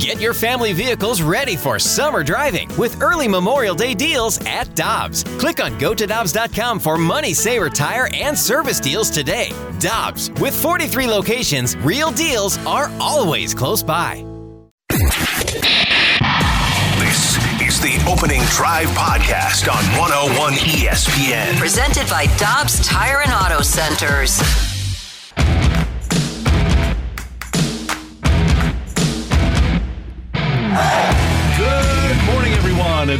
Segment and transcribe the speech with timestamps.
[0.00, 5.24] Get your family vehicles ready for summer driving with early Memorial Day deals at Dobbs.
[5.38, 9.52] Click on gotodobbs.com for money saver tire and service deals today.
[9.78, 14.24] Dobbs, with 43 locations, real deals are always close by.
[16.98, 21.58] This is the Opening Drive Podcast on 101 ESPN.
[21.58, 24.69] Presented by Dobbs Tire and Auto Centers.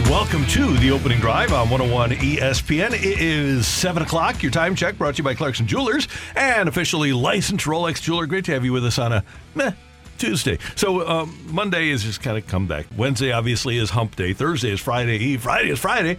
[0.01, 2.93] And welcome to the opening drive on 101 ESPN.
[2.93, 4.43] It is 7 o'clock.
[4.43, 8.27] Your time check brought to you by Clarkson Jewelers and officially licensed Rolex jeweler.
[8.27, 9.73] Great to have you with us on a meh,
[10.19, 10.59] Tuesday.
[10.77, 12.87] So um, Monday is just kind of come back.
[12.97, 14.33] Wednesday, obviously, is hump day.
[14.33, 15.43] Thursday is Friday Eve.
[15.43, 16.19] Friday is Friday.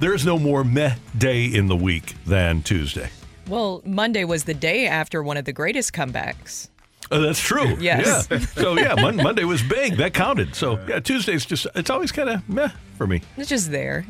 [0.00, 3.10] There's no more meh day in the week than Tuesday.
[3.48, 6.68] Well, Monday was the day after one of the greatest comebacks.
[7.10, 7.76] Oh, that's true.
[7.80, 8.28] Yes.
[8.30, 8.38] Yeah.
[8.38, 9.96] So yeah, Mon- Monday was big.
[9.96, 10.54] That counted.
[10.54, 13.22] So yeah, Tuesday's just it's always kind of meh for me.
[13.36, 14.06] It's just there.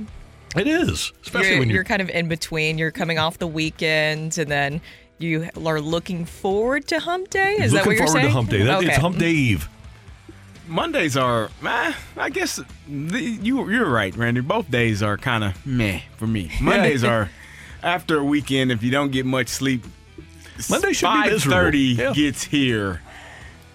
[0.57, 2.79] It is, especially You're, when you're you're kind of in between.
[2.79, 4.81] You're coming off the weekend, and then
[5.19, 7.55] you are looking forward to Hump Day.
[7.55, 8.07] Is looking that what you're saying?
[8.07, 8.63] Looking forward to Hump Day.
[8.63, 9.69] That, It's Hump Day Eve.
[10.67, 14.41] Mondays are, eh, I guess the, you you're right, Randy.
[14.41, 16.51] Both days are kind of meh for me.
[16.61, 17.31] Mondays are
[17.83, 18.73] after a weekend.
[18.73, 19.85] If you don't get much sleep,
[20.71, 21.57] Monday should be five miserable.
[21.59, 22.13] thirty Yeah.
[22.13, 23.01] gets here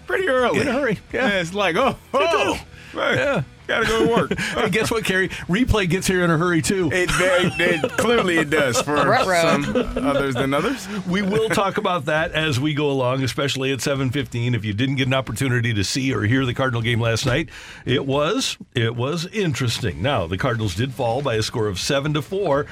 [0.06, 0.60] pretty early.
[0.60, 1.28] In a hurry, yeah.
[1.40, 2.54] it's like oh, oh
[2.92, 3.42] hey, Yeah.
[3.68, 4.38] gotta go to work.
[4.40, 5.28] Hey, guess what, Carrie?
[5.48, 6.90] Replay gets here in a hurry too.
[6.92, 9.62] It, very- it- clearly it does for Ruh-roh.
[9.62, 10.88] some others than others.
[11.06, 14.54] We will talk about that as we go along, especially at 7:15.
[14.56, 17.48] If you didn't get an opportunity to see or hear the Cardinal game last night,
[17.86, 20.02] it was it was interesting.
[20.02, 22.66] Now, the Cardinals did fall by a score of 7 to 4.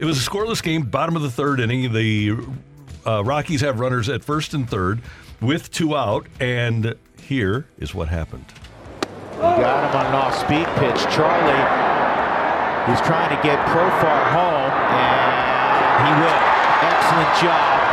[0.00, 1.92] It was a scoreless game, bottom of the 3rd inning.
[1.92, 2.32] The
[3.06, 5.00] uh, Rockies have runners at first and third
[5.40, 8.44] with two out, and here is what happened.
[9.32, 11.00] Got him on an off-speed pitch.
[11.14, 11.64] Charlie,
[12.86, 16.40] who's trying to get Profar home, and he will.
[16.82, 17.90] Excellent job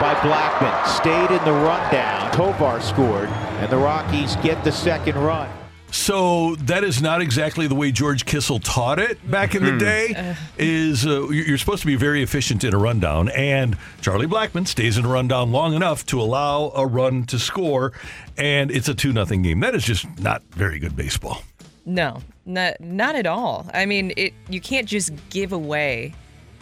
[0.00, 0.86] by Blackmon.
[0.86, 2.30] Stayed in the rundown.
[2.32, 3.28] Tovar scored,
[3.60, 5.48] and the Rockies get the second run.
[5.96, 10.36] So that is not exactly the way George Kissel taught it back in the day.
[10.58, 14.66] Is uh, you're you're supposed to be very efficient in a rundown, and Charlie Blackmon
[14.66, 17.92] stays in a rundown long enough to allow a run to score,
[18.36, 19.60] and it's a two nothing game.
[19.60, 21.42] That is just not very good baseball.
[21.86, 23.68] No, not not at all.
[23.72, 24.34] I mean, it.
[24.50, 26.14] You can't just give away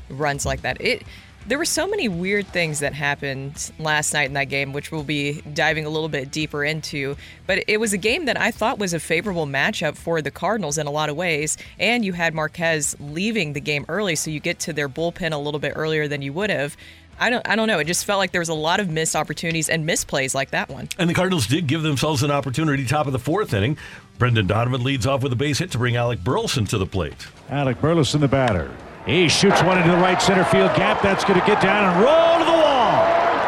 [0.09, 0.81] runs like that.
[0.81, 1.03] It.
[1.47, 5.03] There were so many weird things that happened last night in that game, which we'll
[5.03, 7.17] be diving a little bit deeper into.
[7.47, 10.79] But it was a game that I thought was a favorable matchup for the Cardinals
[10.79, 11.59] in a lot of ways.
[11.79, 15.37] And you had Marquez leaving the game early, so you get to their bullpen a
[15.37, 16.79] little bit earlier than you would have.
[17.21, 17.47] I don't.
[17.47, 17.79] I don't know.
[17.79, 20.69] It just felt like there was a lot of missed opportunities and misplays like that
[20.69, 20.89] one.
[20.99, 23.77] And the Cardinals did give themselves an opportunity top of the fourth inning.
[24.19, 27.27] Brendan Donovan leads off with a base hit to bring Alec Burleson to the plate.
[27.51, 28.75] Alec Burleson, the batter.
[29.07, 31.03] He shoots one into the right center field gap.
[31.03, 32.97] That's going to get down and roll to the wall.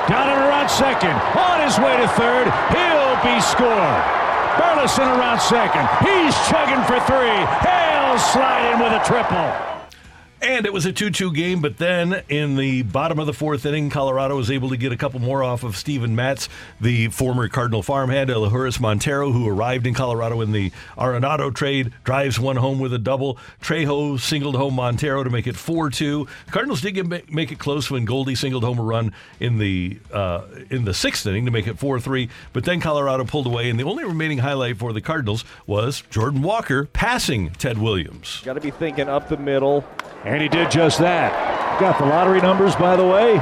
[0.05, 1.17] Down and around second.
[1.33, 2.45] On his way to third.
[2.77, 4.05] He'll be scored.
[4.61, 5.89] Burleson around second.
[6.05, 7.41] He's chugging for three.
[7.65, 9.49] He'll slide in with a triple.
[10.43, 13.65] And it was a 2 2 game, but then in the bottom of the fourth
[13.65, 17.49] inning, Colorado was able to get a couple more off of Steven Matz, the former
[17.49, 22.79] Cardinal farmhand, Elehuris Montero, who arrived in Colorado in the Arenado trade, drives one home
[22.79, 23.39] with a double.
[23.63, 26.29] Trejo singled home Montero to make it 4 2.
[26.49, 30.43] Cardinals did get, make it close when Goldie singled home a run in the, uh,
[30.69, 33.81] in the sixth inning to make it 4 3, but then Colorado pulled away, and
[33.81, 38.43] the only remaining highlight for the Cardinals was Jordan Walker passing Ted Williams.
[38.45, 39.83] Got to be thinking up the middle.
[40.27, 41.79] And he did just that.
[41.79, 43.37] Got the lottery numbers, by the way.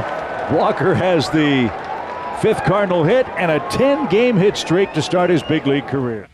[0.54, 1.72] Walker has the
[2.42, 6.28] fifth Cardinal hit and a 10 game hit streak to start his big league career.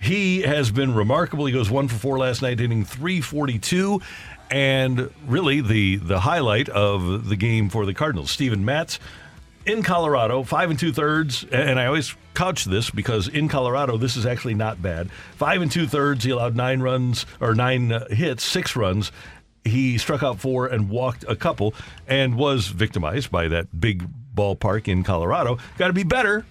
[0.00, 1.46] He has been remarkable.
[1.46, 4.02] He goes one for four last night, hitting 342.
[4.50, 8.98] And really, the the highlight of the game for the Cardinals, Steven Matz
[9.64, 11.44] in Colorado, five and two thirds.
[11.44, 15.10] And I always couch this because in Colorado, this is actually not bad.
[15.36, 16.24] Five and two thirds.
[16.24, 19.12] He allowed nine runs or nine uh, hits, six runs.
[19.64, 21.74] He struck out four and walked a couple,
[22.06, 25.58] and was victimized by that big ballpark in Colorado.
[25.78, 26.44] Got to be better,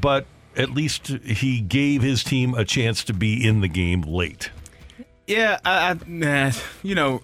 [0.00, 0.26] but
[0.56, 4.50] at least he gave his team a chance to be in the game late.
[5.26, 6.52] Yeah, I, I
[6.82, 7.22] you know,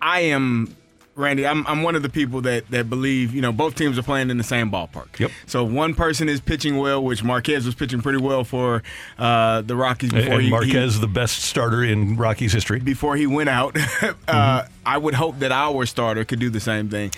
[0.00, 0.76] I am
[1.16, 1.46] Randy.
[1.46, 4.30] I'm I'm one of the people that that believe you know both teams are playing
[4.30, 5.18] in the same ballpark.
[5.18, 5.30] Yep.
[5.46, 8.82] So one person is pitching well, which Marquez was pitching pretty well for
[9.18, 12.80] uh, the Rockies before and he, Marquez, he the best starter in Rockies history.
[12.80, 13.76] before he went out.
[14.28, 17.12] uh, I would hope that our starter could do the same thing.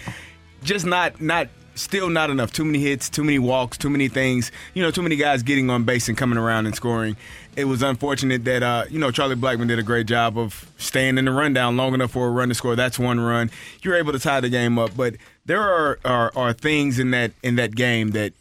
[0.62, 2.52] Just not not still not enough.
[2.52, 4.52] Too many hits, too many walks, too many things.
[4.74, 7.16] You know, too many guys getting on base and coming around and scoring.
[7.56, 11.18] It was unfortunate that uh, you know Charlie Blackmon did a great job of staying
[11.18, 12.76] in the rundown long enough for a run to score.
[12.76, 13.50] That's one run.
[13.82, 15.16] You're able to tie the game up, but
[15.46, 18.32] there are are, are things in that in that game that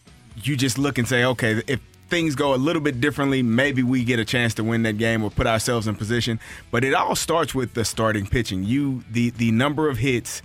[0.44, 4.04] you just look and say, okay, if things go a little bit differently, maybe we
[4.04, 6.40] get a chance to win that game or put ourselves in position.
[6.72, 8.64] But it all starts with the starting pitching.
[8.64, 10.42] You the the number of hits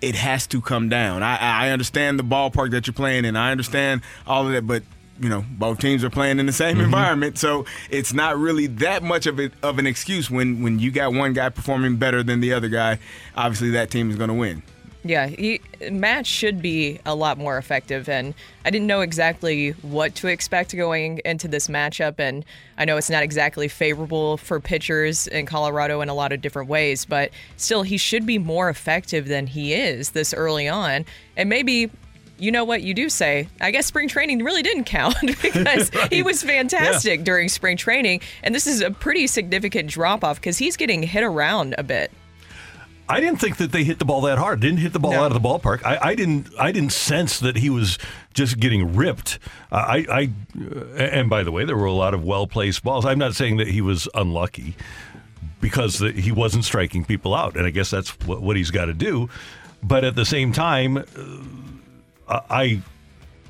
[0.00, 1.22] it has to come down.
[1.22, 3.34] I, I understand the ballpark that you're playing in.
[3.36, 4.82] I understand all of that, but
[5.20, 6.84] you know both teams are playing in the same mm-hmm.
[6.84, 10.90] environment, so it's not really that much of it of an excuse when when you
[10.90, 12.98] got one guy performing better than the other guy.
[13.36, 14.62] Obviously, that team is going to win.
[15.06, 15.60] Yeah, he
[15.90, 18.34] Matt should be a lot more effective, and
[18.64, 22.18] I didn't know exactly what to expect going into this matchup.
[22.18, 22.44] And
[22.76, 26.68] I know it's not exactly favorable for pitchers in Colorado in a lot of different
[26.68, 31.04] ways, but still, he should be more effective than he is this early on.
[31.36, 31.90] And maybe
[32.38, 36.12] you know what you do say i guess spring training really didn't count because right.
[36.12, 37.24] he was fantastic yeah.
[37.24, 41.22] during spring training and this is a pretty significant drop off because he's getting hit
[41.22, 42.10] around a bit
[43.08, 44.60] I didn't think that they hit the ball that hard.
[44.60, 45.24] Didn't hit the ball no.
[45.24, 45.84] out of the ballpark.
[45.84, 46.48] I, I, didn't.
[46.58, 47.98] I didn't sense that he was
[48.34, 49.38] just getting ripped.
[49.70, 50.30] Uh, I, I,
[51.00, 53.06] and by the way, there were a lot of well placed balls.
[53.06, 54.74] I'm not saying that he was unlucky
[55.60, 58.86] because the, he wasn't striking people out, and I guess that's what, what he's got
[58.86, 59.28] to do.
[59.82, 61.02] But at the same time, uh,
[62.28, 62.82] I,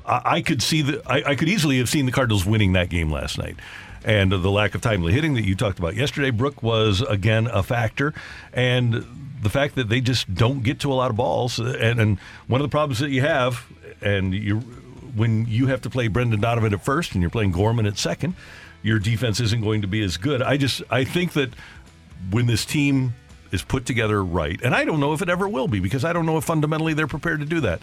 [0.05, 1.01] I could see that.
[1.05, 3.57] I, I could easily have seen the Cardinals winning that game last night
[4.07, 7.61] and the lack of timely hitting that you talked about yesterday, Brooke, was again a
[7.61, 8.13] factor.
[8.53, 9.05] And
[9.41, 12.61] the fact that they just don't get to a lot of balls, and, and one
[12.61, 13.65] of the problems that you have,
[14.01, 14.59] and you
[15.15, 18.35] when you have to play Brendan Donovan at first and you're playing Gorman at second,
[18.83, 20.41] your defense isn't going to be as good.
[20.41, 21.49] I just I think that
[22.31, 23.13] when this team
[23.51, 26.13] is put together right, and I don't know if it ever will be because I
[26.13, 27.81] don't know if fundamentally they're prepared to do that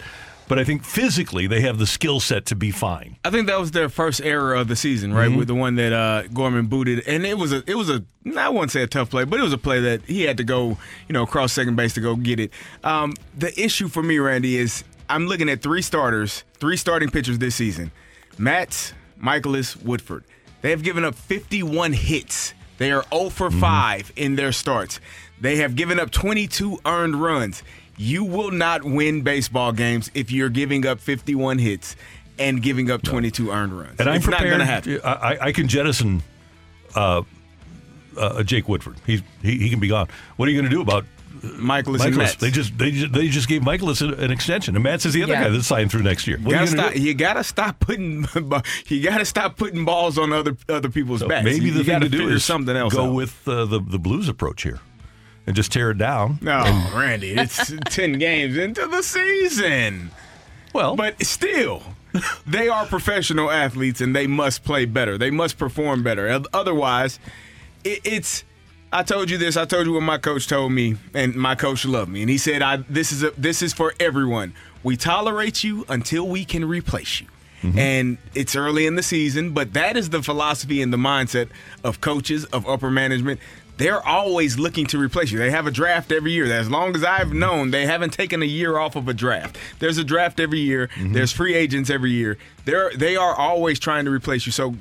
[0.49, 3.17] but I think physically they have the skill set to be fine.
[3.25, 5.29] I think that was their first error of the season, right?
[5.29, 5.38] Mm-hmm.
[5.38, 8.05] With the one that uh, Gorman booted, and it was a it was a
[8.37, 10.44] I wouldn't say a tough play, but it was a play that he had to
[10.44, 10.76] go,
[11.08, 12.50] you know, across second base to go get it.
[12.82, 17.38] Um, the issue for me, Randy, is I'm looking at three starters, three starting pitchers
[17.38, 17.91] this season:
[18.38, 20.25] Matz, Mikolas, Woodford.
[20.62, 22.55] They have given up 51 hits.
[22.79, 23.61] They are 0 for mm-hmm.
[23.61, 24.99] 5 in their starts.
[25.38, 27.62] They have given up 22 earned runs.
[27.96, 31.96] You will not win baseball games if you're giving up 51 hits
[32.38, 34.00] and giving up 22 earned runs.
[34.00, 34.50] And I'm it's prepared.
[34.50, 35.00] not going to happen.
[35.05, 36.23] I, I, can jettison
[36.94, 37.23] uh,
[38.17, 38.96] uh, Jake Woodford.
[39.06, 40.08] He, he he can be gone.
[40.37, 41.05] What are you going to do about
[41.43, 42.06] Mikolas, Mikolas.
[42.06, 42.35] and Matz.
[42.37, 45.32] They just they just, they just gave Mikolas an, extension, and Matz is the other
[45.32, 45.44] yeah.
[45.44, 46.38] guy that's signed through next year.
[46.38, 48.26] What you, gotta stop, you gotta stop putting
[48.87, 51.44] you gotta stop putting balls on other other people's so backs.
[51.44, 52.94] Maybe the you thing to do is something else.
[52.94, 53.14] Go out.
[53.14, 54.81] with uh, the the Blues approach here
[55.46, 56.38] and just tear it down.
[56.41, 60.11] No, and, Randy, it's 10 games into the season.
[60.73, 61.82] Well, but still,
[62.46, 65.19] they are professional athletes and they must play better.
[65.19, 66.43] They must perform better.
[66.52, 67.19] Otherwise,
[67.85, 68.44] it, it's.
[68.93, 69.56] I told you this.
[69.56, 72.38] I told you what my coach told me, and my coach loved me, and he
[72.38, 74.55] said, "I this is a, this is for everyone.
[74.85, 77.26] We tolerate you until we can replace you."
[77.62, 77.79] Mm-hmm.
[77.79, 81.49] And it's early in the season, but that is the philosophy and the mindset
[81.82, 83.41] of coaches, of upper management
[83.76, 85.38] they're always looking to replace you.
[85.38, 86.44] They have a draft every year.
[86.53, 89.59] As long as I've known, they haven't taken a year off of a draft.
[89.79, 90.88] There's a draft every year.
[90.94, 91.12] Mm-hmm.
[91.12, 92.38] There's free agents every year.
[92.65, 94.53] They're they are always trying to replace you.
[94.53, 94.75] So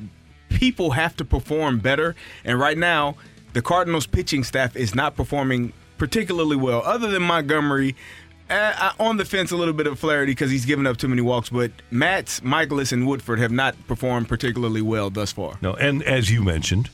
[0.49, 2.15] people have to perform better.
[2.45, 3.15] And right now,
[3.53, 6.81] the Cardinals pitching staff is not performing particularly well.
[6.83, 7.95] Other than Montgomery,
[8.49, 11.21] uh, on the fence a little bit of Flaherty because he's given up too many
[11.21, 15.57] walks, but Matz, Mikolas, and Woodford have not performed particularly well thus far.
[15.61, 16.89] No, and as you mentioned,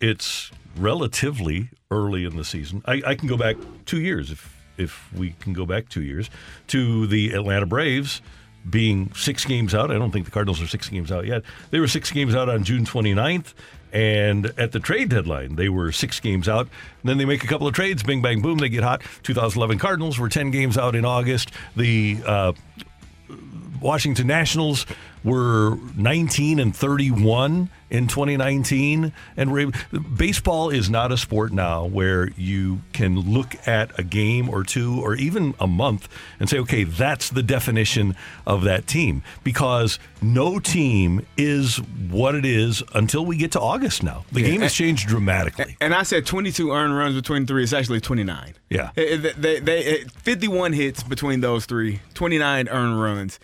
[0.00, 2.82] it's relatively early in the season.
[2.86, 6.30] I, I, can go back two years if if we can go back two years
[6.68, 8.22] to the Atlanta Braves
[8.68, 9.90] being six games out.
[9.90, 11.42] I don't think the Cardinals are six games out yet.
[11.70, 13.54] They were six games out on June 29th.
[13.92, 16.68] And at the trade deadline, they were six games out.
[17.04, 19.02] Then they make a couple of trades, bing, bang, boom, they get hot.
[19.22, 21.50] 2011 Cardinals were 10 games out in August.
[21.76, 22.52] The uh,
[23.82, 24.86] Washington Nationals
[25.24, 29.74] were 19 and 31 in 2019 and
[30.16, 34.98] baseball is not a sport now where you can look at a game or two
[35.00, 36.08] or even a month
[36.40, 39.22] and say okay that's the definition of that team.
[39.44, 41.76] Because no team is
[42.10, 44.24] what it is until we get to August now.
[44.32, 44.48] The yeah.
[44.48, 45.76] game has changed dramatically.
[45.80, 48.90] and I said 22 earned runs between three it's actually 29 yeah.
[48.94, 53.38] They, they, they, 51 hits between those three 29 earned runs.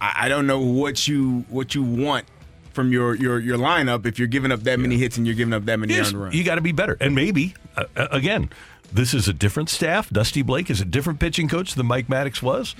[0.00, 2.26] I, don't know what you what you want
[2.74, 5.54] from your your your lineup if you're giving up that many hits and you're giving
[5.54, 6.34] up that many Yes, earned runs.
[6.34, 6.96] you got to be better.
[7.00, 8.50] And maybe, uh, uh, again,
[8.92, 10.10] this is a different staff.
[10.10, 12.74] Dusty Blake is a different pitching coach than Mike Maddux was.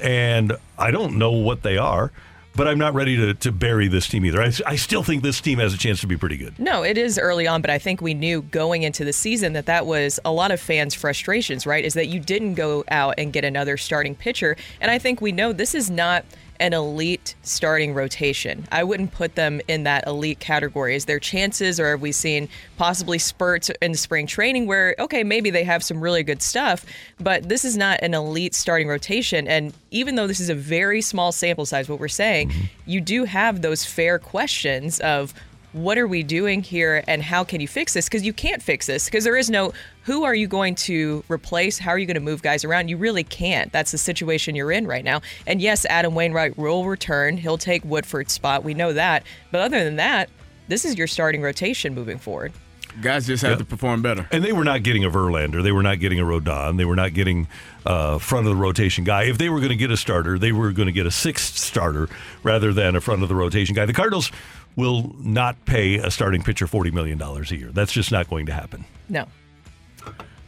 [0.00, 2.12] And I don't know what they are,
[2.54, 4.40] but I'm not ready to, to bury this team either.
[4.40, 6.56] I, I still think this team has a chance to be pretty good.
[6.58, 9.66] No, it is early on, but I think we knew going into the season that
[9.66, 11.84] that was a lot of fans' frustrations, right?
[11.84, 14.56] Is that you didn't go out and get another starting pitcher.
[14.80, 16.24] And I think we know this is not
[16.60, 18.68] an elite starting rotation.
[18.70, 20.94] I wouldn't put them in that elite category.
[20.94, 25.50] Is there chances, or have we seen possibly spurts in spring training where, okay, maybe
[25.50, 26.84] they have some really good stuff,
[27.18, 29.48] but this is not an elite starting rotation.
[29.48, 32.64] And even though this is a very small sample size, what we're saying, mm-hmm.
[32.86, 35.34] you do have those fair questions of
[35.72, 38.06] what are we doing here and how can you fix this?
[38.06, 39.72] Because you can't fix this because there is no
[40.04, 41.78] who are you going to replace?
[41.78, 42.88] How are you going to move guys around?
[42.88, 43.70] You really can't.
[43.72, 45.20] That's the situation you're in right now.
[45.46, 47.36] And yes, Adam Wainwright will return.
[47.36, 48.64] He'll take Woodford's spot.
[48.64, 49.24] We know that.
[49.52, 50.28] But other than that,
[50.68, 52.52] this is your starting rotation moving forward.
[53.00, 53.58] Guys just have Yep.
[53.60, 54.26] to perform better.
[54.32, 55.62] And they were not getting a Verlander.
[55.62, 56.76] They were not getting a Rodon.
[56.76, 57.46] They were not getting
[57.86, 59.24] uh, front of the rotation guy.
[59.24, 61.56] If they were going to get a starter, they were going to get a sixth
[61.56, 62.08] starter
[62.42, 63.86] rather than a front of the rotation guy.
[63.86, 64.32] The Cardinals
[64.76, 67.70] will not pay a starting pitcher $40 million a year.
[67.72, 68.84] That's just not going to happen.
[69.08, 69.26] No.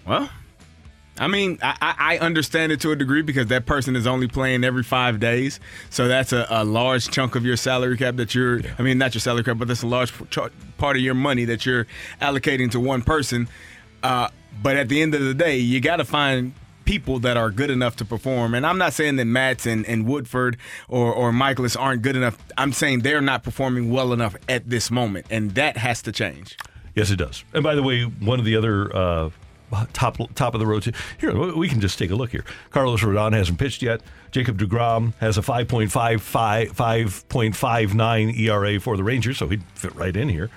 [0.06, 0.30] Well,
[1.18, 4.28] I mean, I, I I understand it to a degree because that person is only
[4.28, 5.60] playing every five days.
[5.90, 9.14] So that's a, a large chunk of your salary cap that you're, I mean, not
[9.14, 10.12] your salary cap, but that's a large
[10.78, 11.86] part of your money that you're
[12.20, 13.46] allocating to one person.
[14.02, 14.28] Uh,
[14.62, 16.54] but at the end of the day, you got to find
[16.92, 18.52] people that are good enough to perform.
[18.52, 20.58] And I'm not saying that Matz and, and Woodford
[20.90, 22.36] or, or Mikolas aren't good enough.
[22.58, 25.24] I'm saying they're not performing well enough at this moment.
[25.30, 26.58] And that has to change.
[26.94, 27.44] Yes, it does.
[27.54, 29.30] And by the way, one of the other uh,
[29.94, 30.94] top top of the road.
[31.18, 32.44] Here, we can just take a look here.
[32.68, 34.02] Carlos Rodon hasn't pitched yet.
[34.30, 36.20] Jacob Degrom has a 5.55
[36.74, 40.50] 5.59 ERA for the Rangers, so he'd fit right in here.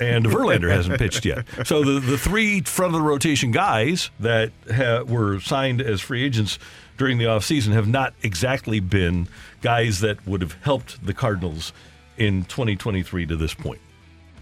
[0.00, 1.44] And Verlander hasn't pitched yet.
[1.64, 6.24] So the the three front of the rotation guys that ha- were signed as free
[6.24, 6.58] agents
[6.96, 9.28] during the offseason have not exactly been
[9.62, 11.72] guys that would have helped the Cardinals
[12.16, 13.80] in 2023 to this point.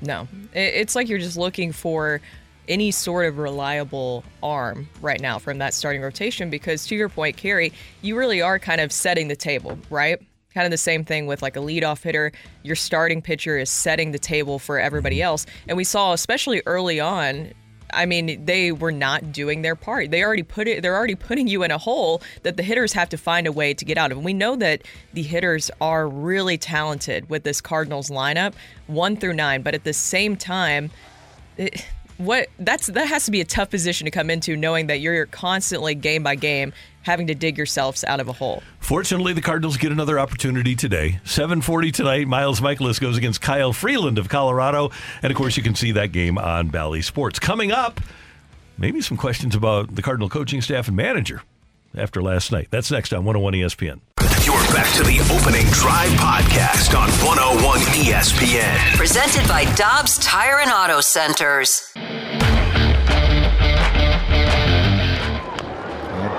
[0.00, 2.20] No, it's like you're just looking for
[2.68, 7.36] any sort of reliable arm right now from that starting rotation because, to your point,
[7.36, 7.72] Carrie,
[8.02, 10.20] you really are kind of setting the table, right?
[10.56, 12.32] Kind of the same thing with like a leadoff hitter.
[12.62, 15.44] Your starting pitcher is setting the table for everybody else.
[15.68, 17.52] And we saw, especially early on,
[17.92, 20.10] I mean, they were not doing their part.
[20.10, 20.80] They already put it.
[20.80, 23.74] They're already putting you in a hole that the hitters have to find a way
[23.74, 24.16] to get out of.
[24.16, 24.80] And we know that
[25.12, 28.54] the hitters are really talented with this Cardinals lineup,
[28.86, 29.60] one through nine.
[29.60, 30.90] But at the same time,
[31.58, 31.86] it,
[32.18, 35.26] what that's that has to be a tough position to come into, knowing that you're
[35.26, 38.62] constantly game by game having to dig yourselves out of a hole.
[38.80, 41.20] Fortunately, the Cardinals get another opportunity today.
[41.24, 42.26] 7:40 tonight.
[42.26, 44.90] Miles Mikolas goes against Kyle Freeland of Colorado,
[45.22, 47.38] and of course, you can see that game on Bally Sports.
[47.38, 48.00] Coming up,
[48.76, 51.42] maybe some questions about the Cardinal coaching staff and manager
[51.96, 52.68] after last night.
[52.70, 54.00] That's next on 101 ESPN.
[54.76, 58.76] You're back to the opening drive podcast on 101 ESPN.
[58.94, 61.90] Presented by Dobbs Tire and Auto Centers.
[61.96, 62.04] And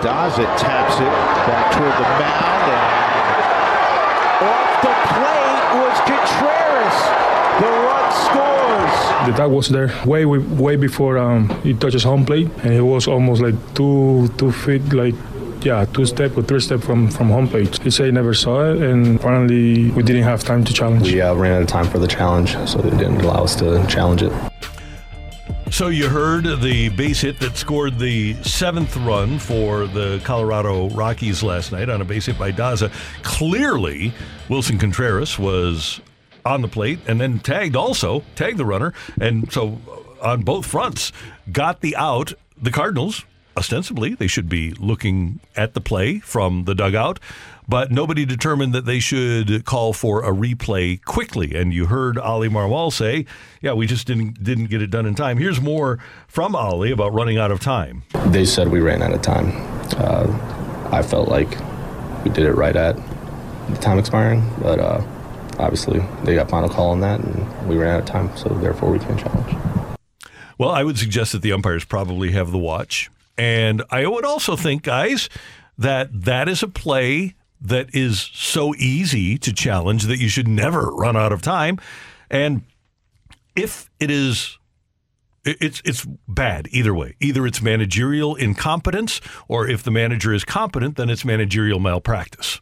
[0.05, 1.09] Daza taps it
[1.49, 2.69] back toward the mound.
[2.69, 6.97] And off the plate was Contreras.
[7.57, 8.97] The run scores.
[9.25, 12.83] The tag was there way way, way before um, he touches home plate, and it
[12.83, 15.15] was almost like two two feet, like
[15.67, 17.71] yeah, two step or three step from from homepage.
[17.73, 17.83] plate.
[17.83, 21.11] He said he never saw it, and finally we didn't have time to challenge.
[21.11, 23.85] We uh, ran out of time for the challenge, so they didn't allow us to
[23.87, 24.31] challenge it.
[25.69, 31.43] So you heard the base hit that scored the seventh run for the Colorado Rockies
[31.43, 32.89] last night on a base hit by Daza.
[33.23, 34.13] Clearly,
[34.47, 35.99] Willson Contreras was
[36.45, 39.77] on the plate and then tagged also, tagged the runner, and so
[40.21, 41.11] on both fronts
[41.51, 42.33] got the out.
[42.59, 43.25] The Cardinals,
[43.57, 47.19] ostensibly, they should be looking at the play from the dugout,
[47.67, 51.55] but nobody determined that they should call for a replay quickly.
[51.55, 53.25] And you heard Oli Marmol say,
[53.61, 57.13] "Yeah, we just didn't didn't get it done in time." Here's more from Oli about
[57.13, 58.03] running out of time.
[58.27, 59.51] They said we ran out of time.
[59.97, 60.27] Uh,
[60.91, 61.49] I felt like
[62.23, 62.95] we did it right at
[63.69, 65.01] the time expiring, but uh,
[65.59, 68.91] obviously they got final call on that, and we ran out of time, so therefore
[68.91, 69.55] we can't challenge.
[70.57, 73.11] Well, I would suggest that the umpires probably have the watch.
[73.37, 75.29] And I would also think, guys,
[75.77, 80.91] that that is a play that is so easy to challenge that you should never
[80.91, 81.79] run out of time.
[82.29, 82.63] And
[83.55, 84.57] if it is
[85.45, 87.15] it's it's bad either way.
[87.19, 92.59] Either it's managerial incompetence or if the manager is competent, then it's managerial malpractice.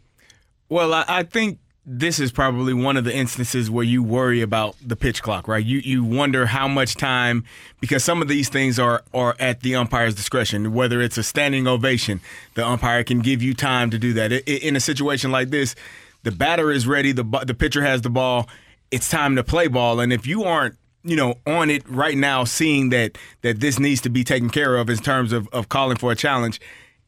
[0.70, 4.75] Well, I, I think this is probably one of the instances where you worry about
[4.86, 5.63] the pitch clock, right?
[5.63, 7.46] You you wonder how much time
[7.80, 10.74] because some of these things are are at the umpire's discretion.
[10.74, 12.22] Whether it's a standing ovation,
[12.56, 14.32] the umpire can give you time to do that.
[14.32, 15.75] in a situation like this,
[16.24, 18.50] the batter is ready, the the pitcher has the ball.
[18.89, 22.46] It's time to play ball, and if you aren't you know on it right now,
[22.46, 25.98] seeing that that this needs to be taken care of in terms of of calling
[25.98, 26.60] for a challenge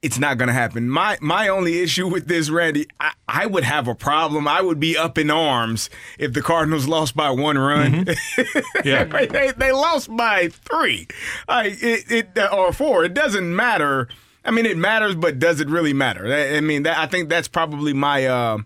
[0.02, 0.90] it's not going to happen.
[0.90, 4.48] My my only issue with this, Randy, I, I, would have a problem.
[4.48, 5.90] I would be up in arms
[6.20, 8.06] if the Cardinals lost by one run.
[8.06, 8.60] Mm-hmm.
[8.88, 11.08] Yeah, they, they, lost by three,
[11.48, 13.04] I, it, it, or four.
[13.04, 14.08] It doesn't matter.
[14.46, 16.32] I mean, it matters, but does it really matter?
[16.32, 18.26] I, I mean, that, I think that's probably my.
[18.26, 18.60] Uh,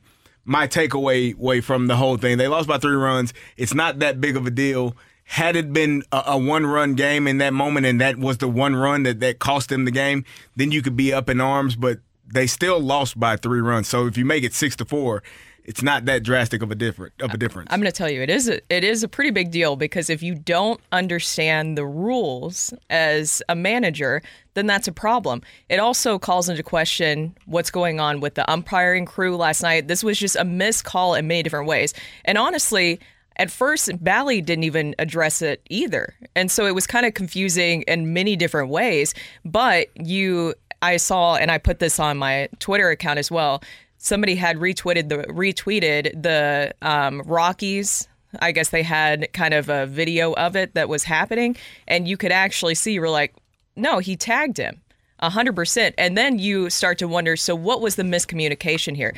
[0.44, 2.40] my takeaway way from the whole thing.
[2.40, 3.32] They lost by three runs.
[3.58, 4.96] It's not that big of a deal
[5.32, 8.50] had it been a, a one run game in that moment and that was the
[8.50, 10.26] one run that, that cost them the game,
[10.58, 12.00] then you could be up in arms, but
[12.34, 13.88] they still lost by three runs.
[13.88, 15.24] So if you make it six to four,
[15.64, 17.70] it's not that drastic of a different of a difference.
[17.72, 20.10] I'm going to tell you, it is a, it is a pretty big deal because
[20.10, 24.22] if you don't understand the rules as a manager,
[24.56, 25.44] then that's a problem.
[25.70, 29.88] It also calls into question what's going on with the umpiring crew last night.
[29.88, 31.94] This was just a missed call in many different ways,
[32.26, 33.00] and honestly,
[33.38, 36.14] at first, Bally didn't even address it either.
[36.36, 39.14] And so it was kind of confusing in many different ways.
[39.46, 43.64] But you, I saw, and I put this on my Twitter account as well.
[43.98, 48.08] Somebody had retweeted the retweeted the um, Rockies.
[48.40, 51.56] I guess they had kind of a video of it that was happening,
[51.88, 52.94] and you could actually see.
[52.94, 53.36] You were like,
[53.76, 54.82] no, he tagged him.
[55.22, 55.94] 100%.
[55.98, 59.16] And then you start to wonder so, what was the miscommunication here?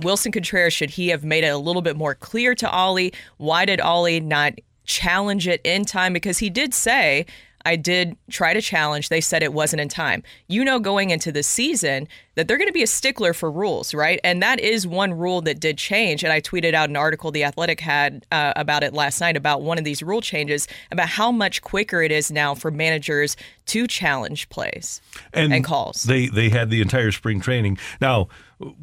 [0.00, 3.12] Willson Contreras, should he have made it a little bit more clear to Ollie?
[3.36, 6.12] Why did Ollie not challenge it in time?
[6.12, 7.26] Because he did say,
[7.64, 9.08] I did try to challenge.
[9.08, 10.22] They said it wasn't in time.
[10.48, 13.94] You know, going into the season, that they're going to be a stickler for rules,
[13.94, 14.20] right?
[14.24, 16.24] And that is one rule that did change.
[16.24, 19.62] And I tweeted out an article The Athletic had uh, about it last night about
[19.62, 23.36] one of these rule changes about how much quicker it is now for managers
[23.66, 25.00] to challenge plays
[25.32, 26.02] and, and calls.
[26.02, 27.78] They they had the entire spring training.
[28.00, 28.28] Now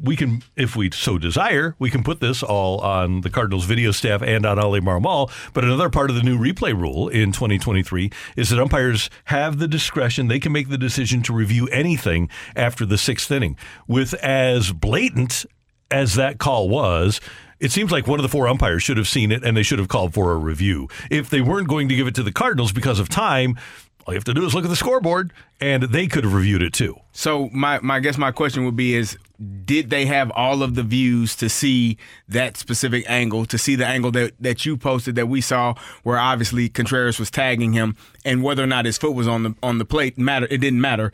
[0.02, 3.90] we can, if we so desire, we can put this all on the Cardinals video
[3.90, 5.30] staff and on Oli Marmol.
[5.52, 9.68] But another part of the new replay rule in 2023 is that umpires have the
[9.68, 13.41] discretion; they can make the decision to review anything after the sixth inning
[13.86, 15.44] With as blatant
[15.90, 17.20] as that call was,
[17.60, 19.78] it seems like one of the four umpires should have seen it and they should
[19.78, 20.88] have called for a review.
[21.10, 23.56] If they weren't going to give it to the Cardinals because of time,
[24.04, 26.62] all you have to do is look at the scoreboard and they could have reviewed
[26.62, 26.96] it too.
[27.12, 29.16] So my, my I guess my question would be is
[29.64, 33.86] did they have all of the views to see that specific angle, to see the
[33.86, 38.42] angle that, that you posted that we saw where obviously Contreras was tagging him and
[38.42, 41.12] whether or not his foot was on the on the plate matter it didn't matter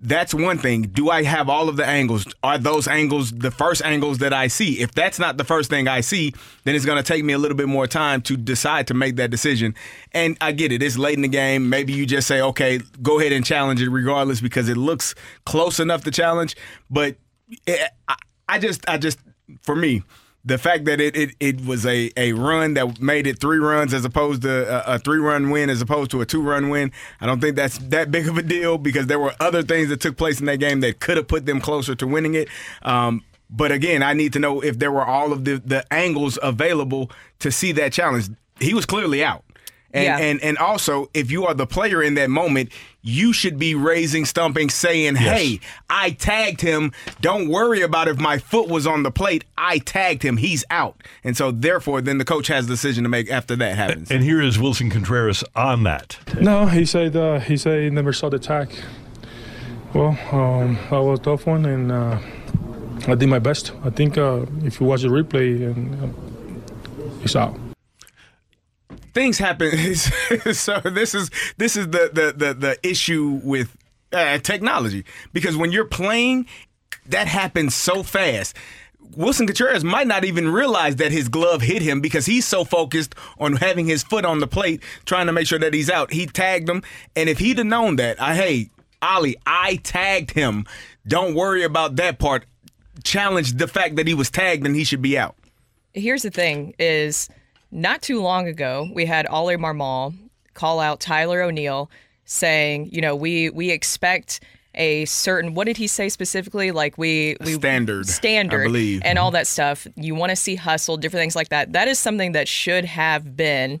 [0.00, 0.82] that's one thing.
[0.82, 2.26] Do I have all of the angles?
[2.42, 4.80] Are those angles the first angles that I see?
[4.80, 6.32] If that's not the first thing I see,
[6.64, 9.16] then it's going to take me a little bit more time to decide to make
[9.16, 9.74] that decision.
[10.12, 10.82] And I get it.
[10.82, 11.68] It's late in the game.
[11.68, 15.78] Maybe you just say, okay, go ahead and challenge it regardless because it looks close
[15.78, 16.56] enough to challenge.
[16.88, 17.16] But
[17.66, 18.16] it, I,
[18.48, 19.18] I just, I just,
[19.62, 20.02] for me,
[20.44, 23.92] the fact that it, it, it was a, a run that made it three runs
[23.92, 26.92] as opposed to a, a three run win as opposed to a two run win,
[27.20, 30.00] I don't think that's that big of a deal because there were other things that
[30.00, 32.48] took place in that game that could have put them closer to winning it.
[32.82, 36.38] Um, but again, I need to know if there were all of the, the angles
[36.42, 38.30] available to see that challenge.
[38.60, 39.44] He was clearly out.
[39.92, 40.18] And, yeah.
[40.18, 42.70] and and also, if you are the player in that moment,
[43.02, 45.24] you should be raising, stumping, saying, yes.
[45.24, 46.92] "Hey, I tagged him.
[47.20, 49.44] Don't worry about if my foot was on the plate.
[49.58, 50.36] I tagged him.
[50.36, 53.76] He's out." And so, therefore, then the coach has a decision to make after that
[53.76, 54.12] happens.
[54.12, 56.18] And here is Willson Contreras on that.
[56.40, 58.72] No, he said uh, he said he never saw the tag.
[59.92, 62.20] Well, um, that was a tough one, and uh,
[63.08, 63.72] I did my best.
[63.84, 67.58] I think uh, if you watch the replay, and uh, it's out
[69.12, 69.94] things happen.
[70.54, 73.76] so this is this is the the the, the issue with
[74.12, 76.46] uh, technology because when you're playing,
[77.06, 78.56] that happens so fast.
[79.16, 83.16] Willson Contreras might not even realize that his glove hit him because he's so focused
[83.38, 86.12] on having his foot on the plate, trying to make sure that he's out.
[86.12, 86.82] He tagged him,
[87.16, 88.70] and if he'd have known that, I hey,
[89.02, 90.64] Ollie, I tagged him.
[91.06, 92.44] Don't worry about that part.
[93.02, 95.34] Challenge the fact that he was tagged and he should be out.
[95.92, 97.28] Here's the thing: is
[97.70, 100.14] not too long ago, we had Ollie Marmol
[100.54, 101.90] call out Tyler O'Neill
[102.24, 104.40] saying, you know, we we expect
[104.76, 106.70] a certain what did he say specifically?
[106.70, 109.02] Like we we standard standard I believe.
[109.04, 109.34] and all mm-hmm.
[109.34, 109.86] that stuff.
[109.96, 111.72] You want to see hustle different things like that.
[111.72, 113.80] That is something that should have been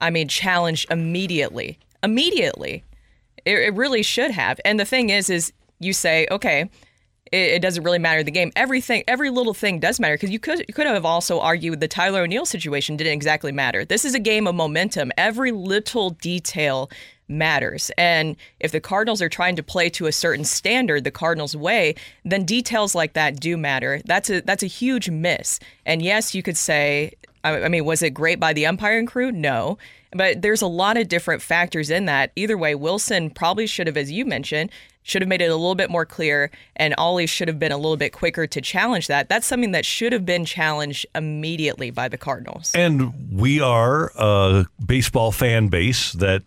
[0.00, 2.84] i mean challenged immediately immediately.
[3.44, 4.60] It, it really should have.
[4.64, 6.70] And the thing is is you say okay
[7.32, 8.52] it, doesn't really matter the game.
[8.54, 11.88] Everything, every little thing does matter because you could you could have also argued the
[11.88, 13.84] Tyler O'Neill situation didn't exactly matter.
[13.84, 15.10] This is a game of momentum.
[15.16, 16.90] Every little detail
[17.28, 17.90] matters.
[17.96, 21.94] And if the Cardinals are trying to play to a certain standard, the Cardinals way,
[22.24, 24.00] then details like that do matter.
[24.04, 25.58] That's a that's a huge miss.
[25.86, 29.30] And yes, you could say I mean, was it great by the umpiring crew?
[29.30, 29.78] No.
[30.12, 32.32] But there's a lot of different factors in that.
[32.36, 34.70] Either way, Willson probably should have, as you mentioned,
[35.02, 37.76] should have made it a little bit more clear, and Ollie should have been a
[37.76, 39.28] little bit quicker to challenge that.
[39.28, 42.72] That's something that should have been challenged immediately by the Cardinals.
[42.74, 46.42] And we are a baseball fan base that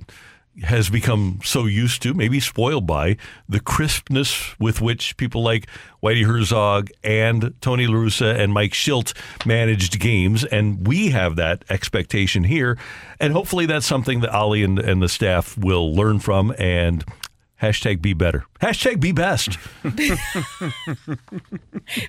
[0.64, 3.18] has become so used to, maybe spoiled by,
[3.48, 5.68] the crispness with which people like
[6.02, 9.14] Whitey Herzog and Tony La Russa and Mike Shildt
[9.46, 10.44] managed games.
[10.46, 12.78] And we have that expectation here.
[13.20, 17.06] And hopefully that's something that Oli and, and the staff will learn from and
[17.62, 18.46] Hashtag be better.
[18.62, 19.58] Hashtag be best.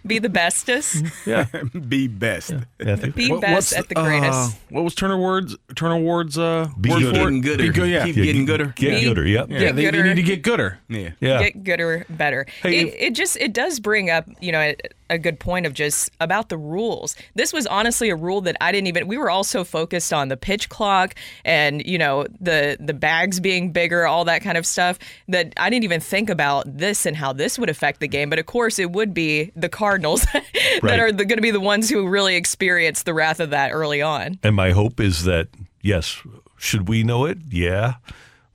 [0.06, 1.04] be the bestest.
[1.26, 1.46] Yeah.
[1.88, 2.52] be best.
[2.78, 2.96] Yeah.
[2.96, 4.32] Be what, best at the greatest.
[4.32, 7.12] Uh, what was Turner Ward's Turner Ward's uh be word gooder.
[7.12, 7.62] Getting gooder.
[7.62, 8.04] Be good, yeah.
[8.04, 8.66] Keep Yeah, getting gooder.
[8.76, 9.26] Get Be- gooder.
[9.26, 9.48] Yep.
[9.50, 10.78] Yeah, Get they, they need to get gooder.
[10.88, 11.10] Yeah.
[11.20, 11.42] Yeah.
[11.42, 12.46] Get gooder better.
[12.62, 14.76] Hey, it, if- it just it does bring up you know a,
[15.10, 17.16] a good point of just about the rules.
[17.34, 19.08] This was honestly a rule that I didn't even.
[19.08, 23.40] We were all so focused on the pitch clock and you know the the bags
[23.40, 27.16] being bigger, all that kind of stuff that I didn't even think about this and
[27.16, 28.30] how this would affect the game.
[28.30, 30.44] But of course, it would be the Cardinals that
[30.82, 31.00] Right.
[31.00, 34.38] are going to be the ones who really experience the wrath of that early on.
[34.42, 35.48] And my hope is that,
[35.82, 36.22] yes,
[36.56, 37.38] should we know it?
[37.50, 37.94] Yeah.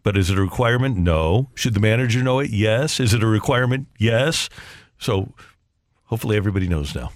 [0.04, 0.98] But is it a requirement?
[0.98, 1.50] No.
[1.56, 2.50] Should the manager know it?
[2.50, 3.00] Yes.
[3.00, 3.88] Is it a requirement?
[3.98, 4.50] Yes.
[5.00, 5.34] So
[6.14, 7.10] hopefully everybody knows now.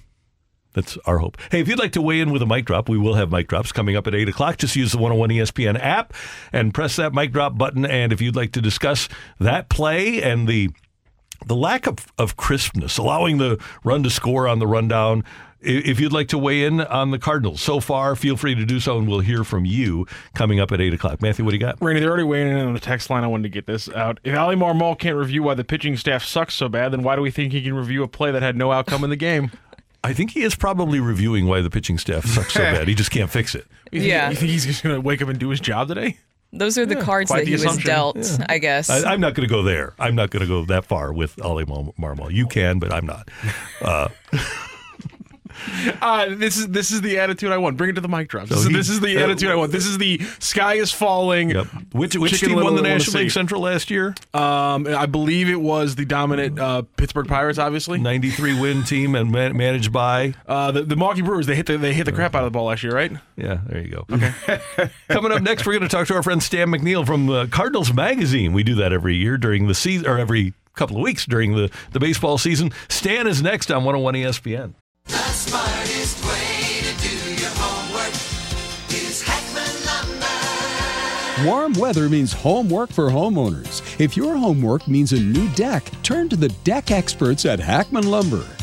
[0.74, 1.38] That's our hope.
[1.52, 3.48] Hey, if you'd like to weigh in with a mic drop, we will have mic
[3.48, 4.58] drops coming up at 8 o'clock.
[4.58, 6.16] Just use the 101 ESPN app
[6.52, 7.86] and press that mic drop button.
[7.86, 9.08] And if you'd like to discuss
[9.40, 10.72] that play and the
[11.46, 15.24] the lack of, of crispness, allowing the run to score on the rundown.
[15.64, 18.66] I- If you'd like to weigh in on the Cardinals so far, feel free to
[18.66, 21.22] do so, and we'll hear from you coming up at 8 o'clock.
[21.22, 21.82] Matthew, what do you got?
[21.82, 23.24] Randy, they're already weighing in on the text line.
[23.24, 24.20] I wanted to get this out.
[24.24, 27.22] If Oli Marmol can't review why the pitching staff sucks so bad, then why do
[27.22, 29.52] we think he can review a play that had no outcome in the game?
[30.04, 32.88] I think he is probably reviewing why the pitching staff sucks so bad.
[32.88, 33.66] He just can't fix it.
[33.92, 34.30] You think, Yeah.
[34.30, 36.18] You think he's just going to wake up and do his job today?
[36.54, 37.88] Those are the cards that the he was assumption.
[37.90, 38.90] dealt, I guess.
[38.90, 39.94] I, I'm not going to go there.
[40.00, 42.32] I'm not going to go that far with Oli Mar- Marmol.
[42.32, 43.28] You can, but I'm not.
[43.82, 44.08] Uh,
[46.02, 47.78] Uh, this is this is the attitude I want.
[47.78, 48.48] Bring it to the mic drop.
[48.48, 49.72] This, So is, he- this is the uh, attitude I want.
[49.72, 51.50] This is the sky is falling.
[51.52, 51.68] yep.
[51.92, 53.32] Which, which team won the National League.
[53.32, 54.16] Central last year?
[54.34, 57.58] Um, I believe it was the dominant uh, Pittsburgh Pirates.
[57.60, 60.34] Obviously, 93 win team and man- managed by.
[60.48, 61.46] uh, the the Milwaukee Brewers.
[61.48, 63.12] They hit the they hit the crap out of the ball last year, right?
[63.36, 64.06] Yeah, there you go.
[64.12, 64.34] Okay.
[65.10, 67.94] Coming up next, we're going to talk to our friend Stan McNeal from uh, Cardinals
[67.94, 68.54] Magazine.
[68.54, 71.72] We do that every year during the season, or every couple of weeks during the,
[71.92, 72.72] the baseball season.
[72.88, 74.74] Stan is next on 101 ESPN.
[75.08, 78.14] The smartest way to do your homework
[78.90, 81.48] is Hackman Lumber.
[81.50, 83.82] Warm weather means homework for homeowners.
[84.00, 88.46] If your homework means a new deck, turn to the deck experts at Hackman Lumber.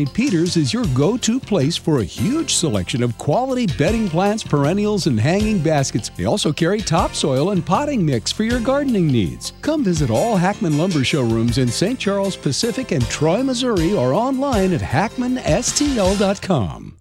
[0.00, 0.14] St.
[0.14, 5.06] Peter's is your go to place for a huge selection of quality bedding plants, perennials,
[5.06, 6.08] and hanging baskets.
[6.16, 9.52] They also carry topsoil and potting mix for your gardening needs.
[9.60, 12.00] Come visit all Hackman Lumber showrooms in St.
[12.00, 16.96] Charles Pacific and Troy, Missouri, or online at hackmanstl.com.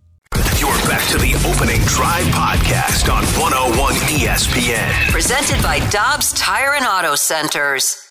[0.58, 5.10] You're back to the opening drive podcast on 101 ESPN.
[5.10, 8.10] Presented by Dobbs Tire and Auto Centers.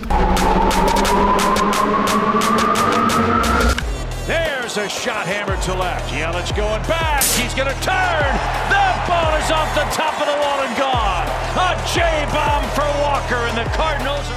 [4.68, 6.12] There's a shot hammered to left.
[6.12, 7.24] Yelich going back.
[7.40, 8.28] He's going to turn.
[8.68, 11.24] The ball is off the top of the wall and gone.
[11.56, 12.04] A J
[12.36, 14.28] bomb for Walker, and the Cardinals.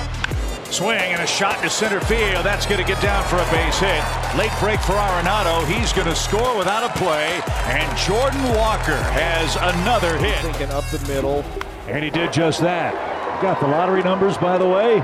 [0.71, 2.45] Swing and a shot to center field.
[2.45, 3.99] That's going to get down for a base hit.
[4.39, 5.67] Late break for Arenado.
[5.67, 7.41] He's going to score without a play.
[7.67, 10.39] And Jordan Walker has another hit.
[10.39, 11.43] Thinking up the middle.
[11.89, 12.95] And he did just that.
[13.41, 14.99] Got the lottery numbers, by the way.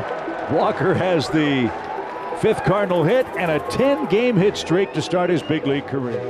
[0.55, 1.67] Walker has the
[2.41, 6.27] fifth Cardinal hit and a 10 game hit streak to start his big league career.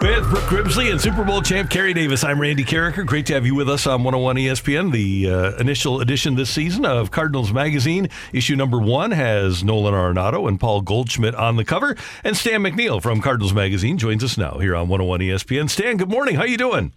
[0.00, 3.06] With Brooke Grimsley and Super Bowl champ Kerry Davis, I'm Randy Karraker.
[3.06, 4.92] Great to have you with us on 101 ESPN.
[4.92, 10.46] The uh, initial edition this season of Cardinals Magazine, issue number one, has Nolan Arenado
[10.46, 14.58] and Paul Goldschmidt on the cover, and Stan McNeal from Cardinals Magazine joins us now
[14.58, 15.70] here on 101 ESPN.
[15.70, 16.34] Stan, good morning.
[16.34, 16.92] How you doing?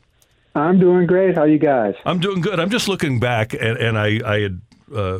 [0.57, 1.35] I'm doing great.
[1.35, 1.93] How you guys?
[2.05, 2.59] I'm doing good.
[2.59, 4.61] I'm just looking back, and, and I, I had
[4.93, 5.19] uh,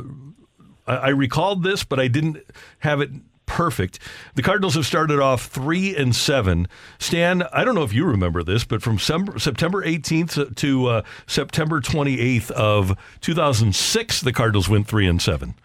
[0.88, 2.38] I, I recalled this, but I didn't
[2.80, 3.12] have it
[3.46, 4.00] perfect.
[4.36, 6.68] The Cardinals have started off three and seven.
[7.00, 11.02] Stan, I don't know if you remember this, but from Sem- September 18th to uh,
[11.26, 15.56] September 28th of 2006, the Cardinals went three and seven.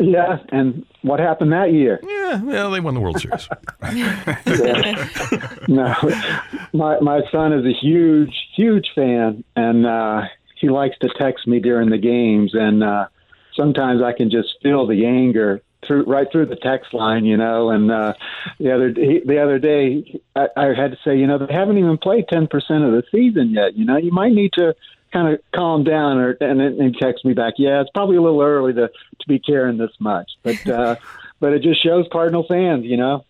[0.00, 2.00] Yeah, and what happened that year?
[2.02, 3.48] Yeah, well, they won the World Series.
[5.68, 5.94] no,
[6.72, 10.22] my my son is a huge, huge fan, and uh,
[10.56, 13.06] he likes to text me during the games, and uh,
[13.54, 17.70] sometimes I can just feel the anger through right through the text line, you know.
[17.70, 18.14] And uh,
[18.58, 21.78] the other he, the other day, I, I had to say, you know, they haven't
[21.78, 23.76] even played ten percent of the season yet.
[23.76, 24.74] You know, you might need to
[25.14, 27.54] kind of calm down, or and then and text me back.
[27.56, 30.96] Yeah, it's probably a little early to to be caring this much, but uh,
[31.40, 33.24] but it just shows Cardinal fans, you know.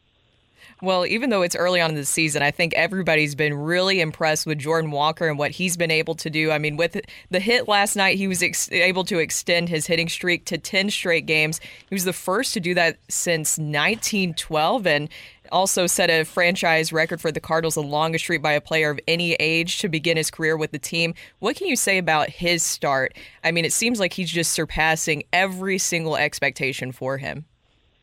[0.83, 4.45] Well, even though it's early on in the season, I think everybody's been really impressed
[4.47, 6.51] with Jordan Walker and what he's been able to do.
[6.51, 10.09] I mean, with the hit last night, he was ex- able to extend his hitting
[10.09, 11.61] streak to 10 straight games.
[11.89, 15.09] He was the first to do that since 1912 and
[15.53, 19.01] also set a franchise record for the Cardinals, the longest streak by a player of
[19.07, 21.15] any age to begin his career with the team.
[21.39, 23.15] What can you say about his start?
[23.43, 27.45] I mean, it seems like he's just surpassing every single expectation for him.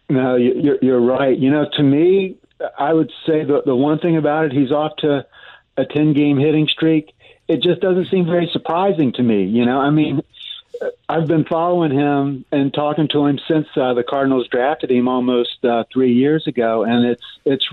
[0.10, 1.38] No, you- you're, you're right.
[1.38, 2.36] You know, to me,
[2.78, 5.26] I would say the the one thing about it, he's off to
[5.78, 7.12] a ten game hitting streak.
[7.48, 9.46] It just doesn't seem very surprising to me.
[9.46, 10.22] You know, I mean,
[11.08, 15.64] I've been following him and talking to him since uh, the Cardinals drafted him almost
[15.64, 17.68] uh, three years ago, and it's it's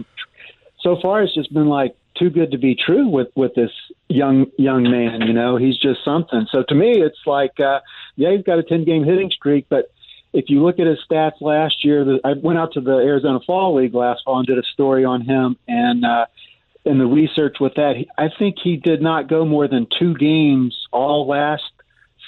[0.81, 3.71] so far it's just been like too good to be true with with this
[4.09, 5.23] young young man.
[5.23, 6.47] You know, he's just something.
[6.51, 7.81] So to me, it's like, uh,
[8.17, 9.91] yeah, he's got a ten game hitting streak, but
[10.33, 13.41] if you look at his stats last year, the, I went out to the Arizona
[13.47, 16.27] Fall League last fall and did a story on him, and uh,
[16.85, 20.87] in the research with that, I think he did not go more than two games
[20.93, 21.65] all last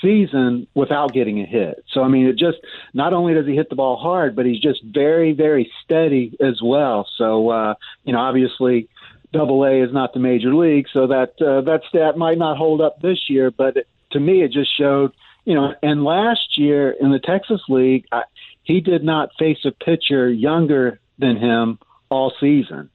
[0.03, 1.85] season without getting a hit.
[1.93, 2.59] So I mean, it just
[2.95, 6.61] not only does he hit the ball hard, but he's just very, very steady as
[6.63, 7.09] well.
[7.17, 8.89] So uh, you know, obviously.
[9.33, 12.81] Double A is not the major league, so that uh, that stat might not hold
[12.81, 13.53] up this year.
[13.53, 15.13] But it, to me, it just showed
[15.45, 18.23] you know, and last year in the Texas League, I,
[18.63, 22.91] he did not face a pitcher younger than him all season.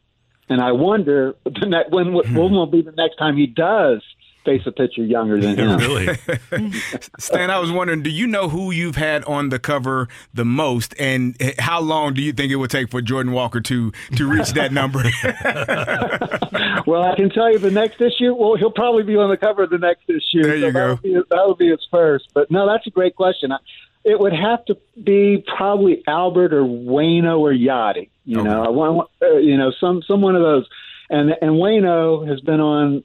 [0.47, 1.35] And I wonder
[1.89, 4.01] when when will be the next time he does
[4.45, 5.77] face a pitcher younger than him.
[5.79, 6.15] Really?
[7.19, 10.93] Stan, I was wondering, do you know who you've had on the cover the most,
[10.99, 14.51] and how long do you think it would take for Jordan Walker to to reach
[14.53, 14.99] that number?
[16.87, 18.33] well, I can tell you the next issue.
[18.33, 20.43] Well, he'll probably be on the cover of the next issue.
[20.43, 20.79] There you so go.
[20.79, 22.29] That would, be, that would be his first.
[22.33, 23.51] But no, that's a great question.
[23.51, 23.57] I-
[24.03, 28.09] It would have to be probably Albert or Waino or Yadi.
[28.23, 30.67] You know, I want uh, you know some some one of those.
[31.09, 33.03] And and Waino has been on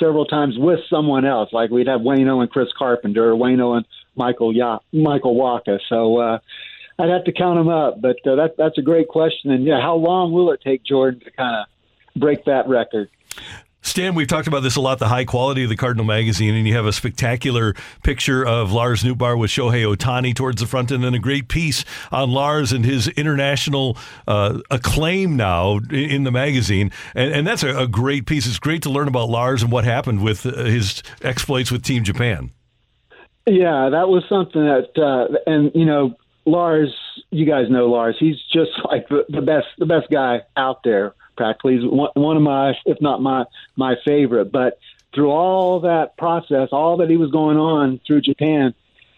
[0.00, 1.52] several times with someone else.
[1.52, 3.86] Like we'd have Waino and Chris Carpenter, Waino and
[4.16, 5.78] Michael ya- Michael Wacha.
[5.88, 6.16] So.
[6.18, 6.38] uh
[6.98, 9.50] I'd have to count them up, but uh, that that's a great question.
[9.52, 13.08] And yeah, how long will it take Jordan to kind of break that record?
[13.90, 16.64] Stan, we've talked about this a lot, the high quality of the Cardinal magazine, and
[16.66, 17.74] you have a spectacular
[18.04, 21.84] picture of Lars Nootbaar with Shohei Ohtani towards the front, and then a great piece
[22.12, 23.98] on Lars and his international
[24.28, 26.92] uh, acclaim now in- the magazine.
[27.16, 28.46] And, and that's a, a great piece.
[28.46, 32.04] It's great to learn about Lars and what happened with uh, his exploits with Team
[32.04, 32.52] Japan.
[33.46, 36.94] Yeah, that was something that, uh, and you know, Lars,
[37.30, 38.14] you guys know Lars.
[38.20, 41.16] He's just like the, the best, the best guy out there.
[41.36, 43.44] Practically, one, one of my, if not my,
[43.76, 44.52] my favorite.
[44.52, 44.78] But
[45.14, 48.74] through all that process, all that he was going on through Japan,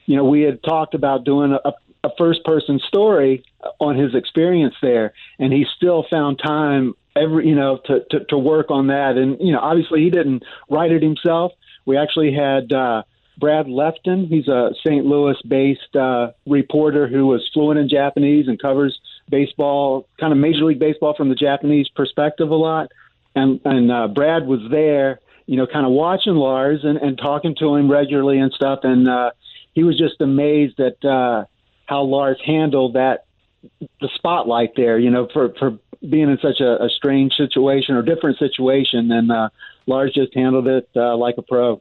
[0.07, 1.72] you know, we had talked about doing a,
[2.05, 3.44] a first-person story
[3.79, 8.38] on his experience there, and he still found time every, you know, to, to to
[8.38, 9.16] work on that.
[9.16, 11.53] And you know, obviously, he didn't write it himself.
[11.85, 12.72] We actually had.
[12.72, 13.03] uh
[13.38, 14.27] Brad Lefton.
[14.27, 15.07] He's a St.
[15.07, 19.01] Louis-based uh, reporter who was fluent in Japanese and covers
[19.33, 22.92] baseball, kind of Major League Baseball from the Japanese perspective a lot.
[23.35, 27.57] And and uh, Brad was there, you know, kind of watching Lars and, and talking
[27.59, 28.81] to him regularly and stuff.
[28.85, 29.31] And uh,
[29.73, 31.47] he was just amazed at uh,
[31.87, 33.25] how Lars handled that
[34.01, 38.03] the spotlight there, you know, for for being in such a, a strange situation or
[38.03, 39.11] different situation.
[39.11, 39.49] And uh,
[39.87, 41.81] Lars just handled it uh, like a pro.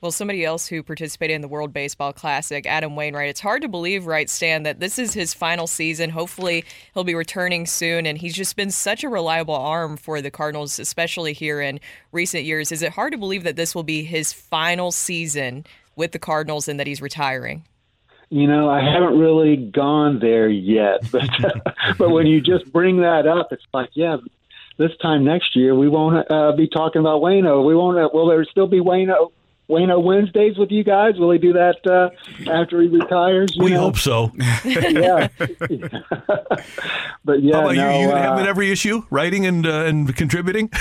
[0.00, 3.28] Well, somebody else who participated in the World Baseball Classic, Adam Wainwright.
[3.28, 6.08] It's hard to believe, right, Stan, that this is his final season.
[6.08, 8.06] Hopefully, he'll be returning soon.
[8.06, 11.80] And he's just been such a reliable arm for the Cardinals, especially here in
[12.12, 12.72] recent years.
[12.72, 16.66] Is it hard to believe that this will be his final season with the Cardinals
[16.66, 17.64] and that he's retiring?
[18.30, 21.28] You know, I haven't really gone there yet, but
[21.98, 24.16] but when you just bring that up, it's like, yeah,
[24.78, 27.66] this time next year we won't uh, be talking about Waino.
[27.66, 27.98] We won't.
[27.98, 29.32] Uh, will there still be Waino?
[29.70, 31.16] Waino Wednesdays with you guys?
[31.16, 32.10] Will he do that uh,
[32.50, 33.54] after he retires?
[33.58, 33.80] We know?
[33.80, 34.32] hope so.
[34.64, 35.28] yeah.
[37.24, 38.00] but yeah, How about no, you?
[38.00, 40.68] You uh, have in every issue, writing and uh, and contributing.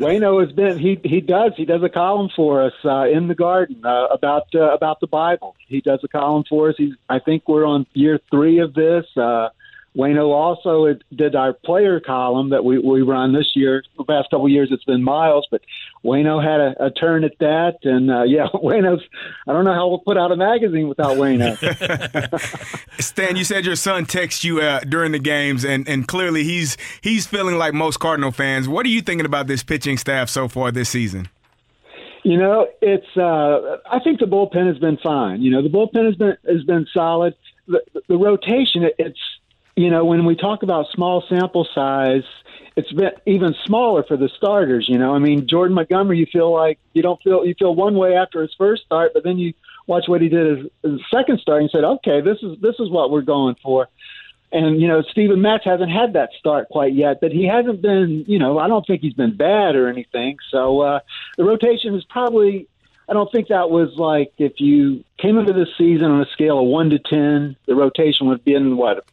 [0.00, 3.34] Waino has been he he does he does a column for us uh, in the
[3.36, 5.54] garden uh, about uh, about the Bible.
[5.68, 6.74] He does a column for us.
[6.76, 9.06] He's I think we're on year three of this.
[9.96, 13.82] Waino also did our player column that we, we run this year.
[13.98, 15.60] The past couple of years it's been Miles, but
[16.02, 19.02] Waino had a, a turn at that, and uh, yeah, Waino's.
[19.46, 21.58] I don't know how we'll put out a magazine without Waino.
[23.00, 26.78] Stan, you said your son texts you uh, during the games, and, and clearly he's
[27.02, 28.68] he's feeling like most Cardinal fans.
[28.68, 31.28] What are you thinking about this pitching staff so far this season?
[32.22, 33.16] You know, it's.
[33.16, 35.42] Uh, I think the bullpen has been fine.
[35.42, 37.34] You know, the bullpen has been has been solid.
[37.66, 39.18] The, the rotation, it, it's.
[39.76, 42.24] You know, when we talk about small sample size,
[42.76, 44.88] it's been even smaller for the starters.
[44.88, 47.94] You know, I mean, Jordan Montgomery, you feel like you don't feel you feel one
[47.94, 49.54] way after his first start, but then you
[49.86, 52.90] watch what he did his, his second start and said, okay, this is this is
[52.90, 53.88] what we're going for.
[54.52, 58.24] And you know, Steven Matz hasn't had that start quite yet, but he hasn't been.
[58.28, 60.36] You know, I don't think he's been bad or anything.
[60.50, 61.00] So uh,
[61.36, 62.68] the rotation is probably.
[63.08, 66.60] I don't think that was like if you came into this season on a scale
[66.60, 69.04] of one to ten, the rotation would be in what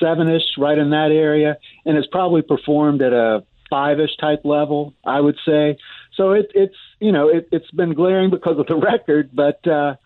[0.00, 4.44] seven ish, right in that area, and it's probably performed at a five ish type
[4.44, 5.78] level, I would say.
[6.14, 9.96] So it, it's you know it, it's been glaring because of the record, but uh,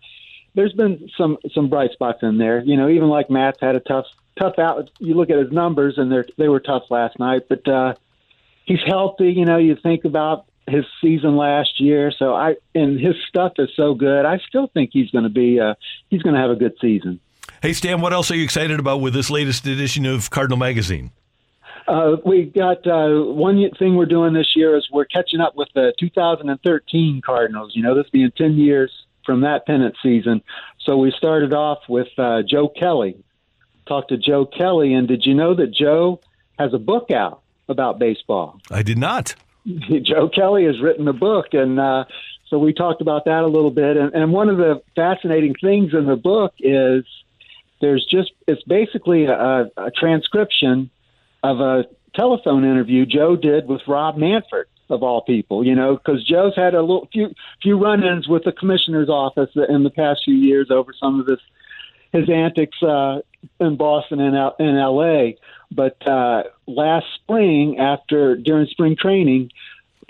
[0.54, 2.60] there's been some some bright spots in there.
[2.60, 4.06] You know, even like Matz had a tough
[4.38, 4.90] tough out.
[4.98, 7.94] You look at his numbers, and they they were tough last night, but uh,
[8.64, 9.32] he's healthy.
[9.32, 13.70] You know, you think about his season last year, so I and his stuff is
[13.76, 14.24] so good.
[14.24, 15.74] I still think he's going to be uh,
[16.08, 17.20] he's going to have a good season.
[17.62, 21.12] Hey, Stan, what else are you excited about with this latest edition of Cardinal Magazine?
[21.86, 25.68] Uh, we got uh, one thing we're doing this year is we're catching up with
[25.74, 27.72] the 2013 Cardinals.
[27.74, 28.92] You know, this being 10 years
[29.24, 30.42] from that pennant season.
[30.80, 33.22] So we started off with uh, Joe Kelly.
[33.86, 36.20] Talked to Joe Kelly, and did you know that Joe
[36.58, 38.60] has a book out about baseball?
[38.70, 39.34] I did not.
[40.02, 42.04] Joe Kelly has written a book, and uh,
[42.48, 43.96] so we talked about that a little bit.
[43.96, 47.04] And, and one of the fascinating things in the book is
[47.80, 50.90] there's just it's basically a, a transcription
[51.42, 55.64] of a telephone interview Joe did with Rob Manfred of all people.
[55.64, 59.82] You know, because Joe's had a little few few run-ins with the commissioner's office in
[59.82, 61.40] the past few years over some of his
[62.12, 63.20] his antics uh,
[63.60, 65.38] in Boston and in L.A.
[65.70, 69.52] But uh, last spring, after during spring training,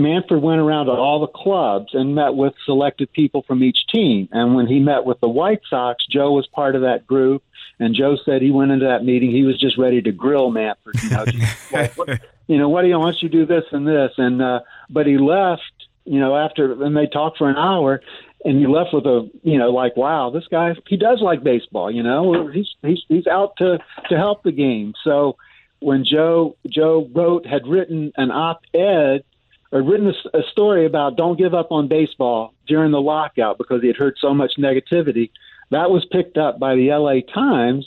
[0.01, 4.29] Manfred went around to all the clubs and met with selected people from each team.
[4.33, 7.45] And when he met with the White Sox, Joe was part of that group.
[7.79, 11.03] And Joe said he went into that meeting, he was just ready to grill Manfred.
[11.03, 11.25] You know,
[11.73, 14.13] like, what, you know, what do you want you to do this and this?
[14.17, 15.63] And uh, but he left.
[16.07, 18.01] You know, after and they talked for an hour,
[18.45, 21.91] and he left with a you know like wow this guy he does like baseball
[21.91, 25.37] you know he's he's he's out to to help the game so
[25.81, 29.23] when joe joe wrote had written an op-ed
[29.73, 33.87] or written a story about don't give up on baseball during the lockout because he
[33.87, 35.31] had heard so much negativity
[35.71, 37.87] that was picked up by the la times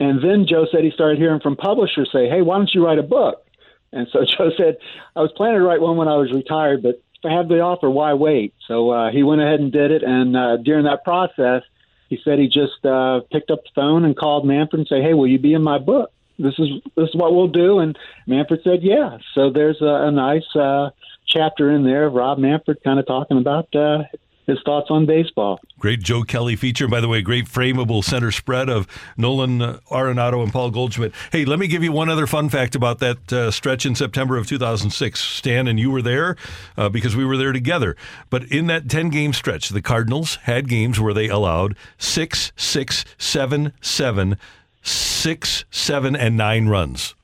[0.00, 2.98] and then joe said he started hearing from publishers say hey why don't you write
[2.98, 3.46] a book
[3.92, 4.76] and so joe said
[5.16, 7.60] i was planning to write one when i was retired but if I have the
[7.60, 8.54] offer, why wait?
[8.68, 10.02] So uh, he went ahead and did it.
[10.02, 11.62] And uh, during that process,
[12.08, 15.14] he said he just uh, picked up the phone and called Manfred and say, "Hey,
[15.14, 16.12] will you be in my book?
[16.38, 20.10] This is this is what we'll do." And Manfred said, "Yeah." So there's a, a
[20.10, 20.90] nice uh,
[21.26, 24.04] chapter in there of Rob Manfred kind of talking about uh,
[24.46, 25.60] his thoughts on baseball.
[25.78, 26.86] Great Joe Kelly feature.
[26.86, 29.58] By the way, great frameable center spread of Nolan
[29.90, 31.12] Arenado and Paul Goldschmidt.
[31.32, 34.36] Hey, let me give you one other fun fact about that uh, stretch in September
[34.36, 35.20] of 2006.
[35.20, 36.36] Stan and you were there
[36.76, 37.96] uh, because we were there together.
[38.30, 43.04] But in that 10 game stretch, the Cardinals had games where they allowed six, six,
[43.18, 44.36] seven, seven,
[44.82, 47.14] six, seven, and nine runs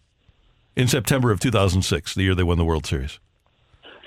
[0.76, 3.18] in September of 2006, the year they won the World Series.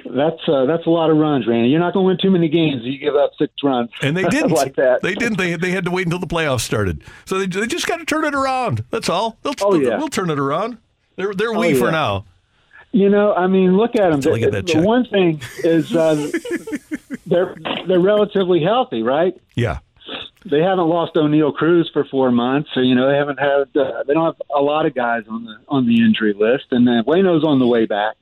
[0.05, 1.69] That's uh, that's a lot of runs, Randy.
[1.69, 3.89] You're not going to win too many games if you give up six runs.
[4.01, 5.01] And they didn't like that.
[5.01, 5.37] They didn't.
[5.37, 7.03] They, they had to wait until the playoffs started.
[7.25, 8.83] So they, they just got to turn it around.
[8.89, 9.37] That's all.
[9.43, 9.97] They'll, Oh, yeah.
[9.97, 10.77] We'll turn it around.
[11.15, 12.25] They're they're Oh, we for now.
[12.91, 14.21] You know, I mean, look at them.
[14.21, 14.83] The, the check.
[14.83, 16.31] one thing is uh,
[17.25, 17.55] they're
[17.87, 19.35] they're relatively healthy, right?
[19.55, 19.79] Yeah.
[20.45, 24.03] They haven't lost Oneil Cruz for four months, so you know they haven't had uh,
[24.05, 27.03] they don't have a lot of guys on the on the injury list, and uh,
[27.03, 28.15] Waino's on the way back.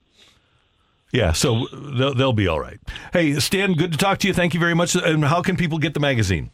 [1.12, 2.80] Yeah, so they'll, they'll be all right.
[3.12, 4.34] Hey, Stan, good to talk to you.
[4.34, 4.95] Thank you very much.
[4.95, 6.51] And how can people get the magazine?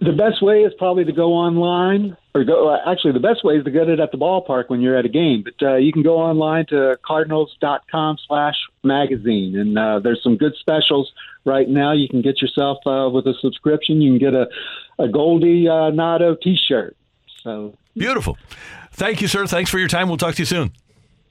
[0.00, 2.70] The best way is probably to go online, or go.
[2.70, 5.04] Uh, actually, the best way is to get it at the ballpark when you're at
[5.04, 5.44] a game.
[5.44, 11.12] But uh, you can go online to cardinals.com/magazine, and uh, there's some good specials
[11.44, 11.92] right now.
[11.92, 14.02] You can get yourself uh, with a subscription.
[14.02, 14.48] You can get a
[14.98, 16.96] a Goldie uh, Nado T-shirt.
[17.44, 18.38] So Beautiful.
[18.92, 19.46] Thank you, sir.
[19.46, 20.08] Thanks for your time.
[20.08, 20.72] We'll talk to you soon.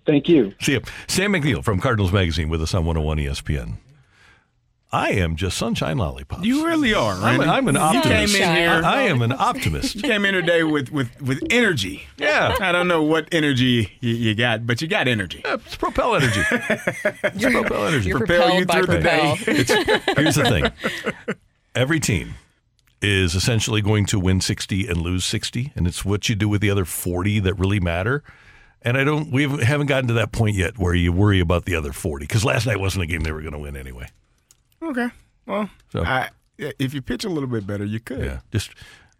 [0.06, 0.54] Thank you.
[0.62, 0.82] See you.
[1.08, 3.78] Stan McNeal from Cardinals Magazine with us on 101 ESPN.
[4.94, 6.44] I am just sunshine lollipops.
[6.44, 7.46] You really are, I'm, Randy.
[7.46, 8.36] a, I'm an You optimist.
[8.36, 8.70] came in here.
[8.84, 9.96] I, I am an optimist.
[9.96, 12.04] You came in today with, with, with energy.
[12.18, 12.58] Yeah.
[12.60, 15.42] I don't know what energy you, you got, but you got energy.
[15.46, 16.42] It's propel energy.
[16.52, 18.10] It's propel energy.
[18.10, 19.36] You're Propel you through the day.
[19.48, 19.72] It's,
[20.20, 21.26] here's the thing.
[21.74, 22.34] Every team
[23.02, 26.60] is essentially going to win 60 and lose 60, and it's what you do with
[26.60, 28.24] the other 40 that really matter.
[28.84, 31.76] And I don't, we haven't gotten to that point yet where you worry about the
[31.76, 34.08] other 40 because last night wasn't a game they were going to win anyway.
[34.82, 35.10] Okay.
[35.46, 38.24] Well, So- I, if you pitch a little bit better, you could.
[38.24, 38.72] Yeah, just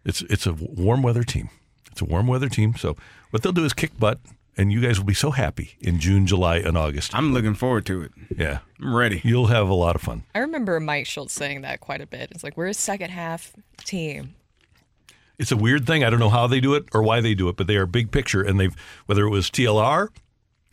[0.04, 1.48] it's it's a warm weather team.
[1.90, 2.74] It's a warm weather team.
[2.76, 2.96] So
[3.30, 4.20] what they'll do is kick butt,
[4.56, 7.12] and you guys will be so happy in June, July, and August.
[7.16, 8.12] I'm looking forward to it.
[8.36, 9.20] Yeah, I'm ready.
[9.24, 10.22] You'll have a lot of fun.
[10.36, 12.30] I remember Mike Shildt saying that quite a bit.
[12.30, 14.34] It's like we're a second half team.
[15.42, 16.04] It's a weird thing.
[16.04, 17.84] I don't know how they do it or why they do it, but they are
[17.84, 18.74] big picture, and they've
[19.06, 20.08] whether it was TLR,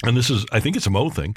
[0.06, 1.36] and this is I think it's a Mo thing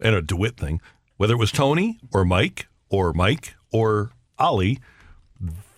[0.00, 0.80] and a Dewitt thing.
[1.18, 4.80] Whether it was Tony or Mike or Mike or Oli,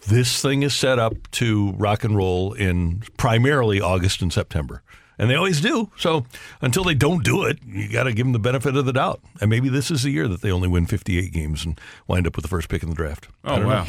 [0.06, 4.82] this thing is set up to rock and roll in primarily August and September.
[5.18, 5.90] And they always do.
[5.96, 6.26] So
[6.60, 9.20] until they don't do it, you got to give them the benefit of the doubt.
[9.40, 12.36] And maybe this is the year that they only win 58 games and wind up
[12.36, 13.28] with the first pick in the draft.
[13.44, 13.86] Oh, wow.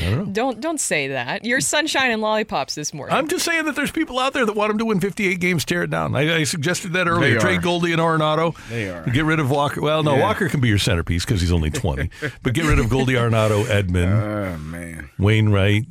[0.00, 0.06] Know.
[0.06, 0.32] I don't.
[0.32, 1.44] Don't don't say that.
[1.44, 3.14] You're sunshine and lollipops this morning.
[3.16, 5.64] I'm just saying that there's people out there that want him to win 58 games,
[5.64, 6.14] tear it down.
[6.16, 7.34] I, I suggested that earlier.
[7.34, 7.62] They Trade are.
[7.62, 8.56] Goldie and Arenado.
[8.68, 9.04] They are.
[9.04, 9.80] Get rid of Walker.
[9.80, 10.22] Well, no, Yeah.
[10.22, 12.10] Walker can be your centerpiece because he's only 20.
[12.42, 15.10] but get rid of Goldie, Arenado, Edman, Oh, man.
[15.18, 15.84] Wainwright,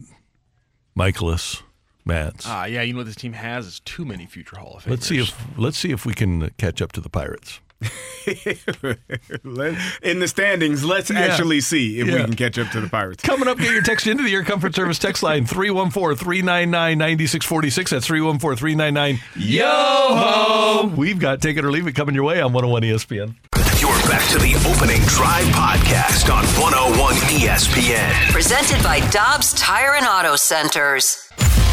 [0.97, 1.61] Mikolas,
[2.05, 2.45] Matz.
[2.47, 2.81] Ah, yeah.
[2.81, 4.89] You know what this team has is too many future Hall of Famers.
[4.91, 7.59] let's see if let's see if we can catch up to the Pirates.
[9.43, 11.19] Let- in the standings, let's Yeah.
[11.19, 13.21] actually see if we can catch up to the Pirates.
[13.23, 17.91] Coming up, get your text into the Air Comfort Service text line 314 399 9646.
[17.91, 20.91] That's 314 399 Yo ho!
[20.95, 23.35] We've got Take It or Leave It coming your way on 101 ESPN.
[23.79, 28.31] You're back to the opening drive podcast on 101 ESPN.
[28.31, 31.29] Presented by Dobbs Tire and Auto Centers.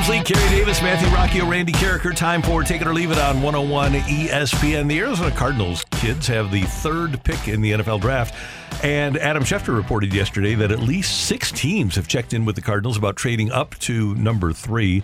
[0.00, 2.16] Grimsley, Kerry Davis, Matthew Rocchio, Randy Karraker.
[2.16, 4.88] Time for Take It or Leave It on 101 ESPN.
[4.88, 8.34] The Arizona Cardinals kids have the third pick in the NFL draft.
[8.82, 12.62] And Adam Schefter reported yesterday that at least six teams have checked in with the
[12.62, 15.02] Cardinals about trading up to number three.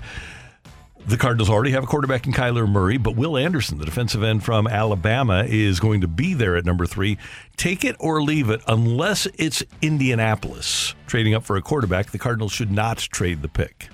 [1.07, 4.44] The Cardinals already have a quarterback in Kyler Murray, but Will Anderson, the defensive end
[4.44, 7.18] from Alabama, is going to be there at number three.
[7.59, 12.12] Take it or leave it, unless it's Indianapolis trading up for a quarterback.
[12.12, 13.90] The Cardinals should not trade the pick.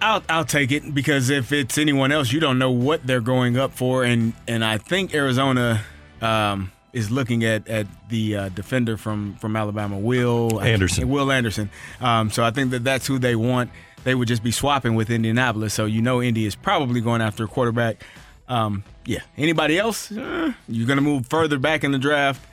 [0.00, 3.56] I'll I'll take it because if it's anyone else, you don't know what they're going
[3.56, 5.82] up for, and and I think Arizona
[6.20, 11.08] um, is looking at at the uh, defender from from Alabama, Will Anderson.
[11.08, 11.70] Will Anderson.
[12.00, 13.70] Um, so I think that that's who they want.
[14.04, 17.44] They would just be swapping with Indianapolis, so you know Indy is probably going after
[17.44, 18.02] a quarterback.
[18.48, 19.20] Um, yeah.
[19.36, 20.10] Anybody else?
[20.10, 22.44] Eh, you're going to move further back in the draft.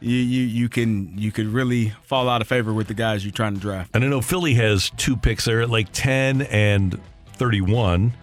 [0.00, 3.32] You, you you can you could really fall out of favor with the guys you're
[3.32, 3.90] trying to draft.
[3.94, 6.98] And I know Philly has two picks there at like 10 and
[7.34, 8.14] 31,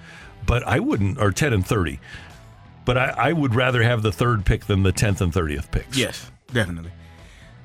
[0.45, 1.99] but I wouldn't, or 10 and 30.
[2.85, 5.97] But I, I would rather have the third pick than the 10th and 30th picks.
[5.97, 6.91] Yes, definitely.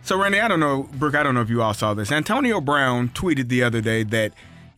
[0.03, 2.11] So, Randy, I don't know, Brooke, I don't know if you all saw this.
[2.11, 4.33] Antonio Brown tweeted the other day that,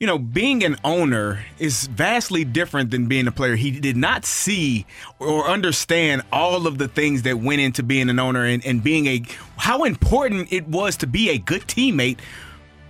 [0.04, 3.56] you know, being an owner is vastly different than being a player.
[3.56, 4.84] He did not see
[5.18, 9.06] or understand all of the things that went into being an owner and, and being
[9.06, 9.22] a,
[9.56, 12.18] how important it was to be a good teammate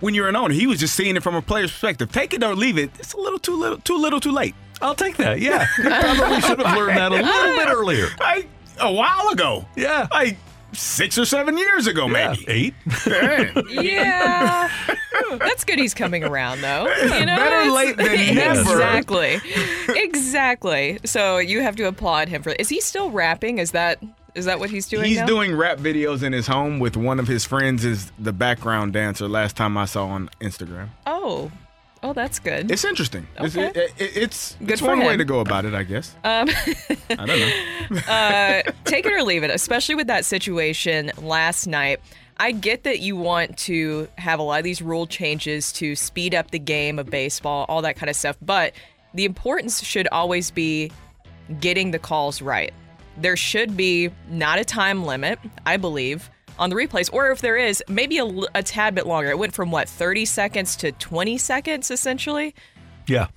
[0.01, 0.53] when you're an owner.
[0.53, 2.11] He was just seeing it from a player's perspective.
[2.11, 2.91] Take it or leave it.
[2.99, 4.53] It's a little too little, too little, too late.
[4.81, 5.39] I'll take that.
[5.39, 8.09] Yeah, you probably should have learned that a little bit earlier.
[8.19, 8.45] I
[8.81, 9.65] a while ago.
[9.77, 10.35] Yeah, like
[10.75, 12.73] six or seven years ago, maybe eight.
[13.69, 14.69] Yeah.
[15.39, 16.87] That's good he's coming around though.
[16.87, 18.59] You know, Better it's- late than never.
[18.61, 19.39] Exactly.
[19.89, 20.99] Exactly.
[21.05, 23.57] So you have to applaud him for Is he still rapping?
[23.57, 24.01] Is that
[24.35, 25.25] is that what he's doing He's now?
[25.25, 29.29] doing rap videos in his home with one of his friends is the background dancer.
[29.29, 30.89] Last time I saw on Instagram.
[31.05, 31.51] Oh.
[32.05, 32.69] Oh, that's good.
[32.69, 33.25] It's interesting.
[33.39, 33.67] It's, Okay.
[33.79, 36.15] it- it- it's, Good it's one way to go about it, I guess.
[36.23, 36.49] Um,
[37.09, 37.97] I don't know.
[38.07, 41.99] uh, take it or leave it, especially with that situation last night.
[42.37, 46.35] I get that you want to have a lot of these rule changes to speed
[46.35, 48.73] up the game of baseball, all that kind of stuff, but
[49.13, 50.91] the importance should always be
[51.59, 52.73] getting the calls right.
[53.17, 57.57] There should be not a time limit, I believe, on the replays, or if there
[57.57, 58.19] is, maybe
[58.53, 59.29] a tad bit longer.
[59.29, 62.55] It went from what, 30 seconds to 20 seconds, essentially?
[63.07, 63.27] Yeah,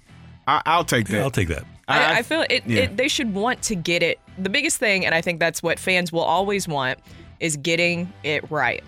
[0.46, 1.22] I, I'll take that.
[1.22, 1.64] I'll take that.
[1.88, 2.82] I, I feel it, yeah.
[2.82, 2.96] it.
[2.96, 4.20] They should want to get it.
[4.36, 6.98] The biggest thing, and I think that's what fans will always want,
[7.40, 8.84] is getting it right.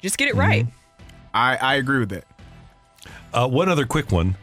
[0.00, 0.66] Just get it right.
[1.34, 2.24] I, I agree with that.
[3.32, 4.36] Uh, one other quick one.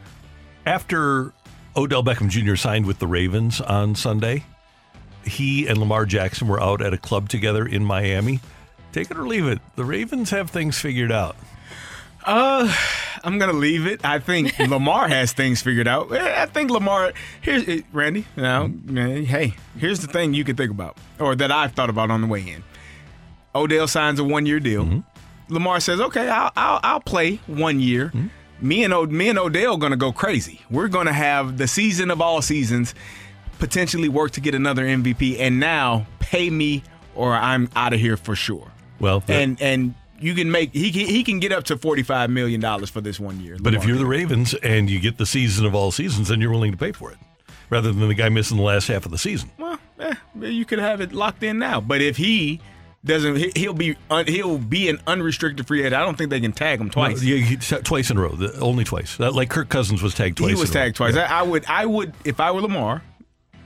[0.66, 1.32] After
[1.76, 2.56] Odell Beckham Jr.
[2.56, 4.44] signed with the Ravens on Sunday,
[5.24, 8.40] he and Lamar Jackson were out at a club together in Miami.
[8.92, 9.60] Take it or leave it.
[9.76, 11.36] The Ravens have things figured out.
[12.24, 12.72] Uh,
[13.24, 14.04] I'm gonna leave it.
[14.04, 16.12] I think Lamar has things figured out.
[16.12, 17.12] Eh, I think Lamar.
[17.40, 18.26] Here's eh, Randy.
[18.36, 22.20] Now, hey, here's the thing you can think about, or that I've thought about on
[22.20, 22.62] the way in.
[23.54, 25.02] Odell signs a one-year deal.
[25.48, 28.12] Lamar says, "Okay, I'll I'll, I'll play one year."
[28.60, 30.60] Me and o, me and Odell gonna go crazy.
[30.70, 32.94] We're gonna have the season of all seasons,
[33.58, 36.82] potentially work to get another MVP, and now pay me
[37.14, 38.69] or I'm out of here for sure.
[39.00, 42.30] Well, and and you can make he can, he can get up to forty five
[42.30, 43.56] million dollars for this one year.
[43.60, 44.06] But if you're the.
[44.06, 47.10] Ravens and you get the season of all seasons, then you're willing to pay for
[47.10, 47.18] it,
[47.70, 49.50] rather than the guy missing the last half of the season.
[49.58, 51.80] well, eh, you could have it locked in now.
[51.80, 52.60] But if he
[53.02, 55.94] doesn't, he- he'll be un, he'll be an unrestricted free agent.
[55.94, 57.22] I don't think they can tag him twice.
[57.22, 58.32] No, yeah, twice in a row.
[58.34, 59.18] The, only twice.
[59.18, 60.50] Like Kirk Cousins was tagged twice.
[60.50, 60.84] he was in a row.
[60.84, 61.14] tagged twice.
[61.14, 61.34] Yeah.
[61.34, 63.02] I, I would I would if I were Lamar,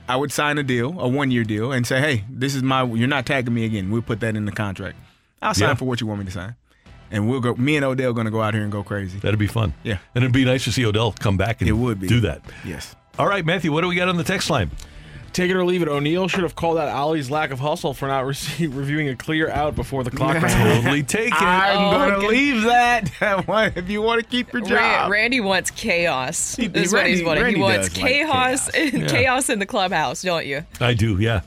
[0.07, 2.83] I would sign a deal, a one year deal, and say, hey, this is my
[2.85, 3.91] you're not tagging me again.
[3.91, 4.97] We'll put that in the contract.
[5.45, 5.75] I'll sign Yeah.
[5.75, 6.55] for what you want me to sign,
[7.11, 7.55] and we'll go.
[7.55, 9.19] Me and Odell going to go out here and go crazy.
[9.19, 9.73] That'd be fun.
[9.83, 9.97] Yeah.
[10.13, 12.07] And it'd be nice to see Odell come back and It would be.
[12.07, 12.41] do that.
[12.65, 12.95] Yes.
[13.17, 14.71] All right, Matthew, what do we got on the text line?
[15.31, 15.89] Take it or leave it.
[15.89, 19.49] O'Neal should have called out Oli's lack of hustle for not rece- reviewing a clear
[19.49, 20.77] out before the clock ran.
[20.81, 21.41] Totally take it.
[21.41, 22.29] I'm Oh, going to good.
[22.29, 23.11] leave that
[23.77, 25.11] if you want to keep your job.
[25.11, 26.55] Randy wants chaos.
[26.55, 27.43] He- Is what he's wanting.
[27.43, 29.11] Randy he wants does like chaos, chaos.
[29.11, 30.65] Chaos in the clubhouse, don't you?
[30.79, 31.41] I do, yeah.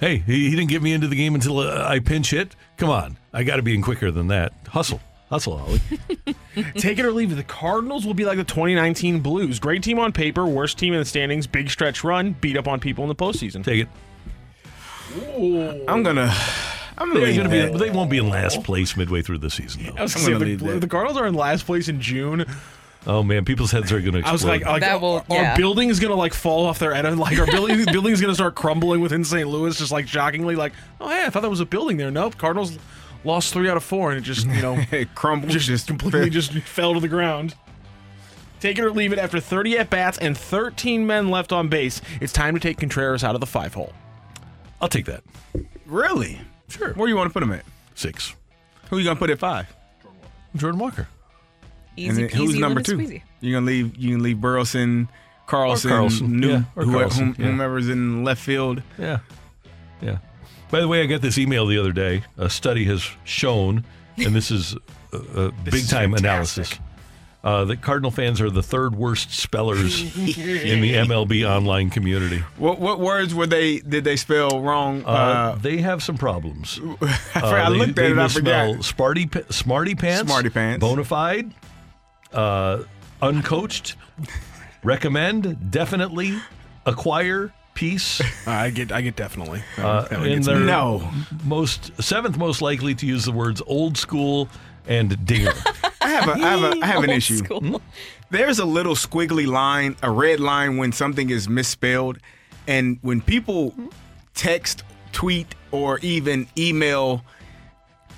[0.00, 2.54] Hey, he, he didn't get me into the game until uh, I pinch hit.
[2.76, 3.16] Come on.
[3.32, 4.52] I got to be in quicker than that.
[4.68, 5.00] Hustle.
[5.28, 6.34] Hustle, Oli.
[6.76, 7.34] Take it or leave it.
[7.34, 9.58] The Cardinals will be like the 2019 Blues.
[9.58, 12.80] Great team on paper, worst team in the standings, big stretch run, beat up on
[12.80, 13.62] people in the postseason.
[13.62, 13.88] Take it.
[15.88, 16.34] I'm gonna.
[16.96, 19.90] I'm gonna, gonna be, they won't be in last place midway through the season, though.
[19.90, 22.44] I'm gonna gonna say, leave the, the Cardinals are in last place in June.
[23.08, 23.44] Oh, man.
[23.46, 24.30] People's heads are going to explode.
[24.30, 25.56] I was like, like That will- our yeah.
[25.56, 27.18] building's gonna like fall off their end.
[27.18, 29.48] Like our building, building's gonna start crumbling within St.
[29.48, 30.54] Louis, just like shockingly.
[30.56, 32.10] Like, oh yeah, I thought that was a building there.
[32.10, 32.78] Nope, Cardinals
[33.24, 35.50] lost three out of four, and it just you know it crumbled.
[35.50, 37.54] just, Just, completely just fell to the ground.
[38.60, 39.18] Take it or leave it.
[39.18, 43.22] After 30 at bats and 13 men left on base, it's time to take Contreras
[43.24, 43.92] out of the five hole.
[44.82, 45.22] I'll take that.
[45.86, 46.40] really.
[46.68, 46.92] Sure.
[46.92, 47.64] Where do you want to put him at?
[47.94, 48.34] Six.
[48.90, 49.74] Who are you gonna put at five?
[50.56, 51.08] Jordan Walker.
[51.98, 52.96] Easy and peasy, who's number two?
[52.98, 53.22] squeezy.
[53.40, 53.96] You gonna leave?
[53.96, 55.08] You can leave Burleson,
[55.46, 57.50] Carlson, Carlson, New, yeah, or whoe- Carlson, whom- yeah.
[57.50, 58.82] whomever's in left field.
[58.98, 59.18] Yeah.
[60.00, 60.18] Yeah.
[60.70, 62.22] By the way, I got this email the other day.
[62.36, 63.84] A study has shown,
[64.18, 64.76] and this is
[65.12, 66.66] a, a big is time fantastic.
[66.66, 66.78] analysis,
[67.42, 72.44] uh, that Cardinal fans are the third worst spellers in the MLB online community.
[72.58, 73.78] What what words were they?
[73.78, 75.02] Did they spell wrong?
[75.06, 76.78] Uh, Uh, they have some problems.
[77.00, 78.18] I, forgot- I Uh, they- looked they at it.
[78.18, 78.84] I misspell forgot.
[78.84, 80.30] Smarty, smarty pants.
[80.30, 80.80] Smarty pants.
[80.80, 81.54] Bona fide.
[82.32, 82.82] Uh,
[83.22, 83.96] uncoached.
[84.82, 85.70] recommend.
[85.70, 86.38] Definitely.
[86.86, 87.52] Acquire.
[87.74, 88.20] Peace.
[88.46, 89.62] I get, I get definitely.
[89.76, 90.58] Uh, That one and they're.
[90.58, 91.08] No.
[91.44, 94.48] most seventh most likely to use the words old school
[94.88, 95.52] and dinger.
[96.00, 97.36] I have a I have a I have an issue.
[97.36, 97.80] school.
[98.30, 102.18] There's a little squiggly line, a red line when something is misspelled,
[102.66, 103.74] and when people
[104.34, 107.24] text, tweet, or even email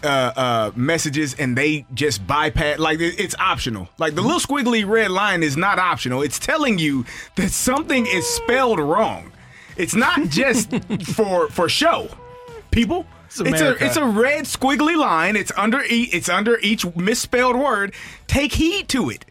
[0.03, 3.89] uh, uh, messages and they just bypass like it- it's optional.
[3.99, 6.23] Like the little squiggly red line is not optional.
[6.23, 7.05] It's telling you
[7.37, 9.33] that something is spelled wrong.
[9.77, 10.71] It's not just
[11.15, 12.09] for for show.
[12.71, 13.07] People,
[13.47, 15.37] it's, a it's a red squiggly line.
[15.37, 17.93] It's under e- it's under each misspelled word.
[18.27, 19.25] Take heed to it.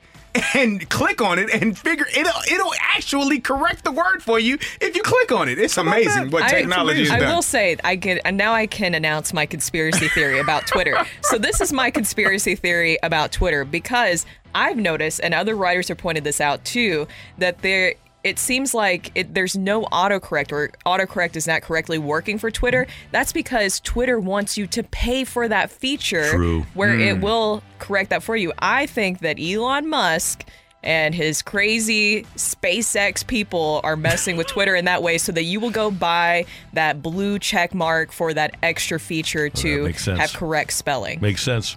[0.53, 4.95] And click on it and figure it'll it'll actually correct the word for you if
[4.95, 5.59] you click on it.
[5.59, 7.35] It's amazing what I- technology I done.
[7.35, 10.97] will say I can and now I can announce my conspiracy theory about Twitter.
[11.21, 14.25] so this is my conspiracy theory about Twitter because
[14.55, 17.93] I've noticed and other writers have pointed this out too that there
[18.23, 22.85] it seems like it, there's no autocorrect or autocorrect is not correctly working for Twitter.
[23.11, 26.65] That's because Twitter wants you to pay for that feature True.
[26.73, 27.21] where it Mm.
[27.21, 28.51] will correct that for you.
[28.59, 30.43] I think that Elon Musk
[30.83, 35.59] and his crazy SpaceX people are messing with Twitter in that way so that you
[35.59, 40.19] will go buy that blue check mark for that extra feature to sense.
[40.19, 41.19] have correct spelling.
[41.21, 41.75] Makes sense.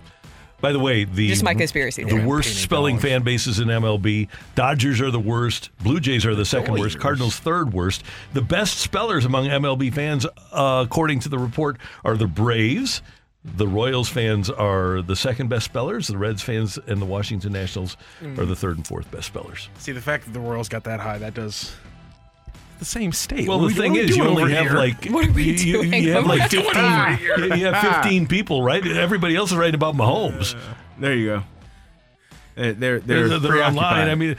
[0.62, 2.24] By the way, the Just my conspiracy The theory.
[2.24, 4.28] worst spelling fan bases in MLB.
[4.54, 5.68] Dodgers are the worst.
[5.82, 6.98] Blue Jays are the second worst.
[7.00, 8.04] Cardinals third worst.
[8.32, 13.02] The best spellers among MLB fans, uh, according to the report, are the Braves.
[13.44, 16.06] The Royals fans are the second best spellers.
[16.06, 18.38] The Reds fans and the Washington Nationals Mm.
[18.38, 19.68] are the third and fourth best spellers.
[19.78, 21.72] See, the fact that the Royals got that high, that does
[22.82, 23.48] the same state.
[23.48, 24.76] Well, What the we- thing what are we is, you only have here?
[24.76, 27.18] like What are we you, you- doing you have like fifteen.
[27.50, 28.84] you- you have fifteen people, right?
[28.86, 30.54] Everybody else is writing about Mahomes.
[30.98, 31.42] There you go.
[32.54, 34.10] Uh, they're They're, they're, they're online.
[34.10, 34.36] I mean,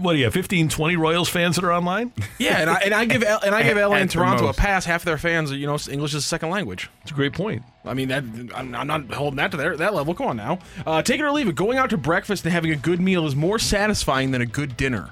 [0.00, 0.32] what do you have?
[0.32, 2.10] 15, 20 Royals fans that are online?
[2.38, 4.54] Yeah, and I, and I give L, and I give At- LA and Toronto a
[4.54, 4.86] pass.
[4.86, 6.88] Half their fans, you know, English is a second language.
[7.02, 7.62] It's a great point.
[7.84, 8.24] I mean, that
[8.54, 10.14] I'm, I'm not holding that to their, that level.
[10.14, 11.54] Come on now, uh, take it or leave it.
[11.54, 14.78] Going out to breakfast and having a good meal is more satisfying than a good
[14.78, 15.10] dinner.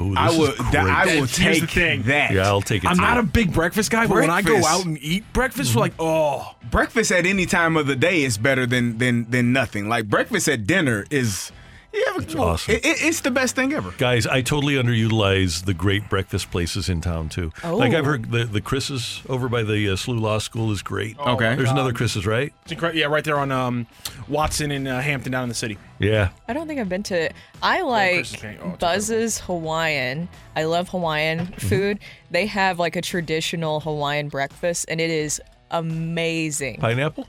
[0.00, 1.70] Ooh, I will- that- I will take
[2.04, 2.30] that.
[2.32, 3.02] Yeah, I'll take it I'm too.
[3.02, 5.96] not a big breakfast guy, but when I go out and eat breakfast, we're like,
[5.96, 6.02] mm-hmm.
[6.02, 9.88] oh, breakfast at any time of the day is better than than than nothing.
[9.88, 11.52] Like breakfast at dinner is
[11.92, 12.74] yeah, it's awesome.
[12.74, 13.90] It, it- it's the best thing ever.
[13.98, 17.52] Guys, I totally underutilize the great breakfast places in town too.
[17.64, 18.10] Like I've Oh.
[18.10, 21.16] heard the the Chris's over by the uh, SLU Law School is great.
[21.18, 21.54] Oh, Okay.
[21.56, 22.52] there's another um, Chris's, right?
[22.62, 23.00] it's incredible.
[23.00, 23.86] Yeah, right there on um,
[24.28, 25.78] Watson and uh, Hampton down in the city.
[25.98, 27.30] Yeah, I don't think I've been to.
[27.62, 30.28] I like Chris's Oh, Buzz's Hawaiian.
[30.56, 31.68] I love Hawaiian Mm-hmm.
[31.68, 31.98] food.
[32.30, 36.78] They have like a traditional Hawaiian breakfast, and it is amazing.
[36.80, 37.26] pineapple.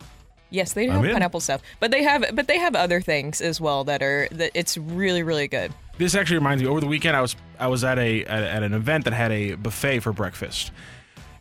[0.52, 1.14] Yes, they I'm have in.
[1.14, 4.52] pineapple stuff, but they have but they have other things as well that are that
[4.54, 5.74] it's really really good.
[5.98, 6.70] This actually reminds me.
[6.70, 9.32] Over the weekend, I was I was at a at, at an event that had
[9.32, 10.72] a buffet for breakfast,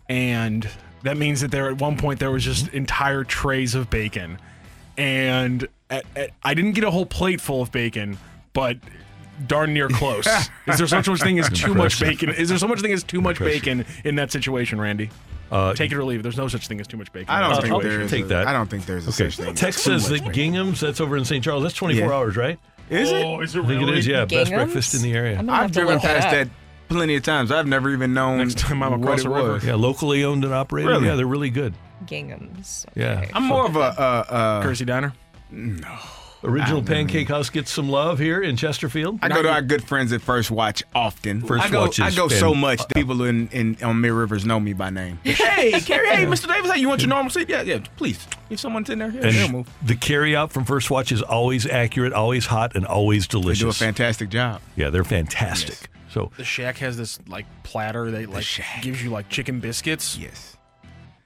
[0.08, 0.66] and
[1.02, 4.38] that means that there at one point there was just entire trays of bacon,
[4.96, 8.16] and at, at, I didn't get a whole plate full of bacon,
[8.52, 8.78] but
[9.46, 10.26] darn near close.
[10.66, 12.30] Is there such a thing as too much bacon?
[12.30, 15.10] Is there so much thing as too much bacon in that situation, Randy?
[15.50, 16.22] Uh, Take it or leave it.
[16.22, 17.28] There's no such thing as too much bacon.
[17.28, 17.90] I don't that think situation.
[17.90, 18.10] there is.
[18.10, 18.46] take a- that.
[18.46, 19.30] I don't think there's a Okay.
[19.30, 19.52] such thing.
[19.54, 20.32] as Text too says that bacon.
[20.32, 20.80] Gingham's.
[20.80, 21.42] That's over in St.
[21.44, 21.62] Charles.
[21.64, 22.14] That's 24 Yeah.
[22.14, 22.58] hours, right?
[22.88, 23.24] Is it?
[23.24, 23.92] Oh, is it I think really?
[23.94, 24.06] it is.
[24.06, 24.50] Yeah, best Gingham's?
[24.72, 25.38] breakfast in the area.
[25.38, 26.32] I'm gonna have I've to driven look that past up.
[26.32, 26.48] that
[26.88, 27.50] plenty of times.
[27.50, 29.52] I've never even known Next time I'm what across it the river.
[29.54, 29.64] was.
[29.64, 30.90] Yeah, locally owned and operated.
[30.90, 31.06] Really?
[31.06, 31.74] Yeah, they're really good.
[32.06, 32.86] Gingham's.
[32.94, 33.26] Yeah.
[33.34, 35.12] I'm more of a uh, uh, Courtesy diner.
[36.42, 39.18] Original Pancake House gets some love here in Chesterfield.
[39.22, 41.42] I go to our good friends at First Watch often.
[41.42, 44.00] First I go, Watch I is go so fan- much that people in, in on
[44.00, 45.18] Mid Rivers know me by name.
[45.24, 46.48] hey, Carrie, hey, Mr.
[46.48, 47.48] Davis, hey, you want your normal seat?
[47.48, 48.26] Yeah, yeah, please.
[48.48, 49.68] If someone's in there, yeah, they'll And move.
[49.84, 53.58] the carry out from First Watch is always accurate, always hot, and always delicious.
[53.60, 53.78] They delicious.
[53.78, 54.62] do a fantastic job.
[54.76, 55.76] yeah, they're fantastic.
[56.10, 58.44] So The Shack has this like platter that like
[58.82, 60.16] gives you like chicken biscuits.
[60.18, 60.56] Yes.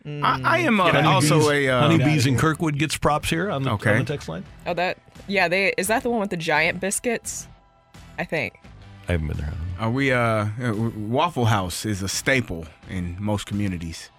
[0.06, 3.62] I, I am uh, Honeybees- also a uh, Honeybees in Kirkwood gets props here on
[3.62, 3.92] the, Okay.
[3.92, 4.44] on the text line.
[4.66, 4.98] Oh, that
[5.28, 5.48] yeah.
[5.48, 7.48] They is that the one with the giant biscuits?
[8.18, 8.54] I think.
[9.08, 9.52] I haven't been there.
[9.78, 14.10] Are we uh, uh Waffle House is a staple in most communities,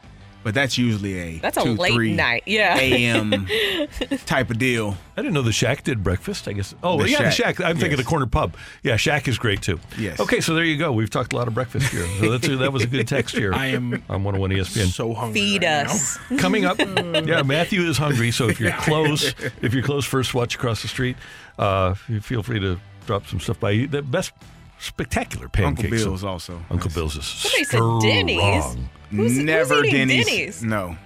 [0.45, 2.77] but that's usually a That's a 2, late 3 night, yeah.
[2.77, 3.47] a.m.
[4.27, 4.95] type of deal.
[5.17, 6.47] I didn't know the Shack did breakfast.
[6.47, 6.75] I guess.
[6.83, 7.65] Oh, The yeah, the Shack, Shack.
[7.67, 8.55] I'm thinking the corner pub.
[8.83, 9.79] Yeah, Shack is great too.
[9.97, 10.19] Yes.
[10.19, 10.91] Okay, so there you go.
[10.91, 12.05] We've talked a lot of breakfast here.
[12.19, 13.53] So that's that was a good text here.
[13.55, 14.85] I am on 101 ESPN.
[14.85, 15.41] so hungry.
[15.41, 15.91] Feed right now.
[15.91, 16.19] us.
[16.37, 18.29] Coming up, yeah, Matthew is hungry.
[18.29, 19.33] So if you're close,
[19.63, 21.17] if you're close, first watch across the street.
[21.57, 23.87] Uh, you feel free to drop some stuff by.
[23.89, 24.31] The best
[24.77, 25.85] spectacular pancakes.
[25.91, 26.61] Uncle Bill's also.
[26.69, 28.77] Uncle Bill's is Somebody said Denny's.
[29.15, 29.27] Strong.
[29.27, 30.25] Who's- who's Never eating Denny's.
[30.25, 30.63] Denny's?
[30.63, 30.97] No.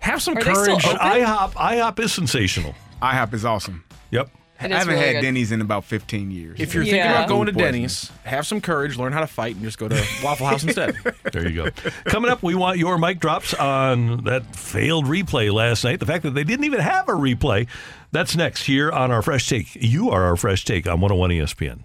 [0.00, 0.82] Have some Are they still courage.
[0.84, 1.22] But open?
[1.24, 2.74] IHOP, IHOP is sensational.
[3.02, 3.84] IHOP is awesome.
[4.10, 4.30] Yep.
[4.60, 5.22] It I haven't really had good.
[5.22, 6.58] Denny's in about 15 years.
[6.58, 7.12] If you're thinking Yeah.
[7.18, 7.72] about going to Food poisoning.
[7.82, 9.94] Denny's, have some courage, learn how to fight, and just go to
[10.24, 10.96] Waffle House instead.
[11.32, 11.70] There you go.
[12.06, 16.00] Coming up, we want your mic drops on that failed replay last night.
[16.00, 17.68] The fact that they didn't even have a replay.
[18.10, 19.68] That's next here on our Fresh Take.
[19.76, 21.84] You are our Fresh Take on 101 ESPN.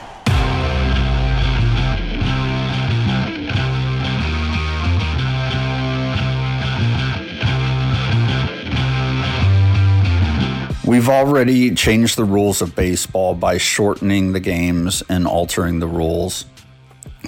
[10.83, 16.45] We've already changed the rules of baseball by shortening the games and altering the rules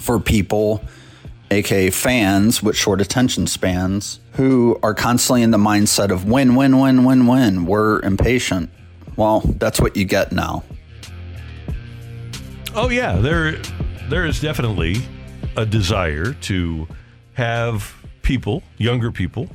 [0.01, 0.83] for people,
[1.51, 6.79] aka fans with short attention spans, who are constantly in the mindset of win, win,
[6.79, 7.65] win, win, win.
[7.67, 8.71] We're impatient.
[9.17, 10.63] Well, that's what you get now.
[12.73, 13.61] Oh yeah, there
[14.09, 14.95] there is definitely
[15.55, 16.87] a desire to
[17.33, 17.93] have
[18.23, 19.47] people, younger people,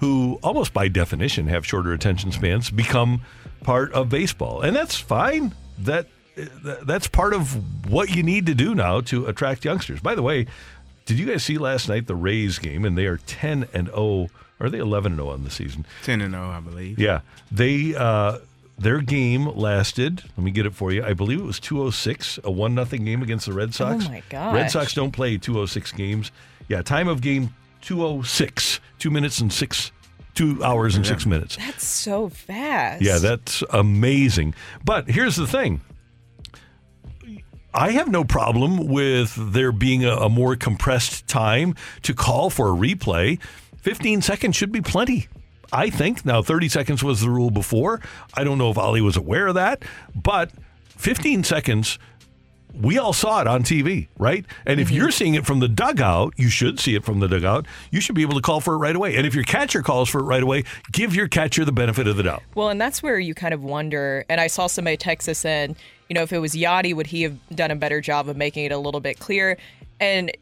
[0.00, 3.22] who almost by definition have shorter attention spans, become
[3.62, 5.54] part of baseball, and that's fine.
[5.78, 6.08] That
[6.82, 10.00] that's part of what you need to do now to attract youngsters.
[10.00, 10.46] By the way,
[11.04, 12.84] did you guys see last night the Rays game?
[12.84, 14.28] And they are ten and zero.
[14.58, 15.86] Are they eleven and zero on the season?
[16.02, 16.98] Ten and zero, I believe.
[16.98, 17.20] Yeah,
[17.50, 18.38] they uh,
[18.78, 20.22] their game lasted.
[20.36, 21.04] Let me get it for you.
[21.04, 24.06] I believe it was two oh six, a one nothing game against the Red Sox.
[24.06, 24.54] Oh my gosh.
[24.54, 26.32] Red Sox don't play two oh six games.
[26.68, 29.92] Yeah, time of game two oh six, two minutes and six,
[30.34, 31.56] two hours and six minutes.
[31.56, 33.02] That's so fast.
[33.02, 34.54] Yeah, that's amazing.
[34.84, 35.80] But here's the thing.
[37.72, 42.68] I have no problem with there being a, a more compressed time to call for
[42.68, 43.40] a replay.
[43.78, 45.28] 15 seconds should be plenty.
[45.72, 46.24] I think.
[46.24, 48.00] Now, 30 seconds was the rule before.
[48.34, 50.50] I don't know if Oli was aware of that, but
[50.96, 51.96] 15 seconds,
[52.78, 54.44] we all saw it on TV, right?
[54.66, 54.96] And if mm-hmm.
[54.96, 57.66] you're seeing it from the dugout, you should see it from the dugout.
[57.90, 59.16] You should be able to call for it right away.
[59.16, 62.16] And if your catcher calls for it right away, give your catcher the benefit of
[62.16, 62.42] the doubt.
[62.54, 64.24] Well, and that's where you kind of wonder.
[64.28, 65.76] And I saw somebody text us in,
[66.08, 68.64] you know, if it was Yadi, would he have done a better job of making
[68.64, 69.56] it a little bit clear?
[70.00, 70.32] And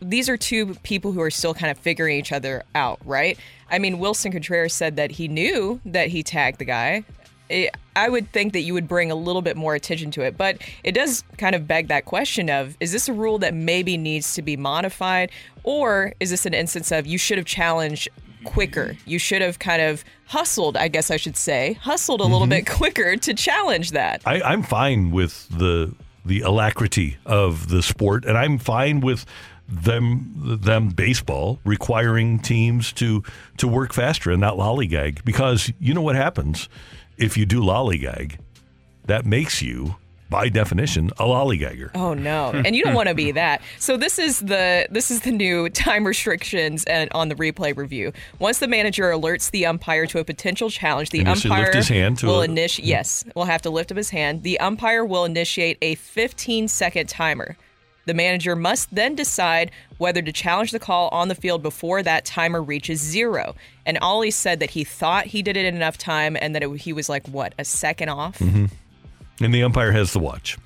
[0.00, 3.38] these are two people who are still kind of figuring each other out, right?
[3.70, 7.04] I mean, Willson Contreras said that he knew that he tagged the guy.
[7.48, 10.36] It, I would think that you would bring a little bit more attention to it,
[10.36, 13.96] but it does kind of beg that question of is this a rule that maybe
[13.96, 15.30] needs to be modified,
[15.64, 18.08] or is this an instance of you should have challenged
[18.44, 18.96] quicker?
[19.06, 22.50] You should have kind of hustled, I guess I should say, hustled a little Mhm.
[22.50, 24.22] bit quicker to challenge that.
[24.26, 25.94] I, I'm fine with the
[26.24, 29.24] the alacrity of the sport, and I'm fine with
[29.68, 33.22] them them baseball requiring teams to
[33.56, 36.68] to work faster and not lollygag because you know what happens
[37.18, 38.38] if you do lollygag,
[39.04, 39.96] that makes you
[40.28, 41.90] by definition a lollygagger.
[41.94, 42.50] Oh no.
[42.50, 43.62] And you don't want to be that.
[43.78, 48.12] So this is the this is the new time restrictions and on the replay review.
[48.38, 51.48] Once the manager alerts the umpire to a potential challenge, the And he has to
[51.48, 52.90] umpire lift his hand to will initiate hmm.
[52.90, 54.42] yes, will have to lift up his hand.
[54.42, 57.56] The umpire will initiate a 15 second timer.
[58.06, 62.24] The manager must then decide whether to challenge the call on the field before that
[62.24, 63.54] timer reaches zero.
[63.84, 66.70] And Oli said that he thought he did it in enough time and that it,
[66.80, 68.38] he was like, what, a second off?
[68.38, 68.66] hmm
[69.40, 70.56] And the umpire has the watch.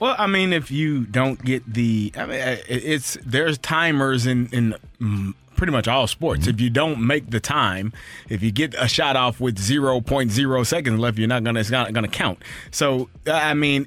[0.00, 4.48] Well, I mean, if you don't get the, I mean, uh, it's there's timers in
[4.48, 6.46] in pretty much all sports.
[6.46, 7.92] If you don't make the time,
[8.28, 11.92] if you get a shot off with 0.0 seconds left, you're not gonna it's not
[11.92, 12.40] gonna count.
[12.70, 13.86] So, uh, I mean,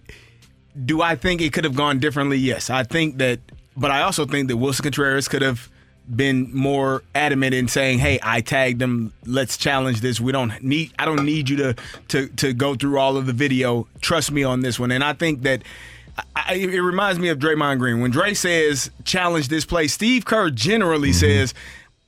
[0.86, 2.38] do I think it could have gone differently?
[2.38, 3.40] Yes, I think that,
[3.76, 5.70] but I also think that Willson Contreras could have
[6.14, 9.14] been more adamant in saying, "Hey, I tagged him.
[9.26, 10.20] Let's challenge this.
[10.20, 10.94] We don't need.
[10.98, 11.76] I don't need you to
[12.10, 13.88] to to go through all of the video.
[14.02, 15.64] Trust me on this one." And I think that.
[16.36, 18.02] I, it reminds me of Draymond Green.
[18.02, 21.20] When Dre says challenge this play, Steve Kerr generally mm-hmm.
[21.20, 21.54] says,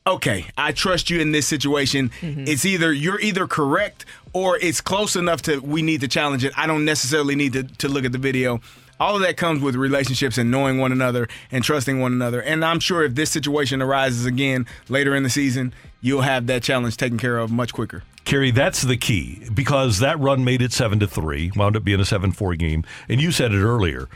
[0.08, 2.10] "Okay, I trust you in this situation.
[2.22, 2.46] Mm-hmm.
[2.48, 6.54] It's either you're either correct or it's close enough to we need to challenge it.
[6.58, 8.62] I don't necessarily need to, to look at the video."
[9.00, 12.42] All of that comes with relationships and knowing one another and trusting one another.
[12.42, 16.64] And I'm sure if this situation arises again later in the season, you'll have that
[16.64, 18.04] challenge taken care of much quicker.
[18.26, 22.02] Kerry, that's the key because that run made it seven to three, wound up being
[22.02, 24.10] a seven four game, and you said it earlier.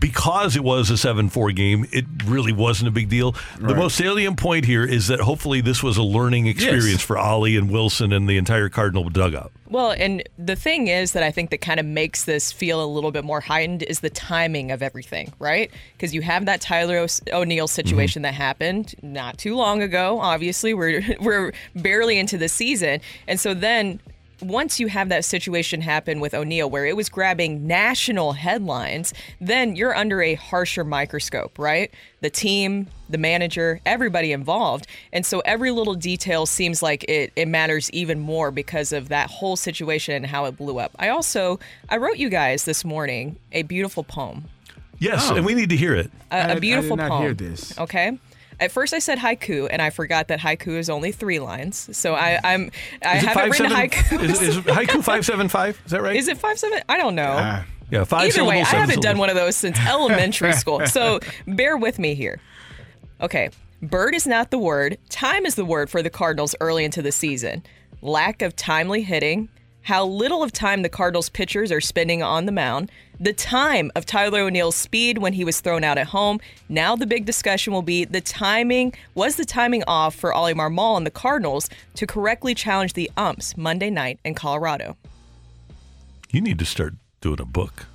[0.00, 3.36] Because it was a seven four game, it really wasn't a big deal.
[3.58, 7.56] The most salient point here is that hopefully this was a learning experience for Oli
[7.56, 9.52] and Willson and the entire Cardinal dugout.
[9.70, 12.86] Well, and the thing is that I think that kind of makes this feel a
[12.86, 15.70] little bit more heightened is the timing of everything, right?
[15.92, 17.70] Because you have that Tyler O- O'Neill mm-hmm.
[17.70, 20.18] situation that happened not too long ago.
[20.18, 24.00] Obviously, we're we're barely into the season, and so then
[24.42, 29.76] once you have that situation happen with O'Neill where it was grabbing national headlines, then
[29.76, 31.90] you're under a harsher microscope, right?
[32.20, 34.86] The team, the manager, everybody involved.
[35.12, 39.30] And so every little detail seems like it, it matters even more because of that
[39.30, 40.92] whole situation and how it blew up.
[40.98, 44.44] I also I wrote you guys this morning a beautiful poem.
[44.98, 45.36] Yes, Oh.
[45.36, 46.10] and we need to hear it.
[46.30, 47.22] A beautiful did not poem.
[47.22, 47.78] hear this.
[47.78, 48.18] Okay.
[48.60, 51.88] At first, I said haiku, and I forgot that haiku is only three lines.
[51.96, 52.70] So I, I'm
[53.04, 54.22] I Is haven't five, written seven- haiku.
[54.22, 55.80] Is, is haiku five seven five?
[55.86, 56.14] Is that right?
[56.16, 56.80] Is it five seven?
[56.88, 57.36] I don't know.
[57.38, 57.64] Ah.
[57.90, 58.26] yeah, five.
[58.28, 60.86] Either way, I haven't done one of those since elementary school.
[60.86, 62.38] So bear with me here.
[63.20, 63.50] Okay.
[63.82, 64.98] Bird is not the word.
[65.08, 67.62] Time is the word for the Cardinals early into the season.
[68.02, 69.48] lack of timely hitting,
[69.82, 74.06] how little of time the Cardinals pitchers are spending on the mound, the time of
[74.06, 76.40] Tyler O'Neill's speed when he was thrown out at home.
[76.68, 78.94] Now the big discussion will be the timing.
[79.14, 83.56] Was the timing off for Oli Marmol and the Cardinals to correctly challenge the umps
[83.56, 84.96] Monday night in Colorado?
[86.30, 87.86] You need to start doing a book.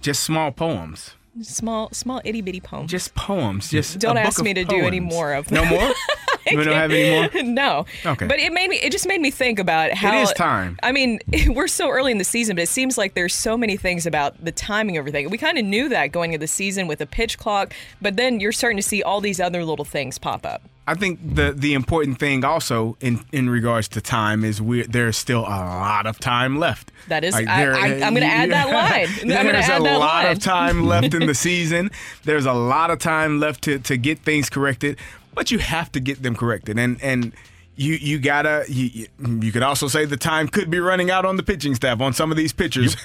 [0.00, 1.14] Just small poems.
[1.40, 2.90] Small, small itty bitty poems.
[2.90, 3.70] Just poems.
[3.70, 5.64] Just Don't a book ask me of to do any more of them.
[5.64, 5.94] No them.
[6.50, 6.54] more.
[6.58, 7.42] you don't have any more.
[7.52, 7.86] no.
[8.04, 8.26] Okay.
[8.26, 8.76] But it made me.
[8.76, 10.78] It just made me think about how is time.
[10.82, 13.76] I mean, we're so early in the season, but it seems like there's so many
[13.76, 15.30] things about the timing of everything.
[15.30, 18.40] We kind of knew that going into the season with a pitch clock, but then
[18.40, 20.62] you're starting to see all these other little things pop up.
[20.84, 25.16] I think the the important thing also in in regards to time is we there's
[25.16, 26.90] still a lot of time left.
[27.06, 27.70] That is- Like, I-
[28.00, 29.06] I- I'm gonna add that line.
[29.28, 30.32] There's add a that lot line.
[30.32, 31.90] of time left in the season.
[32.24, 34.98] There's a lot of time left to to get things corrected,
[35.34, 36.78] but you have to get them corrected.
[36.78, 37.32] And and
[37.74, 39.06] you you gotta you, you-
[39.40, 42.12] you could also say the time could be running out on the pitching staff on
[42.12, 42.96] some of these pitchers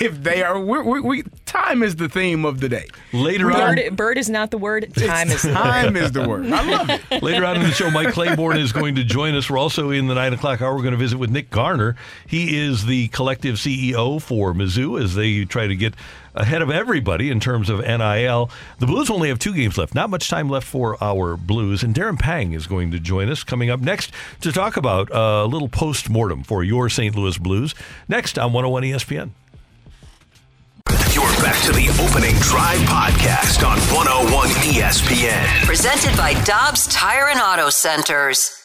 [0.00, 0.58] if they are.
[0.58, 2.86] We're, we we time is the theme of the day.
[3.12, 4.92] Later on, Bird, bird is not the word.
[4.96, 6.02] Time is the time word.
[6.02, 6.46] is the word.
[6.52, 7.22] I love it.
[7.22, 9.48] Later on in the show, Mike Claiborne is going to join us.
[9.48, 10.74] We're also in the nine o'clock hour.
[10.74, 11.94] We're going to visit with Nick Garner.
[12.26, 15.94] He is the collective CEO for Mizzou as they try to get
[16.40, 18.50] ahead of everybody in terms of NIL.
[18.78, 19.94] The Blues only have two games left.
[19.94, 21.82] Not much time left for our Blues.
[21.82, 25.42] And Darren Pang is going to join us coming up next to talk about uh,
[25.44, 27.14] a little post mortem for your St.
[27.14, 27.74] Louis Blues.
[28.08, 29.30] Next on 101 ESPN.
[31.12, 35.64] You're back to the opening drive podcast on 101 ESPN.
[35.66, 38.64] Presented by Dobbs Tire and Auto Centers.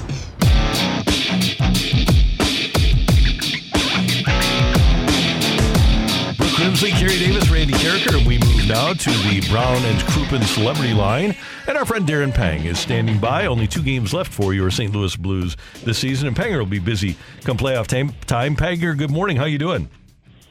[6.61, 10.93] Grimsley, Kerry Davis, Randy Karraker, and we move now to the Brown and Crouppen celebrity
[10.93, 11.35] line.
[11.67, 13.47] And our friend Darren Pang is standing by.
[13.47, 14.93] Only two games left for your St.
[14.93, 18.13] Louis Blues this season, and Panger will be busy come playoff time.
[18.27, 19.37] Time, Panger, good morning.
[19.37, 19.89] How you doing?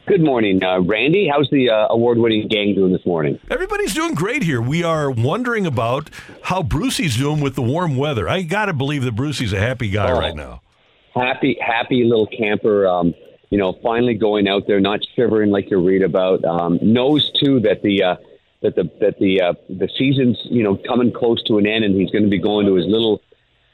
[0.05, 1.29] Good morning, uh, Randy.
[1.33, 3.39] How's the uh, award-winning gang doing this morning?
[3.49, 4.61] Everybody's doing great here.
[4.61, 6.09] We are wondering about
[6.41, 8.27] how Brucey's doing with the warm weather.
[8.27, 10.19] I got to believe that Brucey's a happy guy Oh.
[10.19, 10.61] right now.
[11.15, 12.85] Happy, happy little camper.
[12.85, 13.13] Um,
[13.51, 16.43] you know, finally going out there, not shivering like you read about.
[16.43, 18.15] Um, knows too that the uh,
[18.61, 21.93] that the that the uh, the season's you know coming close to an end, and
[21.93, 23.21] he's going to be going to his little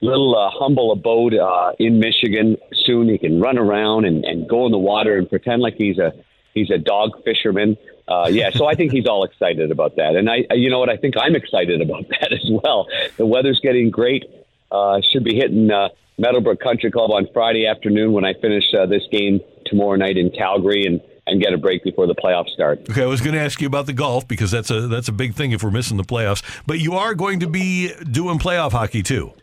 [0.01, 3.07] little uh, humble abode uh, in Michigan soon.
[3.07, 6.11] He can run around and, and go in the water and pretend like he's a
[6.55, 7.77] he's a dog fisherman.
[8.07, 10.89] Uh, yeah, so I think he's all excited about that, and I, you know what,
[10.89, 12.87] I think I'm excited about that as well.
[13.17, 14.25] The weather's getting great.
[14.71, 18.85] Uh, should be hitting uh, Meadowbrook Country Club on Friday afternoon when I finish uh,
[18.85, 22.79] this game tomorrow night in Calgary and and get a break before the playoffs start.
[22.89, 25.11] Okay, I was going to ask you about the golf because that's a that's a
[25.11, 26.41] big thing if we're missing the playoffs.
[26.65, 29.33] But you are going to be doing playoff hockey too.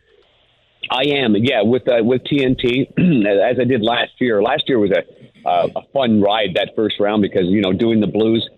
[0.90, 2.90] I am, yeah, with uh, with TNT
[3.48, 4.42] as I did last year.
[4.42, 8.00] Last year was a uh, a fun ride that first round because you know doing
[8.00, 8.48] the Blues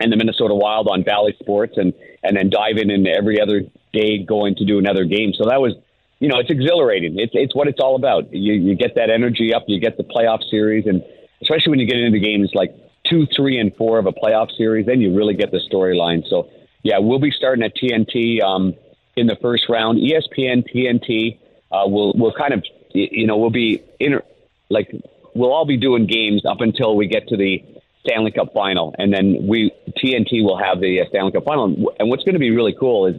[0.00, 1.92] and the Minnesota Wild on Bally Sports and
[2.22, 5.32] and then diving in every other day going to do another game.
[5.36, 5.74] So that was
[6.18, 7.18] you know it's exhilarating.
[7.18, 8.32] It's it's what it's all about.
[8.32, 9.64] You you get that energy up.
[9.66, 11.02] You get the playoff series, and
[11.42, 12.74] especially when you get into games like
[13.08, 16.28] two, three, and four of a playoff series, then you really get the storyline.
[16.28, 16.50] So
[16.82, 18.74] yeah, we'll be starting at TNT um,
[19.16, 19.98] in the first round.
[19.98, 21.38] ESPN, TNT.
[21.70, 24.24] Uh, we'll we'll kind of you know we'll be inter-
[24.70, 24.90] like
[25.34, 27.62] we'll all be doing games up until we get to the
[28.06, 31.92] Stanley Cup final, and then we TNT will have the uh, Stanley Cup final.
[31.98, 33.16] And what's going to be really cool is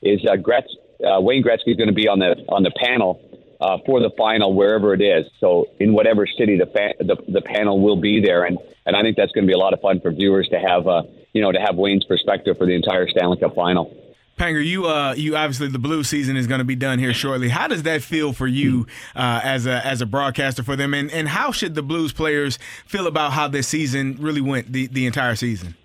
[0.00, 0.68] is uh, Gretz,
[1.04, 3.20] uh, Wayne Gretzky is going to be on the on the panel
[3.60, 5.26] uh, for the final wherever it is.
[5.38, 9.02] So in whatever city the, fa- the the panel will be there, and and I
[9.02, 11.40] think that's going to be a lot of fun for viewers to have uh, you
[11.40, 13.96] know to have Wayne's perspective for the entire Stanley Cup final.
[14.38, 17.48] Panger, you uh, you obviously the blue season is going to be done here shortly.
[17.48, 21.10] How does that feel for you uh, as a as a broadcaster for them, and
[21.12, 25.06] and how should the Blues players feel about how this season really went the the
[25.06, 25.76] entire season?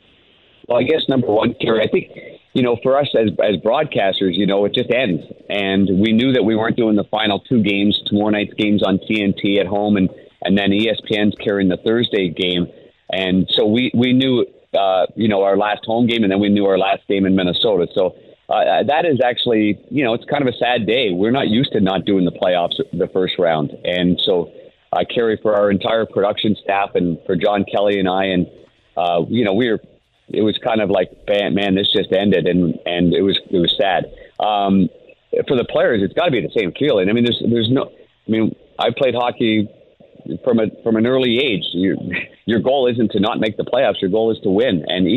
[0.68, 2.12] Well, I guess number one, Kerry, I think,
[2.58, 5.22] you know, for us as, as broadcasters, you know, it just ends.
[5.48, 8.98] And we knew that we weren't doing the final two games, tomorrow night's games on
[8.98, 10.10] TNT at home, and,
[10.42, 12.66] and then ESPN's carrying the Thursday game.
[13.14, 14.44] And so we, we knew,
[14.76, 17.36] uh, you know, our last home game, and then we knew our last game in
[17.36, 17.86] Minnesota.
[17.94, 18.16] So
[18.50, 21.12] uh, that is actually, you know, it's kind of a sad day.
[21.12, 23.70] We're not used to not doing the playoffs the first round.
[23.84, 24.52] And so
[24.92, 28.48] I carry for our entire production staff and for John Kelly and I, and,
[28.98, 29.80] uh, you know, we were
[30.30, 33.76] it was kind of like, man, this just ended, and and it was it was
[33.80, 34.06] sad.
[34.40, 34.90] Um,
[35.48, 37.10] for the players, it's got to be the same feeling.
[37.10, 37.92] I mean, there's there's no
[38.28, 39.70] I mean, I played hockey
[40.44, 41.64] from a from an early age.
[41.74, 41.96] Your
[42.46, 44.02] your goal isn't to not make the playoffs.
[44.02, 44.86] Your goal is to win.
[44.88, 45.08] And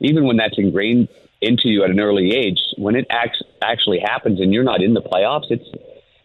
[0.00, 1.08] even when that's ingrained
[1.40, 4.94] into you at an early age, when it acts, actually happens and you're not in
[4.94, 5.68] the playoffs, it's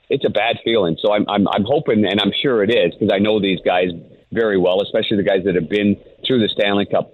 [0.10, 0.98] it's a bad feeling.
[1.02, 3.90] So I'm I'm, I'm hoping, and I'm sure it is, because I know these guys
[4.32, 5.96] very well, especially the guys that have been
[6.28, 7.12] through the Stanley Cup,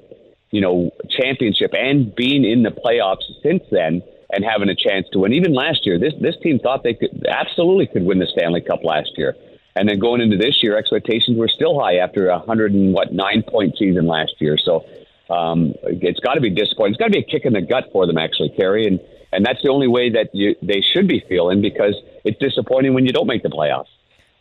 [0.52, 5.20] you know, championship and being in the playoffs since then and having a chance to
[5.20, 5.34] win.
[5.34, 8.84] Even last year, this this team thought they could absolutely could win the Stanley Cup
[8.84, 9.36] last year.
[9.76, 13.14] And then going into this year, expectations were still high after a hundred and what
[13.14, 14.58] nine point season last year.
[14.58, 14.86] So
[15.30, 16.94] um, it's got to be disappointing.
[16.94, 18.86] It's got to be a kick in the gut for them, actually, Kerry.
[18.86, 19.00] And
[19.32, 21.96] and that's the only way that you, they should be feeling because
[22.26, 23.88] it's disappointing when you don't make the playoffs.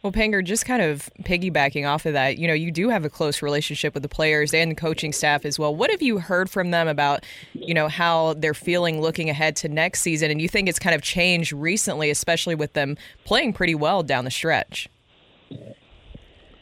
[0.03, 3.11] Well, Panger, just kind of piggybacking off of that, you know, you do have a
[3.11, 5.75] close relationship with the players and the coaching staff as well.
[5.75, 9.69] What have you heard from them about, you know, how they're feeling looking ahead to
[9.69, 10.31] next season?
[10.31, 14.25] And you think it's kind of changed recently, especially with them playing pretty well down
[14.25, 14.89] the stretch?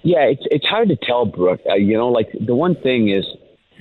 [0.02, 1.60] Yeah, it's it's hard to tell, Brooke.
[1.68, 3.24] Uh, you know, like the one thing is,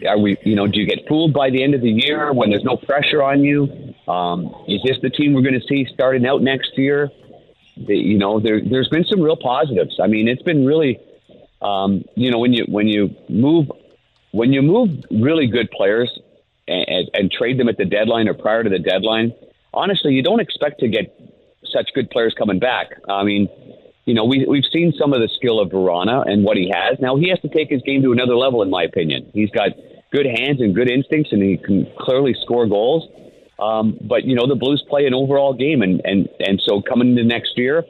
[0.08, 0.38] are we?
[0.43, 2.76] You know, do you get fooled by the end of the year when there's no
[2.76, 3.64] pressure on you?
[4.12, 7.10] Um, is this the team we're going to see starting out next year?
[7.88, 9.99] You know, there there's been some real positives.
[10.01, 10.99] I mean, it's been really,
[11.61, 13.71] um, you know, when you when you move
[14.32, 16.19] when you move really good players
[16.67, 19.34] and, and, trade them at the deadline or prior to the deadline,
[19.73, 21.17] honestly, you don't expect to get
[21.71, 22.88] such good players coming back.
[23.07, 23.47] I mean,
[24.05, 26.99] you know, we, we've seen some of the skill of Vrana and what he has.
[26.99, 29.30] Now, he has to take his game to another level, in my opinion.
[29.34, 29.71] He's got
[30.11, 33.09] good hands and good instincts, and he can clearly score goals.
[33.60, 37.10] Um, but, you know, the Blues play an overall game, and, and, and so coming
[37.10, 37.86] into next year,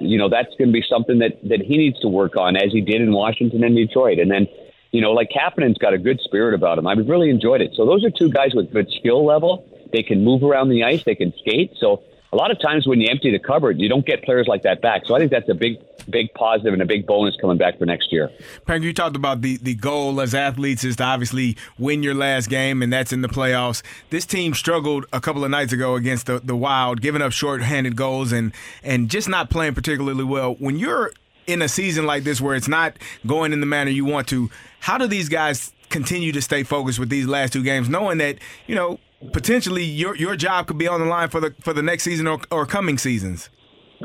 [0.00, 2.72] you know, that's going to be something that, that he needs to work on, as
[2.72, 4.18] he did in Washington and Detroit.
[4.18, 4.48] And then,
[4.90, 6.86] you know, like Kapanen's got a good spirit about him.
[6.86, 7.72] I've really enjoyed it.
[7.74, 9.68] So those are two guys with good skill level.
[9.92, 11.04] They can move around the ice.
[11.04, 11.72] They can skate.
[11.78, 12.02] So
[12.34, 14.82] a lot of times when you empty the cupboard, you don't get players like that
[14.82, 15.02] back.
[15.06, 15.78] So I think that's a big,
[16.10, 18.28] big positive and a big bonus coming back for next year.
[18.66, 22.50] Pank, you talked about the, the goal as athletes is to obviously win your last
[22.50, 23.82] game, and that's in the playoffs.
[24.10, 27.94] This team struggled a couple of nights ago against the, the Wild, giving up short-handed
[27.94, 30.56] goals and and just not playing particularly well.
[30.56, 31.12] When you're
[31.46, 32.96] in a season like this where it's not
[33.28, 36.98] going in the manner you want to, how do these guys continue to stay focused
[36.98, 38.98] with these last two games, knowing that you know
[39.32, 42.26] potentially your your job could be on the line for the for the next season
[42.26, 43.50] or, or coming seasons?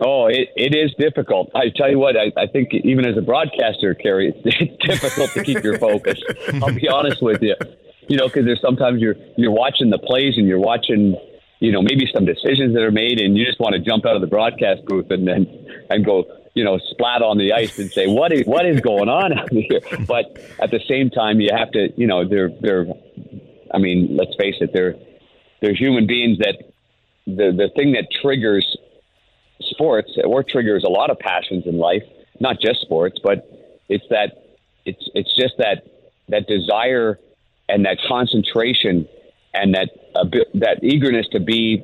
[0.01, 1.49] Oh, it, it is difficult.
[1.55, 5.43] I tell you what, I, I think even as a broadcaster, Kerry, it's, difficult to
[5.43, 6.20] keep your focus.
[6.62, 7.55] I'll be honest with you.
[8.07, 11.16] You know, because there's sometimes you're you're watching the plays and you're watching,
[11.60, 14.16] you know, maybe some decisions that are made, and you just want to jump out
[14.16, 15.45] of the broadcast booth and then
[15.89, 19.10] and go, you know, splat on the ice and say, what is what is going
[19.10, 19.82] on out here?
[20.07, 22.86] But at the same time, you have to, you know, they're they're.
[23.74, 24.95] I mean, let's face it, they're
[25.61, 26.55] they're human beings that
[27.26, 28.78] the the thing that triggers
[29.61, 32.03] sports or triggers a lot of passions in life,
[32.39, 33.47] not just sports, but
[33.89, 34.43] it's that
[34.86, 35.84] it's it's just that
[36.30, 37.20] that desire
[37.67, 39.07] and that concentration
[39.53, 39.89] and that
[40.53, 41.84] that eagerness to be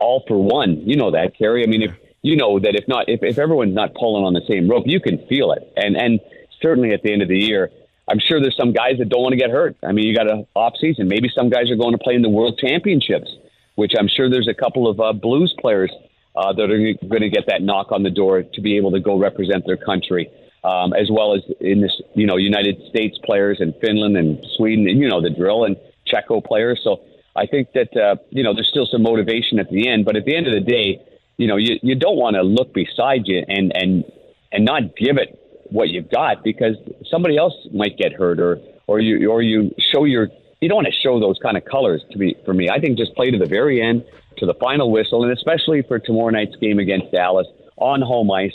[0.00, 0.80] all for one.
[0.88, 1.64] You know that, Kerry.
[1.64, 4.42] I mean, if you know that if not if, if everyone's not pulling on the
[4.48, 5.72] same rope, you can feel it.
[5.76, 6.20] And and
[6.60, 7.70] certainly at the end of the year,
[8.08, 9.76] I'm sure there's some guys that don't want to get hurt.
[9.82, 11.08] I mean, you got an off season.
[11.08, 13.28] Maybe some guys are going to play in the World Championships,
[13.74, 15.90] which I'm sure there's a couple of uh, Blues players
[16.36, 19.00] uh, that are going to get that knock on the door to be able to
[19.00, 20.30] go represent their country,
[20.62, 24.86] um, as well as in this, you know, United States players and Finland and Sweden,
[24.88, 25.76] and you know the drill and
[26.06, 26.80] Checo players.
[26.84, 27.00] So
[27.34, 30.24] I think that uh, you know there's still some motivation at the end, but at
[30.24, 31.02] the end of the day,
[31.36, 34.04] you know, you, you don't want to look beside you and and
[34.52, 35.38] and not give it
[35.70, 36.76] what you've got because
[37.10, 40.28] somebody else might get hurt or or you or you show your
[40.60, 42.68] you don't want to show those kind of colors to be for me.
[42.70, 44.04] I think just play to the very end,
[44.38, 47.46] to the final whistle, and especially for tomorrow night's game against Dallas
[47.76, 48.52] on home ice.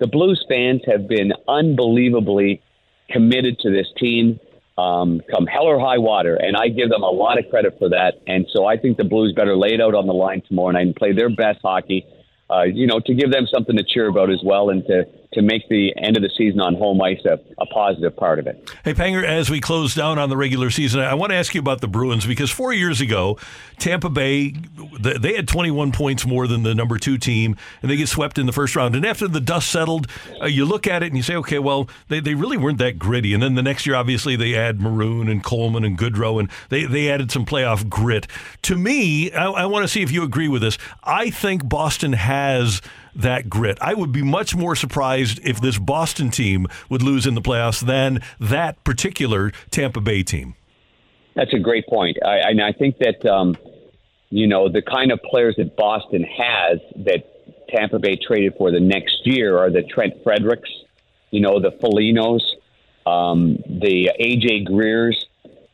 [0.00, 2.62] The Blues fans have been unbelievably
[3.10, 4.40] committed to this team,
[4.78, 7.90] um, come hell or high water, and I give them a lot of credit for
[7.90, 8.14] that.
[8.26, 10.86] And so I think the Blues better lay it out on the line tomorrow night
[10.86, 12.06] and play their best hockey.
[12.50, 15.42] Uh, you know, to give them something to cheer about as well, and to to
[15.42, 18.70] make the end of the season on home ice a, a positive part of it.
[18.84, 21.60] Hey, Panger, as we close down on the regular season, I want to ask you
[21.60, 23.38] about the Bruins because four years ago,
[23.78, 24.54] Tampa Bay,
[25.00, 28.46] they had 21 points more than the number two team, and they get swept in
[28.46, 28.94] the first round.
[28.94, 30.06] And after the dust settled,
[30.40, 32.98] uh, you look at it and you say, okay, well, they, they really weren't that
[32.98, 33.32] gritty.
[33.32, 36.84] And then the next year, obviously, they add Maroon and Coleman and Goodrow, and they,
[36.84, 38.26] they added some playoff grit.
[38.62, 40.78] To me, I, I want to see if you agree with this.
[41.02, 42.82] I think Boston has
[43.14, 43.78] that grit.
[43.80, 47.84] I would be much more surprised if this Boston team would lose in the playoffs
[47.84, 50.54] than that particular Tampa Bay team.
[51.34, 52.18] That's a great point.
[52.24, 53.56] I, and I think that, um,
[54.30, 58.80] you know, the kind of players that Boston has that Tampa Bay traded for the
[58.80, 60.70] next year are the Trent Frederics,
[61.30, 62.42] you know, the Folignos,
[63.06, 65.26] um, the AJ Greers.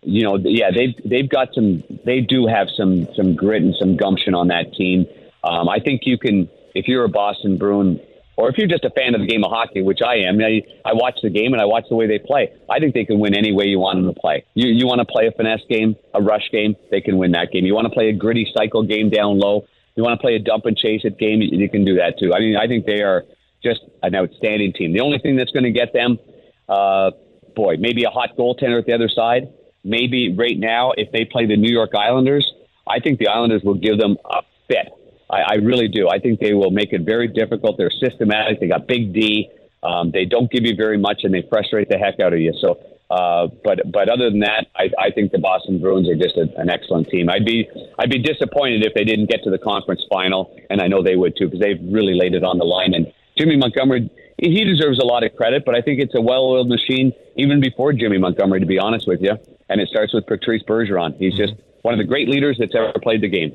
[0.03, 1.83] You know, yeah, they've they've got some.
[2.05, 5.07] They do have some some grit and some gumption on that team.
[5.43, 6.49] Um, I think you can,
[6.79, 8.01] if you're a Boston Bruin,
[8.37, 10.41] or if you're just a fan of the game of hockey, which I am.
[10.41, 12.53] I, I watch the game and I watch the way they play.
[12.71, 14.45] I think they can win any way you want them to play.
[14.55, 17.51] You you want to play a finesse game, a rush game, they can win that
[17.51, 17.67] game.
[17.67, 19.67] You want to play a gritty cycle game down low,
[19.97, 22.17] you want to play a dump and chase it game, you, you can do that
[22.21, 22.33] too.
[22.33, 23.25] I mean, I think they are
[23.61, 24.93] just an outstanding team.
[24.93, 26.21] The only thing that's going to get them,
[26.69, 27.11] uh,
[27.57, 29.49] boy, maybe a hot goaltender at the other side.
[29.83, 32.53] Maybe right now, if they play the New York Islanders,
[32.87, 34.93] I think the Islanders will give them a fit.
[35.31, 36.09] I, I really do.
[36.09, 37.77] I think they will make it very difficult.
[37.77, 38.61] They're systematic.
[38.61, 39.51] They got big D.
[39.83, 42.53] Um, they don't give you very much, and they frustrate the heck out of you.
[42.61, 46.37] So, uh, but but other than that, I, I think the Boston Bruins are just
[46.37, 47.31] a, an excellent team.
[47.31, 47.69] I'd be
[47.99, 51.17] I'd be disappointed if they didn't get to the conference final, and I know they
[51.17, 52.93] would too because they've really laid it on the line.
[52.95, 56.69] And Jimmy Montgomery, he deserves a lot of credit, but I think it's a well-oiled
[56.69, 59.39] machine even before Jimmy Montgomery, to be honest with you.
[59.69, 61.17] And it starts with Patrice Bergeron.
[61.19, 61.53] He's just
[61.83, 63.55] one of the great leaders that's ever played the game.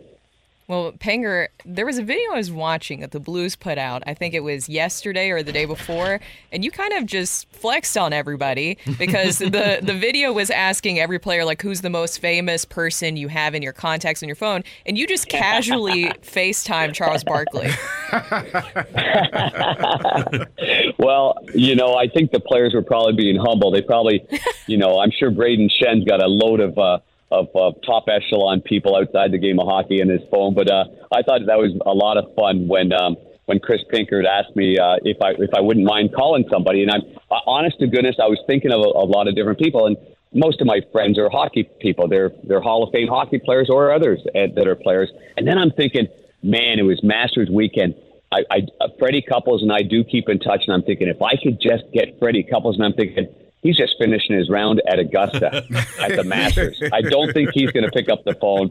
[0.67, 4.01] Well, Panger, there was a video I was watching that the Blues put out.
[4.07, 6.21] I think it was yesterday or the day before,
[6.53, 11.19] and you kind of just flexed on everybody because the the video was asking every
[11.19, 14.63] player like who's the most famous person you have in your contacts on your phone,
[14.85, 17.69] and you just casually FaceTime Charles Barkley.
[20.97, 23.69] well, you know, I think the players were probably being humble.
[23.69, 24.25] They probably,
[24.67, 26.99] you know, I'm sure Brayden Schenn's got a load of uh,
[27.33, 30.53] of uh, top echelon people outside the game of hockey in his phone.
[30.53, 34.25] But uh, I thought that was a lot of fun when um, when Chris Pinkert
[34.25, 36.83] asked me uh, if I if I wouldn't mind calling somebody.
[36.83, 39.59] And I'm uh, honest to goodness, I was thinking of a, a lot of different
[39.59, 39.97] people and.
[40.35, 42.07] Most of my friends are hockey people.
[42.07, 45.11] They're they're Hall of Fame hockey players or others that are players.
[45.37, 46.07] And then I'm thinking,
[46.41, 47.93] man, it was Masters weekend.
[48.31, 51.21] I, I uh, Freddie Couples and I do keep in touch, and I'm thinking if
[51.21, 53.27] I could just get Freddie Couples, and I'm thinking
[53.63, 55.63] he's just finishing his round at Augusta
[55.99, 56.81] at the Masters.
[56.91, 58.69] I don't think he's going to pick up the phone.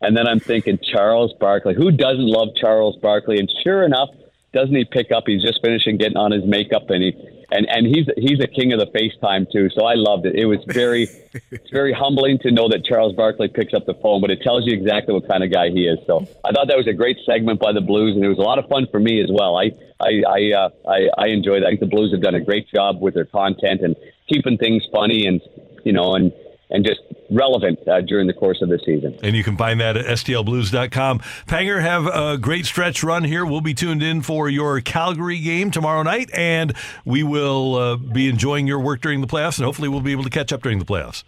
[0.00, 1.74] And then I'm thinking Charles Barkley.
[1.74, 3.38] Who doesn't love Charles Barkley?
[3.38, 4.10] And sure enough,
[4.52, 5.24] doesn't he pick up?
[5.26, 7.12] He's just finishing getting on his makeup, and he
[7.50, 9.68] and and he's he's a king of the FaceTime too.
[9.70, 10.36] So I loved it.
[10.36, 11.08] It was very
[11.50, 14.64] it's very humbling to know that Charles Barkley picks up the phone, but it tells
[14.64, 15.98] you exactly what kind of guy he is.
[16.06, 18.42] So I thought that was a great segment by the Blues, and it was a
[18.42, 19.56] lot of fun for me as well.
[19.56, 21.66] I I I uh, I, I enjoyed that.
[21.66, 23.96] I think the Blues have done a great job with their content and
[24.28, 25.40] keeping things funny and
[25.84, 26.32] you know and
[26.70, 27.00] and just
[27.30, 29.16] relevant uh, during the course of the season.
[29.22, 31.20] And you can find that at stlblues.com.
[31.46, 33.44] Panger, have a great stretch run here.
[33.44, 38.28] We'll be tuned in for your Calgary game tomorrow night, and we will uh, be
[38.28, 40.78] enjoying your work during the playoffs, and hopefully we'll be able to catch up during
[40.78, 41.22] the playoffs.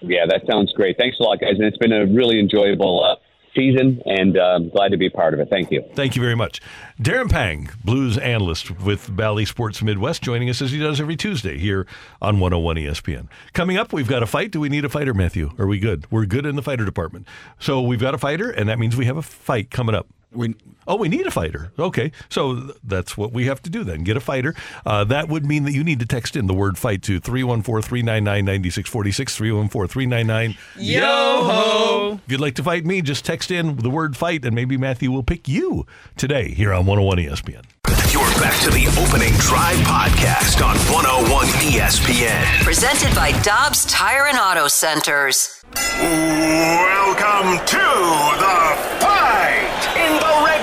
[0.00, 0.96] Yeah, that sounds great.
[0.96, 3.16] Thanks a lot, guys, and it's been a really enjoyable uh,
[3.56, 5.48] season, and I'm glad to be part of it.
[5.50, 5.82] Thank you.
[5.94, 6.60] Thank you very much.
[7.00, 11.58] Darren Pang, Blues analyst with Bally Sports Midwest, joining us as he does every Tuesday
[11.58, 11.86] here
[12.22, 13.28] on 101 ESPN.
[13.52, 14.50] Coming up, we've got a fight.
[14.50, 15.52] Do we need a fighter, Matthew?
[15.58, 16.06] Are we good?
[16.10, 17.26] We're good in the fighter department.
[17.58, 20.06] So we've got a fighter, and that means we have a fight coming up.
[20.36, 20.54] We,
[20.86, 21.72] oh, we need a fighter.
[21.78, 24.04] Okay, so th- that's what we have to do then.
[24.04, 24.54] Get a fighter.
[24.84, 27.82] Uh, that would mean that you need to text in the word fight to 314
[27.82, 29.36] 399 9646.
[29.36, 32.20] 314 399 Yo ho!
[32.26, 35.10] If you'd like to fight me, just text in the word fight, and maybe Matthew
[35.10, 37.64] will pick you today here on 101 ESPN.
[38.12, 42.62] You're back to the opening drive podcast on 101 ESPN.
[42.62, 45.62] Presented by Dobbs Tire and Auto Centers.
[45.74, 49.65] Welcome to the fight.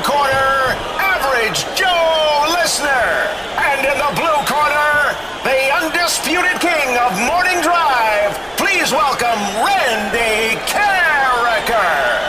[0.04, 3.32] Corner, average Joe Listener.
[3.56, 5.16] And in the blue corner,
[5.48, 8.36] the undisputed king of morning drive.
[8.58, 12.28] Please welcome Randy Karraker.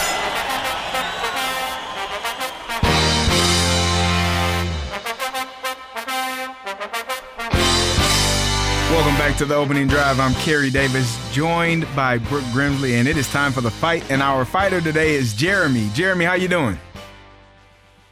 [8.90, 10.20] Welcome back to the opening drive.
[10.20, 14.08] I'm Kerry Davis, joined by Brooke Grimsley, and it is time for the fight.
[14.12, 15.90] And our fighter today is Jeremy.
[15.92, 16.78] Jeremy, how you doing?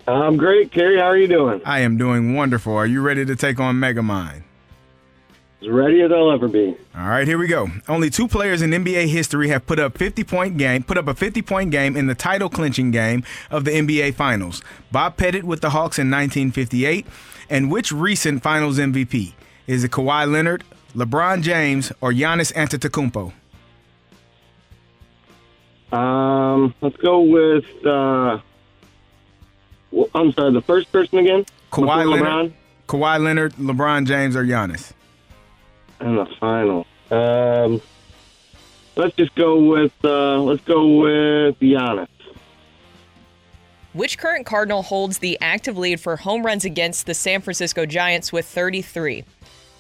[0.07, 0.99] I'm great, Kerry.
[0.99, 1.61] How are you doing?
[1.65, 2.75] I am doing wonderful.
[2.75, 4.43] Are you ready to take on Megamind?
[5.61, 6.77] As ready as I'll ever be.
[6.97, 7.69] All right, here we go.
[7.89, 11.15] Only two players in NBA history have put up 50 point game, put up a
[11.15, 14.61] 50 point game in the title clinching game of the NBA Finals.
[14.91, 17.07] Bob Pettit with the Hawks in 1958,
[17.49, 19.35] and which recent Finals MVP?
[19.69, 20.65] Is it Kawhi Leonard,
[20.97, 23.33] LeBron James, or Giannis Antetokounmpo?
[25.97, 27.65] Um, let's go with.
[27.87, 28.41] Uh,
[29.93, 31.45] well, I'm sorry, the first person again.
[31.71, 32.55] Kawhi Before Leonard,
[32.89, 34.93] Kawhi Leonard, LeBron James, or Giannis?
[36.01, 36.87] in the final.
[37.11, 37.81] Um,
[38.97, 39.93] let's just go with.
[40.05, 42.09] Uh, let's go with Giannis.
[43.93, 48.33] Which current Cardinal holds the active lead for home runs against the San Francisco Giants
[48.33, 49.25] with 33?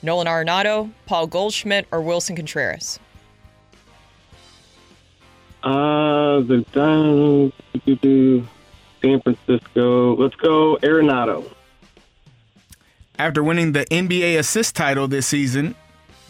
[0.02, 3.00] Nolan Arenado, Paul Goldschmidt, or Willson Contreras?
[5.62, 7.52] Uh, the Diamond,
[9.02, 10.16] San Francisco.
[10.16, 11.44] Let's go Arenado.
[13.18, 15.74] After winning the NBA assist title this season,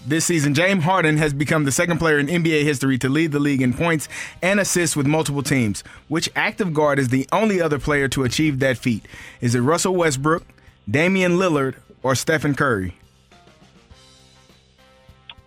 [0.07, 3.39] this season James Harden has become the second player in NBA history to lead the
[3.39, 4.09] league in points
[4.43, 5.85] and assists with multiple teams.
[6.09, 9.07] Which active guard is the only other player to achieve that feat?
[9.41, 10.45] Is it Russell Westbrook,
[10.91, 12.97] Damian Lillard, or Stephen Curry?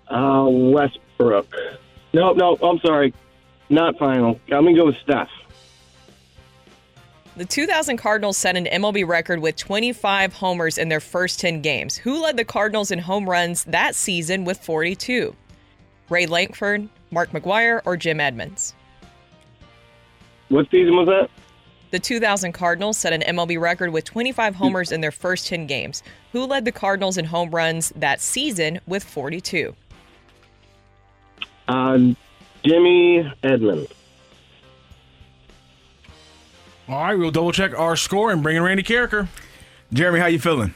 [0.08, 1.54] Uh, Westbrook.
[2.14, 3.14] No, no, I'm sorry.
[3.70, 4.40] Not final.
[4.52, 5.30] I'm going to go with Steph.
[7.38, 11.98] The 2000 Cardinals set an MLB record with 25 homers in their first 10 games.
[11.98, 15.36] Who led the Cardinals in home runs that season with 42?
[16.08, 18.74] Ray Lankford, Mark McGwire, or Jim Edmonds?
[20.48, 21.30] What season was that?
[21.92, 26.04] The 2000 Cardinals set an MLB record with 25 homers in their first 10 games.
[26.32, 29.76] Who led the Cardinals in home runs that season with 42?
[31.68, 31.98] Uh,
[32.64, 33.92] Jimmy Edmonds.
[36.88, 39.28] All right, we'll double check our score and bring in Randy Karraker.
[39.92, 40.74] Jeremy, how you feeling?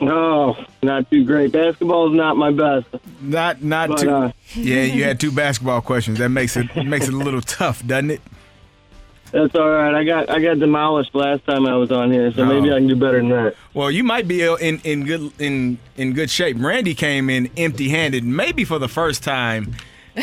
[0.00, 1.50] Oh, not too great.
[1.52, 2.86] Basketball is not my best.
[3.20, 4.10] Not not But, too.
[4.10, 6.18] uh, yeah, you had two basketball questions.
[6.18, 8.20] That makes it makes it a little tough, doesn't it?
[9.32, 9.94] That's all right.
[9.94, 12.76] I got I got demolished last time I was on here, so maybe Oh.
[12.76, 13.56] I can do better than that.
[13.74, 16.56] Well, you might be in in good in in good shape.
[16.60, 19.74] Randy came in empty-handed, maybe for the first time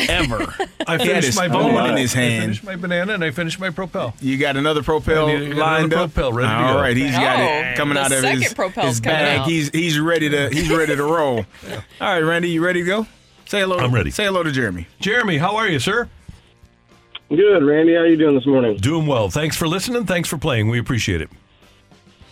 [0.08, 0.54] ever.
[0.86, 1.92] I finished my phone banana.
[1.92, 2.34] in his hand.
[2.42, 4.14] I finished my banana and I finished my propel.
[4.20, 6.12] You got another propel I need lined another up.
[6.14, 6.80] propel ready to All go.
[6.80, 9.40] right, he's got Oh, it coming out of second his, propel's his coming bag.
[9.40, 9.48] out.
[9.48, 11.38] He's he's ready to he's ready to roll.
[12.00, 13.06] All right, Randy, you ready to go?
[13.46, 13.78] Say hello.
[13.78, 14.10] I'm ready.
[14.10, 14.86] Say hello to Jeremy.
[15.00, 16.08] Jeremy, how are you, sir?
[17.28, 17.94] Good, Randy.
[17.94, 18.76] How are you doing this morning?
[18.76, 19.30] Doing well.
[19.30, 20.06] Thanks for listening.
[20.06, 20.68] Thanks for playing.
[20.68, 21.30] We appreciate it.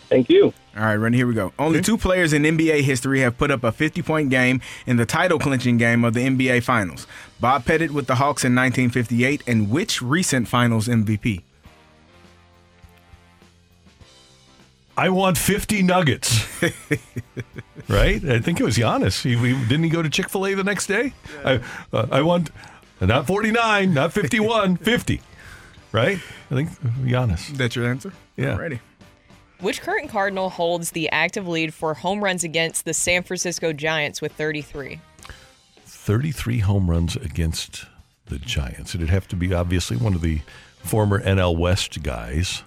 [0.08, 0.52] Thank you.
[0.76, 1.52] All right, Randy, here we go.
[1.56, 5.06] Only two players in NBA history have put up a 50 point game in the
[5.06, 7.06] title clinching game of the NBA Finals
[7.38, 11.42] Bob Pettit with the Hawks in 1958, and which recent Finals MVP?
[14.96, 16.44] I want 50 nuggets.
[17.88, 18.24] right?
[18.24, 19.22] I think it was Giannis.
[19.22, 21.12] He, he- didn't he go to Chick fil A the next day?
[21.44, 21.60] I,
[21.92, 22.50] uh, I want
[23.00, 25.20] not 49, not 51, 50.
[25.92, 26.18] Right?
[26.50, 26.70] I think
[27.04, 27.48] Giannis.
[27.56, 28.12] That's your answer?
[28.36, 28.56] Yeah.
[28.56, 28.80] Ready.
[29.60, 34.20] Which current Cardinal holds the active lead for home runs against the San Francisco Giants
[34.20, 35.00] with 33?
[35.84, 37.86] 33 home runs against
[38.26, 38.94] the Giants.
[38.94, 40.40] It'd have to be obviously one of the
[40.78, 42.62] former NL West guys.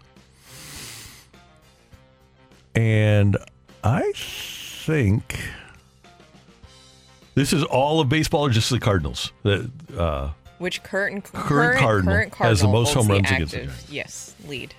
[2.73, 3.38] And
[3.84, 5.39] I think
[7.35, 9.31] this is all of baseball or just the Cardinals?
[9.43, 13.91] The, uh, Which current Current Cardinal current has the most home runs against the Giants.
[13.91, 14.73] Yes, lead.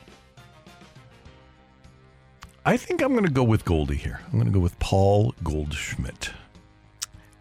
[2.69, 4.21] I think I'm going to go with Goldie here.
[4.27, 6.33] I'm going to go with Paul Goldschmidt.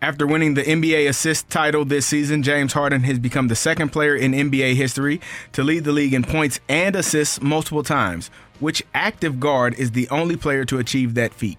[0.01, 4.15] After winning the NBA assist title this season, James Harden has become the second player
[4.15, 5.19] in NBA history
[5.51, 8.31] to lead the league in points and assists multiple times.
[8.61, 11.57] Which active guard is the only player to achieve that feat?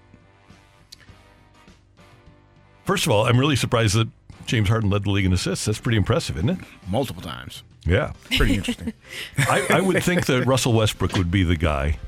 [2.85, 4.07] First of all, I'm really surprised that
[4.47, 5.65] James Harden led the league in assists.
[5.65, 6.57] That's pretty impressive, isn't it?
[6.87, 7.61] Multiple times.
[7.85, 8.13] Yeah.
[8.35, 8.93] Pretty interesting.
[9.37, 11.99] I, I would think that Russell Westbrook would be the guy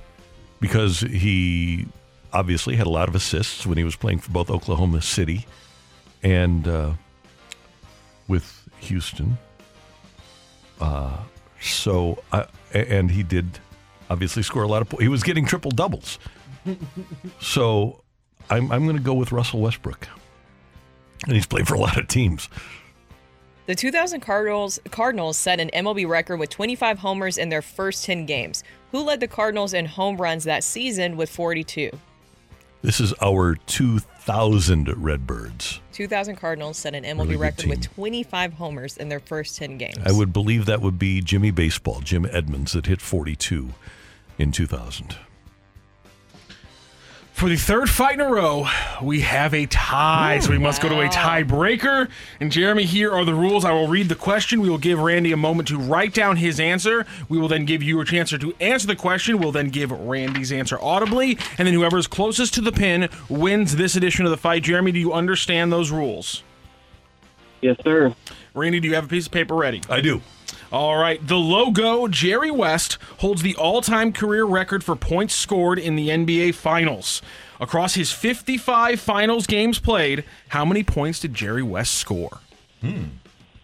[0.61, 1.87] because he
[2.31, 5.45] obviously had a lot of assists when he was playing for both Oklahoma City
[6.23, 6.93] and uh,
[8.29, 9.37] with Houston.
[10.79, 11.17] Uh,
[11.59, 13.59] so, I, and he did
[14.09, 15.03] obviously score a lot of points.
[15.03, 16.17] He was getting triple doubles.
[17.39, 18.03] So,
[18.51, 20.07] I'm, I'm going to go with Russell Westbrook.
[21.25, 22.49] And he's played for a lot of teams.
[23.71, 28.25] The 2000 Cardinals Cardinals set an MLB record with 25 homers in their first 10
[28.25, 28.65] games.
[28.91, 31.89] Who led the Cardinals in home runs that season with 42?
[32.81, 35.79] This is our 2000 Redbirds.
[35.93, 39.99] 2000 Cardinals set an MLB Really record with 25 homers in their first 10 games.
[40.03, 43.69] I would believe that would be Jimmy Baseball, Jim Edmonds, that hit 42
[44.37, 45.15] in 2000.
[47.41, 48.67] For the third fight in a row,
[49.01, 50.37] we have a tie.
[50.41, 52.07] so we must go to a tiebreaker.
[52.39, 53.65] And Jeremy, here are the rules.
[53.65, 54.61] I will read the question.
[54.61, 57.03] We will give Randy a moment to write down his answer.
[57.29, 59.39] We will then give you a chance to answer the question.
[59.39, 61.35] We'll then give Randy's answer audibly.
[61.57, 64.61] And then whoever is closest to the pin wins this edition of the fight.
[64.61, 66.43] Jeremy, do you understand those rules?
[67.59, 68.13] Yes, sir.
[68.53, 69.81] Randy, do you have a piece of paper ready?
[69.89, 70.21] I do.
[70.71, 71.25] All right.
[71.25, 76.09] The logo, Jerry West, holds the all time career record for points scored in the
[76.09, 77.21] NBA Finals.
[77.59, 82.39] Across his 55 finals games played, how many points did Jerry West score?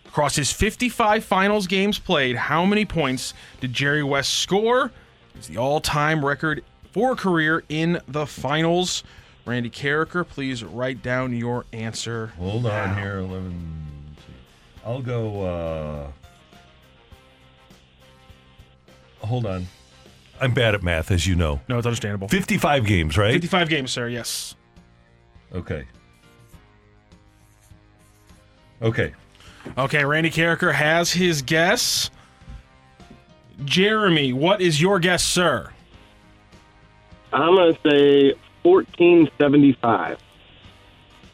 [0.06, 4.92] Across his 55 finals games played, how many points did Jerry West score?
[5.36, 9.04] It's the all-time record for a career in the finals.
[9.48, 12.28] Randy Karraker, please write down your answer.
[12.38, 14.16] Hold on here, 11.
[14.86, 15.42] I'll go.
[15.44, 16.12] Uh,
[19.28, 19.68] hold on.
[20.40, 21.62] I'm bad at math, as you know.
[21.68, 22.28] No, it's understandable.
[22.28, 23.34] 55 games, right?
[23.34, 24.08] 55 games, sir.
[24.08, 24.56] Yes.
[25.54, 25.86] Okay.
[28.82, 29.14] Okay.
[29.78, 32.10] Okay, Randy Karraker has his guess.
[33.66, 35.72] Jeremy, what is your guess, sir?
[37.34, 38.34] I'm going to say
[38.64, 40.20] 1475.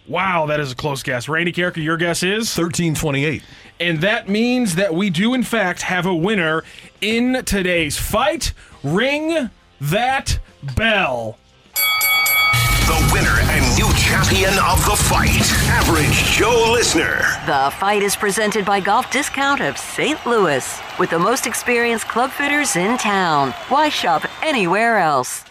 [0.07, 1.30] Wow, that is a close guess.
[1.30, 3.44] Randy Karraker, your guess is 1328.
[3.84, 6.64] And that means that we do in fact have a winner
[7.02, 8.54] in today's fight.
[8.82, 9.50] Ring
[9.82, 10.40] that
[10.78, 11.38] bell.
[11.74, 17.26] The winner and new champion of the fight, Average Joe Listener.
[17.46, 20.26] The fight is presented by Golf Discount of St.
[20.26, 20.80] Louis.
[20.98, 23.52] With the most experienced club fitters in town.
[23.68, 25.44] Why shop anywhere else?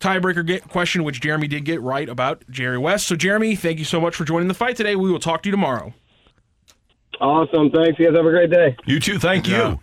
[0.00, 3.06] tiebreaker question, which Jeremy did get right about Jerry West.
[3.06, 4.96] So, Jeremy, thank you so much for joining the fight today.
[4.96, 5.94] We will talk to you tomorrow.
[7.20, 7.70] Awesome.
[7.70, 7.98] Thanks.
[7.98, 8.76] You guys have a great day.
[8.84, 9.18] You too.
[9.18, 9.80] Thank you.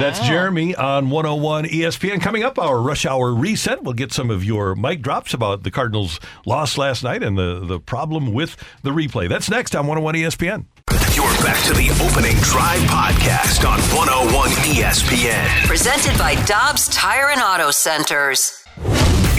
[0.00, 2.20] That's Jeremy on 101 ESPN.
[2.20, 3.82] Coming up, our rush hour reset.
[3.82, 7.64] We'll get some of your mic drops about the Cardinals' loss last night and the,
[7.64, 9.28] the problem with the replay.
[9.28, 10.66] That's next on 101 ESPN.
[11.14, 15.66] You're back to the opening drive podcast on 101 ESPN.
[15.66, 18.64] Presented by Dobbs Tire and Auto Centers.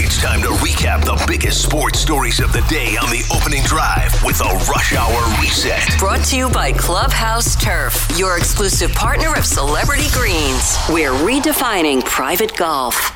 [0.04, 4.12] It's time to recap the biggest sports stories of the day on the opening drive
[4.22, 5.98] with a rush hour reset.
[5.98, 10.76] Brought to you by Clubhouse Turf, your exclusive partner of Celebrity Greens.
[10.90, 13.14] We're redefining private golf.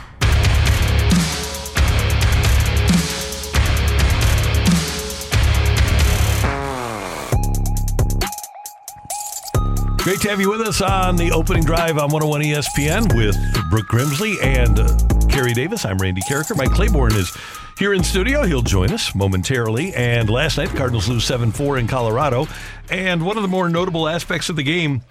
[9.99, 13.37] Great to have you with us on the opening drive on 101 ESPN with
[13.69, 14.97] Brooke Grimsley and uh,
[15.29, 15.85] Carrie Davis.
[15.85, 16.57] I'm Randy Karraker.
[16.57, 17.37] Mike Claiborne is
[17.77, 18.45] here in studio.
[18.45, 19.93] He'll join us momentarily.
[19.95, 22.47] And last night, Cardinals lose 7 4 in Colorado.
[22.91, 25.03] And one of the more notable aspects of the game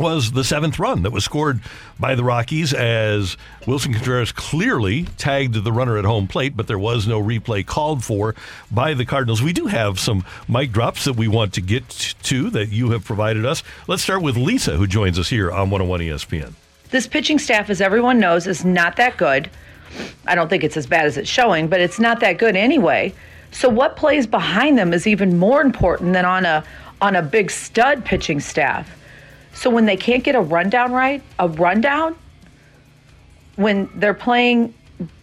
[0.00, 1.60] was the seventh run that was scored
[1.98, 3.36] by the Rockies as
[3.66, 8.02] Willson Contreras clearly tagged the runner at home plate, but there was no replay called
[8.02, 8.34] for
[8.70, 9.42] by the Cardinals.
[9.42, 11.88] We do have some mic drops that we want to get
[12.22, 13.62] to that you have provided us.
[13.86, 16.54] Let's start with Lisa, who joins us here on 101 ESPN.
[16.90, 19.50] This pitching staff, as everyone knows, is not that good.
[20.26, 23.12] I don't think it's as bad as it's showing, but it's not that good anyway.
[23.50, 26.64] So what plays behind them is even more important than on a
[27.02, 28.96] on a big stud pitching staff.
[29.52, 32.16] So when they can't get a rundown right, a rundown,
[33.56, 34.74] when they're playing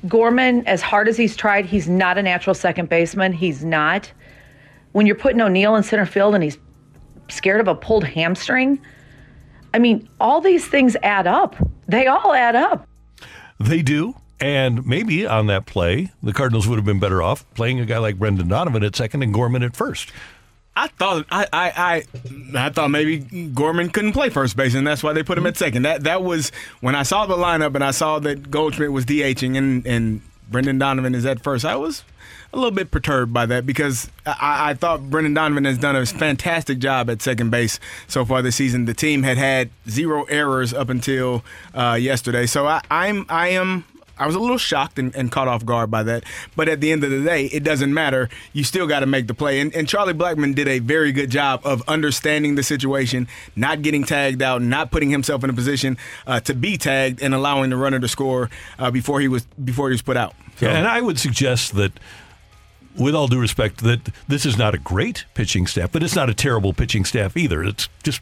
[0.07, 3.33] Gorman as hard as he's tried, he's not a natural second baseman.
[3.33, 4.11] He's not.
[4.91, 6.57] When you're putting Oneil in center field and he's
[7.29, 8.79] scared of a pulled hamstring,
[9.73, 11.55] I mean, all these things add up.
[11.87, 12.87] They all add up.
[13.59, 14.15] They do.
[14.39, 17.97] And maybe on that play, the Cardinals would have been better off playing a guy
[17.97, 20.11] like Brendan Donovan at second and Gorman at first.
[20.77, 23.17] I thought I, I I I thought maybe
[23.49, 25.81] Gorman couldn't play first base, and that's why they put him at second.
[25.81, 26.51] That that was
[26.81, 30.77] when I saw the lineup and I saw that Goldschmidt was DHing and and Brendan
[30.77, 31.65] Donovan is at first.
[31.65, 32.03] I was
[32.53, 36.05] a little bit perturbed by that because I, I thought Brendan Donovan has done a
[36.05, 38.85] fantastic job at second base so far this season.
[38.85, 41.43] The team had had zero errors up until
[41.73, 43.83] uh, yesterday, so I, I'm I am
[44.19, 46.23] I was a little shocked and, and, caught off guard by that.
[46.55, 48.29] But at the end of the day, it doesn't matter.
[48.53, 49.59] You still got to make the play.
[49.59, 54.03] And, and, Charlie Blackmon did a very good job of understanding the situation, not getting
[54.03, 57.77] tagged out, not putting himself in a position uh, to be tagged, and allowing the
[57.77, 58.49] runner to score
[58.79, 60.33] uh, before he was before he was put out.
[60.57, 60.65] So.
[60.65, 61.93] Yeah, and I would suggest that
[62.97, 66.29] with all due respect, that this is not a great pitching staff, but it's not
[66.29, 67.63] a terrible pitching staff either.
[67.63, 68.21] It's just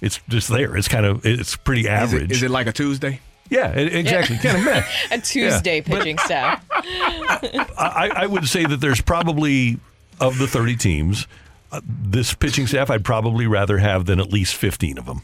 [0.00, 0.76] it's just there.
[0.76, 2.24] It's kind of it's pretty Is average.
[2.24, 3.20] it, is it like a Tuesday?
[3.52, 4.38] Yeah, exactly.
[4.38, 4.82] Kind of meh.
[5.12, 6.64] A Tuesday pitching staff.
[6.72, 9.78] I, I would say that there's probably
[10.20, 11.26] of the 30 teams,
[11.70, 15.22] uh, this pitching staff I'd probably rather have than at least 15 of them.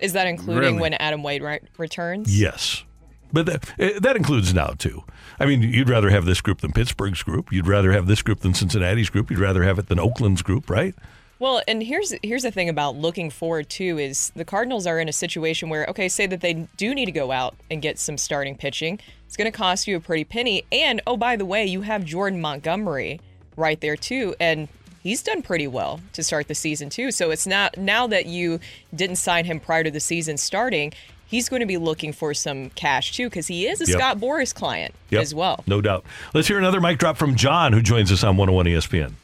[0.00, 0.80] Is that including Really?
[0.80, 2.38] when Adam Wade ri- returns?
[2.38, 2.84] Yes.
[3.32, 5.04] But that, eh, that includes now, too.
[5.40, 7.52] I mean, you'd rather have this group than Pittsburgh's group.
[7.52, 9.30] You'd rather have this group than Cincinnati's group.
[9.30, 10.94] You'd rather have it than Oakland's group, right?
[11.38, 15.08] Well, and here's here's the thing about looking forward too is the Cardinals are in
[15.08, 18.16] a situation where okay, say that they do need to go out and get some
[18.16, 18.98] starting pitching.
[19.26, 22.04] It's going to cost you a pretty penny, and oh by the way, you have
[22.04, 23.20] Jordan Montgomery
[23.56, 24.68] right there too, and
[25.02, 27.10] he's done pretty well to start the season too.
[27.10, 28.58] So it's not now that you
[28.94, 30.92] didn't sign him prior to the season starting.
[31.26, 33.98] He's going to be looking for some cash too because he is a Yep.
[33.98, 35.20] Scott Boras client Yep.
[35.22, 35.64] as well.
[35.66, 36.04] No doubt.
[36.32, 39.14] Let's hear another mic drop from John, who joins us on 101 ESPN.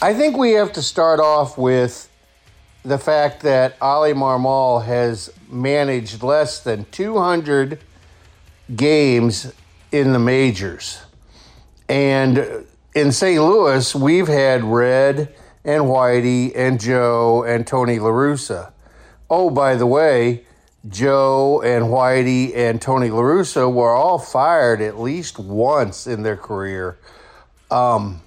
[0.00, 2.08] I think we have to start off with
[2.84, 7.78] the fact that Oli Marmol has managed less than 200
[8.74, 9.52] games
[9.92, 11.02] in the majors.
[11.88, 13.42] And in St.
[13.42, 18.72] Louis, we've had Red and Whitey and Joe and Tony LaRussa.
[19.30, 20.44] Oh, by the way,
[20.88, 26.98] Joe and Whitey and Tony LaRussa were all fired at least once in their career.
[27.70, 28.20] Um,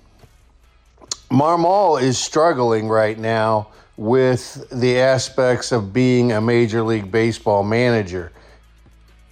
[1.29, 8.31] Marmol is struggling right now with the aspects of being a Major League Baseball manager.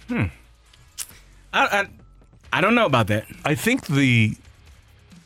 [0.08, 0.24] Hmm.
[1.52, 1.88] I, I
[2.52, 3.26] I don't know about that.
[3.44, 4.36] I think the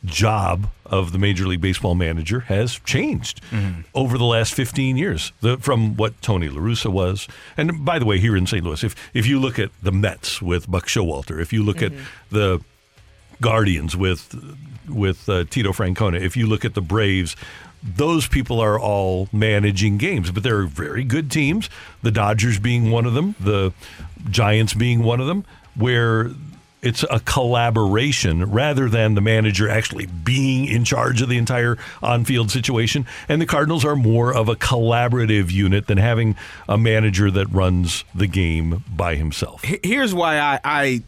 [0.05, 3.81] job of the Major League Baseball manager has changed Mm-hmm.
[3.93, 7.27] over the last 15 years the, from what Tony La Russa was.
[7.57, 8.63] And by the way, here in St.
[8.63, 11.91] Louis, if, if you look at the Mets with Buck Showalter, if you look at
[12.31, 12.61] the
[13.41, 14.33] Guardians with
[14.89, 17.35] with uh, Tito Francona, if you look at the Braves,
[17.81, 21.69] those people are all managing games, but they're very good teams.
[22.01, 23.73] The Dodgers being one of them, the
[24.29, 25.45] Giants being one of them,
[25.75, 26.31] where
[26.81, 32.51] it's a collaboration rather than the manager actually being in charge of the entire on-field
[32.51, 33.05] situation.
[33.27, 36.35] And the Cardinals are more of a collaborative unit than having
[36.67, 39.63] a manager that runs the game by himself.
[39.63, 41.03] Here's why I, I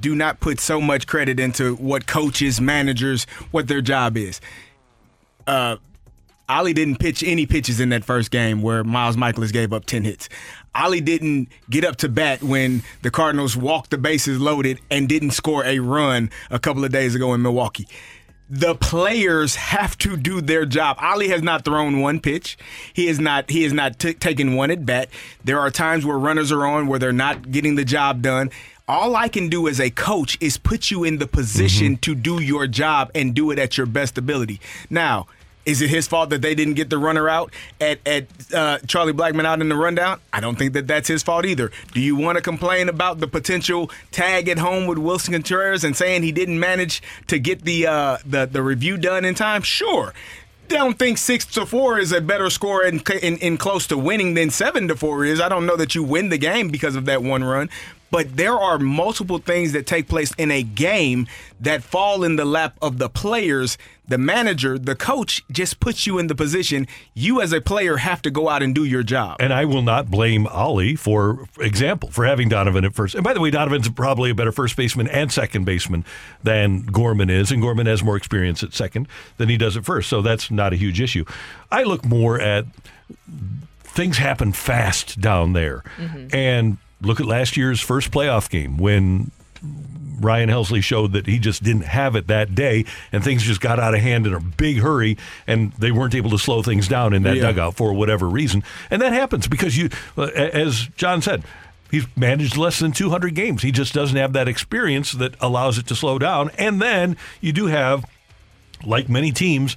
[0.00, 4.40] do not put so much credit into what coaches, managers, what their job is.
[5.46, 5.76] Uh,
[6.48, 10.04] Oli didn't pitch any pitches in that first game where Miles Mikolas gave up 10
[10.04, 10.28] hits.
[10.74, 15.32] Oli didn't get up to bat when the Cardinals walked the bases loaded and didn't
[15.32, 17.86] score a run a couple of days ago in Milwaukee.
[18.50, 20.98] The players have to do their job.
[21.02, 22.58] Oli has not thrown one pitch.
[22.92, 23.48] He has not.
[23.48, 25.08] He has not t- taken one at bat.
[25.42, 28.50] There are times where runners are on where they're not getting the job done.
[28.88, 32.42] All I can do as a coach is put you in the position to do
[32.42, 34.60] your job and do it at your best ability.
[34.90, 35.28] Now,
[35.64, 39.12] is it his fault that they didn't get the runner out at at uh, Charlie
[39.12, 40.20] Blackmon out in the rundown?
[40.32, 41.70] I don't think that that's his fault either.
[41.92, 45.96] Do you want to complain about the potential tag at home with Willson Contreras and
[45.96, 49.62] saying he didn't manage to get the uh, the the review done in time?
[49.62, 50.12] Sure.
[50.66, 54.34] Don't think six to four is a better score in, in in close to winning
[54.34, 55.40] than seven to four is.
[55.40, 57.70] I don't know that you win the game because of that one run.
[58.12, 61.26] But there are multiple things that take place in a game
[61.58, 63.78] that fall in the lap of the players.
[64.06, 66.86] The manager, the coach, just puts you in the position.
[67.14, 69.38] You, as a player, have to go out and do your job.
[69.40, 73.14] And I will not blame Oli, for example, for having Donovan at first.
[73.14, 76.04] And by the way, Donovan's probably a better first baseman and second baseman
[76.42, 79.08] than Gorman is, and Gorman has more experience at second
[79.38, 80.10] than he does at first.
[80.10, 81.24] So that's not a huge issue.
[81.70, 82.66] I look more at
[83.80, 85.82] things happen fast down there.
[85.96, 86.36] Mm-hmm.
[86.36, 89.30] And look at last year's first playoff game when
[90.20, 93.80] Ryan Helsley showed that he just didn't have it that day, and things just got
[93.80, 97.12] out of hand in a big hurry, and they weren't able to slow things down
[97.12, 97.42] in that Yeah.
[97.42, 98.62] dugout for whatever reason.
[98.90, 101.42] And that happens because you, uh, as John said,
[101.90, 103.62] he's managed less than 200 games.
[103.62, 106.50] He just doesn't have that experience that allows it to slow down.
[106.56, 108.04] And then you do have,
[108.84, 109.76] like many teams,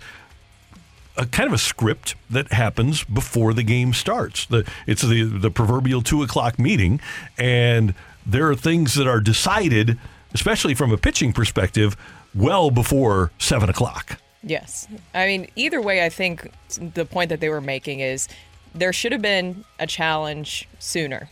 [1.17, 4.45] a kind of a script that happens before the game starts.
[4.45, 6.99] The it's the the proverbial two o'clock meeting,
[7.37, 7.93] and
[8.25, 9.97] there are things that are decided,
[10.33, 11.95] especially from a pitching perspective,
[12.33, 14.19] well before seven o'clock.
[14.43, 14.87] Yes.
[15.13, 16.51] I mean, either way, I think
[16.93, 18.27] the point that they were making is
[18.75, 21.29] there should have been a challenge sooner.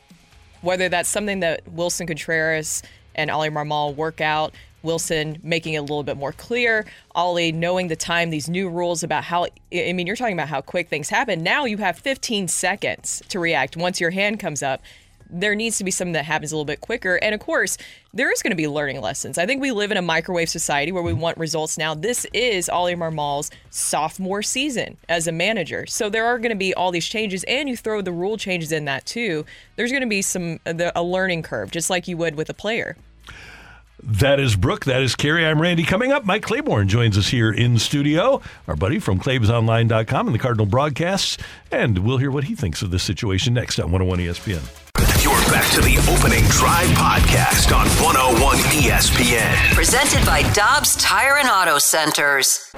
[0.61, 2.81] Whether that's something that Willson Contreras
[3.15, 6.85] and Oli Marmol work out, Willson making it a little bit more clear,
[7.15, 10.61] Oli knowing the time, these new rules about how, I mean, you're talking about how
[10.61, 11.41] quick things happen.
[11.41, 14.81] Now you have 15 seconds to react once your hand comes up.
[15.33, 17.15] there needs to be something that happens a little bit quicker.
[17.15, 17.77] And of course,
[18.13, 19.37] there is going to be learning lessons.
[19.37, 21.95] I think we live in a microwave society where we want results now.
[21.95, 25.85] This is Oli Marmol's sophomore season as a manager.
[25.87, 28.71] So there are going to be all these changes, and you throw the rule changes
[28.71, 29.45] in that too.
[29.75, 32.95] There's going to be some a learning curve, just like you would with a player.
[34.05, 34.83] That is Brooke.
[34.83, 35.45] That is Carrie.
[35.45, 35.83] I'm Randy.
[35.83, 40.39] Coming up, Mike Claiborne joins us here in studio, our buddy from ClaibsOnline.com and the
[40.39, 41.37] Cardinal broadcasts,
[41.71, 44.61] and we'll hear what he thinks of this situation next on 101 ESPN.
[45.23, 49.73] You're back to the opening drive podcast on 101 ESPN.
[49.73, 52.73] Presented by Dobbs Tire and Auto Centers.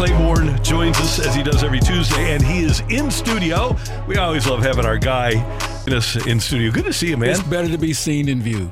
[0.00, 3.76] Claiborne joins us as he does every Tuesday, and he is in studio.
[4.08, 5.32] We always love having our guy
[5.86, 6.70] in us in studio.
[6.72, 7.28] Good to see you, man.
[7.28, 8.70] It's better to be seen than viewed.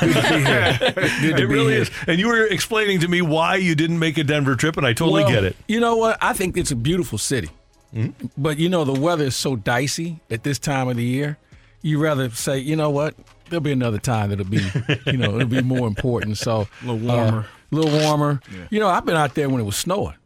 [0.00, 0.78] Good to be here.
[0.94, 1.82] Good to it be really here.
[1.82, 1.90] is.
[2.06, 4.92] And you were explaining to me why you didn't make a Denver trip, and I
[4.92, 5.56] totally Well, get it.
[5.66, 6.18] You know what?
[6.20, 7.48] I think it's a beautiful city.
[7.94, 8.26] Mm-hmm.
[8.36, 11.38] But you know, the weather is so dicey at this time of the year.
[11.80, 13.14] You rather say, you know what?
[13.48, 14.60] There'll be another time that'll be,
[15.06, 16.36] you know, it'll be more important.
[16.36, 17.46] So A little warmer.
[17.72, 18.40] a little warmer.
[18.68, 20.16] You know, I've been out there when it was snowing,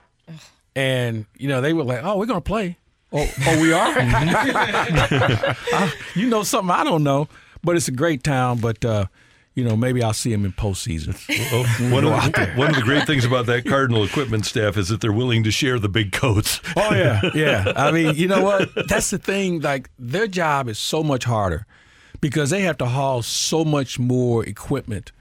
[0.81, 2.79] and you know they were like, "Oh, we're gonna play."
[3.13, 3.95] Oh, oh, we are.
[6.15, 7.29] You know something I don't know,
[7.63, 8.59] but it's a great town.
[8.59, 9.07] But uh,
[9.55, 11.17] you know, maybe I'll see him in postseason.
[11.81, 14.47] We'll one, go of out the, one of the great things about that Cardinal equipment
[14.47, 16.61] staff is that they're willing to share the big coats.
[16.77, 17.73] Oh yeah, yeah.
[17.77, 18.71] I mean, you know what?
[18.89, 19.61] That's the thing.
[19.61, 21.67] Like their job is so much harder
[22.21, 25.13] because they have to haul so much more equipment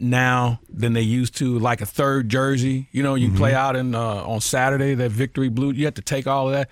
[0.00, 1.58] now than they used to.
[1.58, 5.48] Like a third jersey, you know, you play out in uh, on Saturday that victory
[5.48, 5.72] blue.
[5.72, 6.68] You have to take all of that.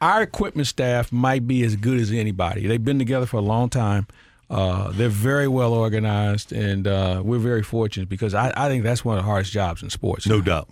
[0.00, 2.66] Our equipment staff might be as good as anybody.
[2.66, 4.06] They've been together for a long time.
[4.48, 9.04] Uh, they're very well organized, and uh, we're very fortunate because I, I think that's
[9.04, 10.26] one of the hardest jobs in sports.
[10.26, 10.68] No doubt.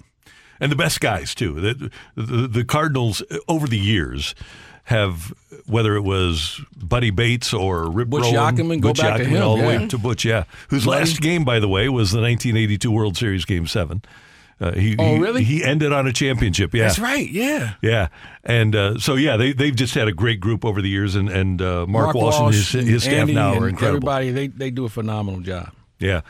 [0.61, 1.61] And the best guys, too.
[1.61, 4.37] The, the, the Cardinals, over the years,
[4.85, 5.33] have,
[5.67, 9.43] whether it was Buddy Bates or Rip Butch Rowland, Yatkeman, go Butch back to him,
[9.43, 9.79] all the yeah.
[9.81, 10.45] way to Butch, yeah.
[10.69, 11.01] Whose Buddy.
[11.01, 14.03] last game, by the way, was the 1982 World Series Game 7.
[14.61, 15.43] Uh, he, Oh, really?
[15.43, 16.85] He ended on a championship, yeah.
[16.85, 17.29] That's right.
[17.29, 17.75] Yeah.
[17.83, 18.09] Yeah,
[18.45, 21.29] and uh, so yeah, they they've just had a great group over the years, and
[21.29, 24.09] and uh, Mark, Walsh, and his, and his staff Andy now are incredible.
[24.09, 25.73] Everybody, they, they do a phenomenal job.
[25.99, 26.21] Yeah.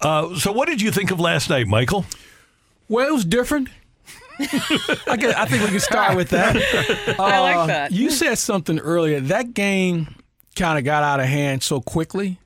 [0.00, 2.06] Uh, so what did you think of last night, Michael?
[2.88, 3.68] Well, it was different.
[5.06, 6.56] I, guess, I think we can start with that.
[7.18, 7.92] I like Uh, that.
[7.92, 9.20] You said something earlier.
[9.20, 10.14] That game
[10.54, 12.38] kind of got out of hand so quickly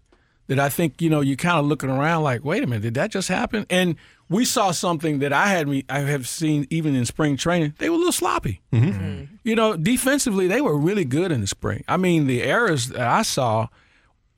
[0.48, 2.94] that I think you know you're kind of looking around like, wait a minute, did
[2.94, 3.66] that just happen?
[3.70, 3.96] And
[4.28, 7.74] we saw something that I had me I have seen even in spring training.
[7.78, 8.60] They were a little sloppy.
[8.72, 11.84] You know, defensively they were really good in the spring.
[11.88, 13.68] I mean, the errors that I saw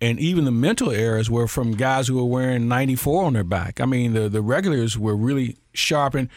[0.00, 3.80] and even the mental errors were from guys who were wearing 94 on their back.
[3.80, 6.14] I mean, the the regulars were really sharp.
[6.14, 6.28] And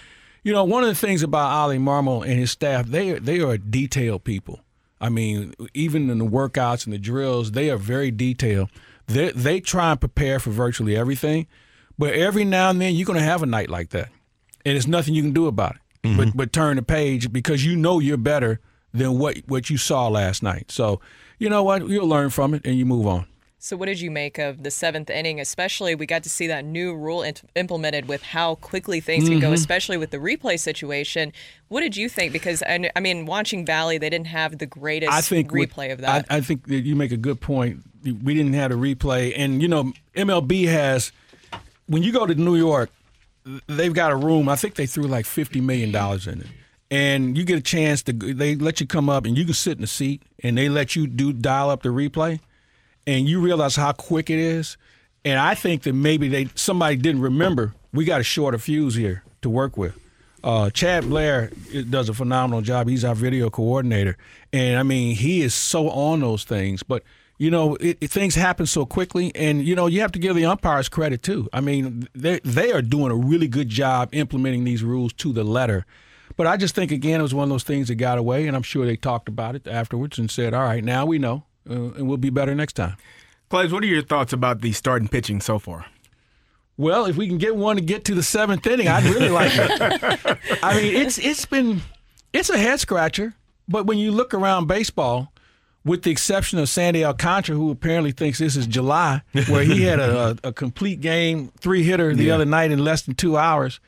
[0.46, 3.58] you know, one of the things about Oli Marmol and his staff, they they are
[3.58, 4.60] detailed people.
[5.02, 8.70] I mean, even in the workouts and the drills, they are very detailed.
[9.08, 11.48] They they try and prepare for virtually everything,
[11.98, 14.10] but every now and then you're going to have a night like that,
[14.64, 16.08] and there's nothing you can do about it.
[16.08, 16.18] Mm-hmm.
[16.18, 18.60] But but turn the page because you know you're better
[18.94, 20.70] than what what you saw last night.
[20.70, 21.02] So
[21.40, 23.26] you know what, you'll learn from it and you move on.
[23.66, 25.40] So, what did you make of the seventh inning?
[25.40, 29.40] Especially, we got to see that new rule int- implemented with how quickly things can
[29.40, 29.54] go, Mhm.
[29.54, 31.34] especially with the replay situation.
[31.70, 32.32] What did you think?
[32.32, 36.02] Because I, I mean, watching Bally, they didn't have the greatest I think replay of
[36.02, 36.28] that.
[36.30, 37.82] I, I think that you make a good point.
[38.04, 41.12] We didn't have a replay, and you know MLB has.
[41.88, 42.92] When you go to New York,
[43.66, 44.48] they've got a room.
[44.48, 46.48] I think they threw like fifty million dollars in it,
[46.92, 48.14] and you get a chance to.
[48.14, 50.96] They let you come up, and you can sit in the seat, and they let
[50.96, 52.40] you do dial up the replay,
[53.08, 54.78] and you realize how quick it is.
[55.24, 57.74] And I think that maybe they somebody didn't remember.
[57.94, 59.98] We got a shorter fuse here to work with.
[60.44, 61.50] Uh, Chad Blair
[61.90, 62.88] does a phenomenal job.
[62.88, 64.18] He's our video coordinator,
[64.54, 66.84] and I mean he is so on those things.
[66.84, 67.02] But
[67.38, 70.36] you know, it, it- things happen so quickly, and you know you have to give
[70.36, 71.50] the umpires credit too.
[71.52, 75.44] I mean they they are doing a really good job implementing these rules to the
[75.44, 75.86] letter.
[76.38, 78.56] But I just think again it was one of those things that got away, and
[78.56, 81.74] I'm sure they talked about it afterwards and said, "All right, now we know, uh,
[81.74, 82.96] and we'll be better next time."
[83.50, 85.86] Claibs, what are your thoughts about the starting pitching so far?
[86.78, 89.52] Well, if we can get one to get to the seventh inning, I'd really like
[89.56, 90.38] it.
[90.64, 91.82] I mean, it's it's been
[92.34, 93.34] it's a head scratcher.
[93.68, 95.32] But when you look around baseball,
[95.86, 100.00] with the exception of Sandy Alcantara, who apparently thinks this is July, where he had
[100.00, 102.36] a, a, a complete game, three hitter the Yeah.
[102.36, 103.80] other night in less than two hours,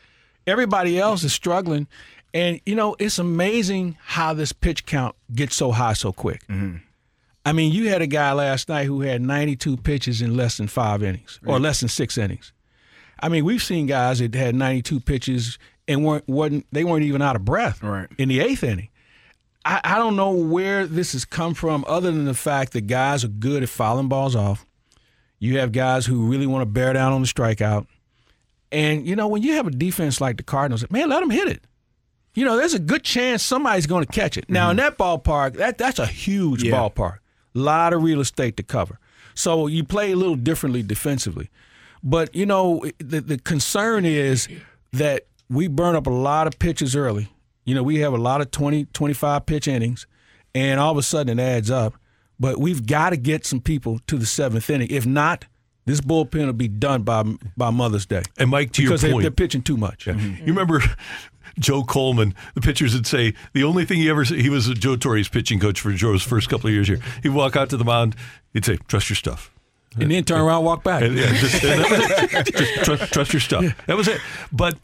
[0.48, 1.88] everybody else is struggling.
[2.34, 6.42] And you know, it's amazing how this pitch count gets so high so quick.
[7.48, 10.68] I mean, you had a guy last night who had 92 pitches in less than
[10.68, 12.52] five innings or less than six innings.
[13.20, 15.58] I mean, we've seen guys that had 92 pitches
[15.88, 18.10] and weren't wasn't they weren't even out of breath right.
[18.18, 18.90] in the eighth inning.
[19.64, 23.24] I, I don't know where this has come from, other than the fact that guys
[23.24, 24.66] are good at fouling balls off.
[25.40, 27.88] You have guys who really want to bear down on the strikeout,
[28.72, 31.48] and you know when you have a defense like the Cardinals, man, let them hit
[31.48, 31.64] it.
[32.34, 34.50] You know, there's a good chance somebody's going to catch it.
[34.50, 34.86] Now in mm-hmm.
[34.86, 36.74] that ballpark, that that's a huge Yeah.
[36.74, 37.20] ballpark,
[37.58, 39.00] lot of real estate to cover.
[39.34, 41.50] So you play a little differently defensively.
[42.04, 44.48] But you know, the the concern is
[44.94, 47.30] that we burn up a lot of pitches early.
[47.66, 50.08] You know, we have a lot of 20, 25 pitch innings,
[50.56, 51.96] and all of a sudden it adds up.
[52.40, 54.90] But we've got to get some people to the seventh inning.
[54.92, 55.46] If not,
[55.86, 57.24] this bullpen will be done by
[57.58, 58.22] by Mother's Day.
[58.38, 60.06] And Mike, to your because they- point- they're pitching too much.
[60.08, 60.14] You
[60.46, 60.82] remember
[61.60, 62.34] Joe Coleman?
[62.56, 65.80] The pitchers would say the only thing he ever he was Joe Torre's pitching coach
[65.82, 67.00] for Joe's first couple of years here.
[67.24, 68.16] He'd walk out to the mound.
[68.54, 69.52] He'd say, "Trust your stuff."
[70.00, 71.02] And then turn around, and walk back.
[71.02, 72.56] And, yeah, just, and that was it.
[72.58, 73.66] Just trust, trust your stuff.
[73.88, 74.22] That was it.
[74.52, 74.78] But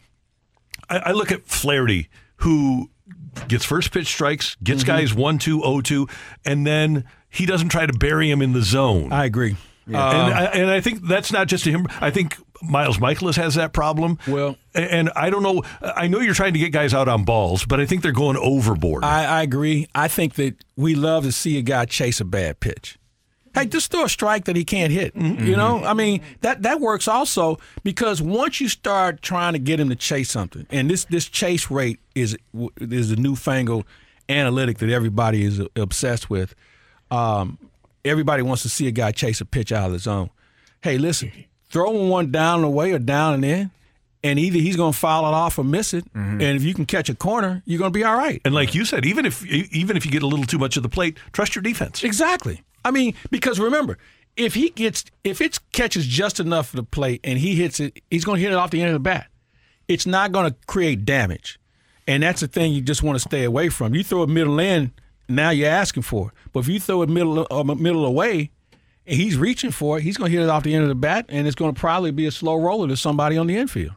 [0.90, 2.90] I, I look at Flaherty, who
[3.46, 4.88] gets first pitch strikes, gets Mm-hmm.
[4.90, 6.08] guys one, two, oh, two,
[6.44, 9.12] and then he doesn't try to bury him in the zone.
[9.12, 9.56] I agree.
[9.86, 11.86] and, Um, I, and I think that's not just to him.
[12.00, 12.36] I think
[12.68, 14.18] Miles Mikolas has that problem.
[14.26, 15.62] Well, and I don't know.
[15.82, 18.36] I know you're trying to get guys out on balls, but I think they're going
[18.36, 19.04] overboard.
[19.04, 19.86] I, I agree.
[19.94, 22.98] I think that we love to see a guy chase a bad pitch.
[23.54, 25.14] Hey, just throw a strike that he can't hit.
[25.14, 29.78] You know, I mean that that works also because once you start trying to get
[29.78, 32.36] him to chase something, and this this chase rate is
[32.80, 33.84] is a newfangled
[34.28, 36.56] analytic that everybody is obsessed with.
[37.12, 37.58] Um,
[38.04, 40.30] everybody wants to see a guy chase a pitch out of the zone.
[40.82, 41.30] Hey, listen,
[41.74, 43.70] throw him one down and away or down and in,
[44.22, 46.06] and either he's going to foul it off or miss it.
[46.14, 48.40] And if you can catch a corner, you're going to be all right.
[48.46, 50.82] and like you said, even if even if you get a little too much of
[50.82, 52.02] the plate, trust your defense.
[52.02, 52.62] Exactly.
[52.86, 53.98] I mean, because remember,
[54.36, 58.00] if he gets if it catches just enough of the plate and he hits it,
[58.10, 59.26] he's going to hit it off the end of the bat.
[59.88, 61.58] It's not going to create damage,
[62.06, 63.94] and that's the thing you just want to stay away from.
[63.94, 64.92] You throw a middle in,
[65.28, 66.34] now you're asking for it.
[66.52, 68.50] But if you throw it middle uh, middle away,
[69.06, 70.94] and he's reaching for it, he's going to hit it off the end of the
[70.94, 73.92] bat, and it's going to probably be a slow roller to somebody on the infield.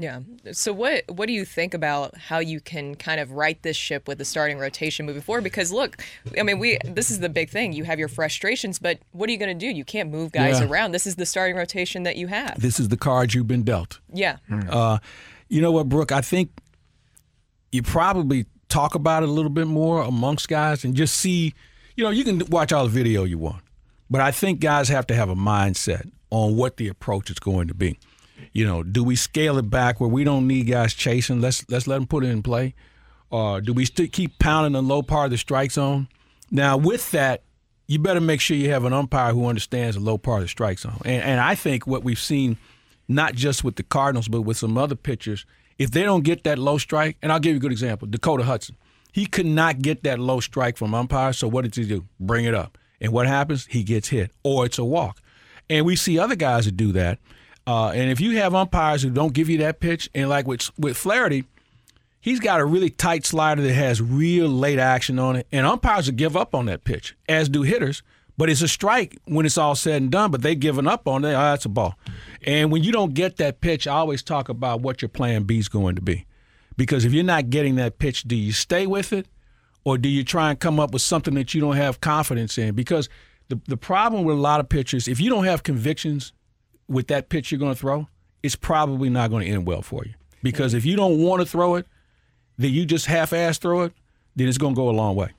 [0.00, 0.20] Yeah.
[0.52, 4.06] So what what do you think about how you can kind of right this ship
[4.06, 5.42] with the starting rotation moving forward?
[5.42, 6.00] Because look,
[6.38, 7.72] I mean, we this is the big thing.
[7.72, 9.68] You have your frustrations, but what are you going to do?
[9.70, 10.68] You can't move guys Yeah.
[10.68, 10.92] around.
[10.92, 12.60] This is the starting rotation that you have.
[12.60, 13.98] This is the card you've been dealt.
[14.14, 14.36] Yeah.
[14.70, 14.98] Uh,
[15.48, 16.12] you know what, Brooke?
[16.12, 16.50] I think
[17.72, 21.54] you probably talk about it a little bit more amongst guys and just see.
[21.96, 23.62] You know, you can watch all the video you want,
[24.10, 27.68] but I think guys have to have a mindset on what the approach is going
[27.68, 27.98] to be.
[28.52, 31.40] You know, do we scale it back where we don't need guys chasing?
[31.40, 32.74] Let's let's let them put it in play,
[33.30, 36.08] or do we keep pounding the low part of the strike zone?
[36.50, 37.42] Now, with that,
[37.86, 40.48] you better make sure you have an umpire who understands the low part of the
[40.48, 41.00] strike zone.
[41.04, 42.56] And, and I think what we've seen,
[43.06, 45.44] not just with the Cardinals, but with some other pitchers,
[45.78, 48.44] if they don't get that low strike, and I'll give you a good example Dakota
[48.44, 48.76] Hudson.
[49.12, 52.04] He could not get that low strike from umpires, so what did he do?
[52.20, 52.78] Bring it up.
[53.00, 53.66] And what happens?
[53.66, 55.20] He gets hit, or it's a walk.
[55.70, 57.18] And we see other guys that do that.
[57.66, 60.70] Uh, and if you have umpires who don't give you that pitch, and like with,
[60.78, 61.44] with Flaherty,
[62.20, 66.06] he's got a really tight slider that has real late action on it, and umpires
[66.06, 68.02] will give up on that pitch, as do hitters.
[68.38, 70.30] But it's a strike when it's all said and done.
[70.30, 71.30] But they've given up on it.
[71.30, 71.98] Oh, that's a ball.
[72.46, 75.58] And when you don't get that pitch, I always talk about what your plan B
[75.58, 76.24] is going to be,
[76.76, 79.26] because if you're not getting that pitch, do you stay with it,
[79.84, 82.74] or do you try and come up with something that you don't have confidence in?
[82.74, 83.08] Because
[83.48, 86.32] the the problem with a lot of pitchers, if you don't have convictions
[86.88, 88.08] with that pitch you're going to throw,
[88.42, 90.14] it's probably not going to end well for you.
[90.42, 91.86] Because if you don't want to throw it,
[92.56, 93.92] then you just half-ass throw it,
[94.36, 95.30] then it's going to go a long way.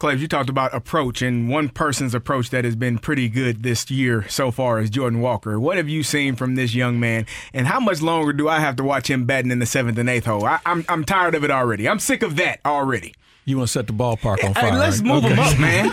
[0.00, 3.88] Claibs, you talked about approach, and one person's approach that has been pretty good this
[3.90, 5.58] year so far is Jordan Walker.
[5.60, 8.74] What have you seen from this young man, and how much longer do I have
[8.76, 10.44] to watch him batting in the seventh and eighth hole?
[10.44, 11.88] I, I'm I'm tired of it already.
[11.88, 13.14] I'm sick of that already.
[13.46, 14.78] You want to set the ballpark on Hey, fire?
[14.78, 15.06] let's right?
[15.06, 15.34] move Okay.
[15.34, 15.92] him up, man.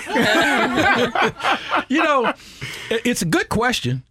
[1.90, 2.34] you know,
[2.90, 4.04] it's a good question.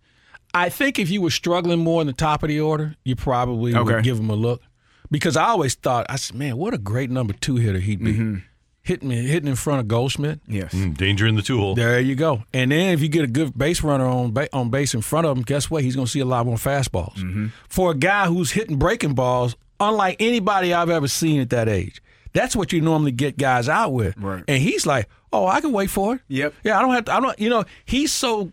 [0.53, 3.75] I think if you were struggling more in the top of the order, you probably
[3.75, 3.95] Okay.
[3.95, 4.63] would give him a look.
[5.11, 8.43] Because I always thought, I said, man, what a great number two hitter he'd be.
[8.83, 10.41] Hitting me, hitting in front of Goldschmidt.
[10.47, 10.73] Yes.
[10.73, 11.75] Mm, danger in the two hole.
[11.75, 12.45] There you go.
[12.55, 15.27] And then if you get a good base runner on ba- on base in front
[15.27, 15.85] of him, guess what?
[15.85, 17.17] He's going to see a lot more fastballs.
[17.17, 17.49] Mm-hmm.
[17.69, 22.03] For a guy who's hitting breaking balls, unlike anybody I've ever seen at that age,
[22.33, 24.17] that's what you normally get guys out with.
[24.17, 24.45] Right.
[24.47, 26.55] And he's like, "Oh, I can wait for it." Yep.
[26.65, 27.15] Yeah, I don't have to.
[27.15, 27.39] I don't.
[27.39, 28.53] You know, he's so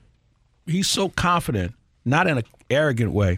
[0.66, 1.74] he's so confident,
[2.06, 3.38] not in an arrogant way.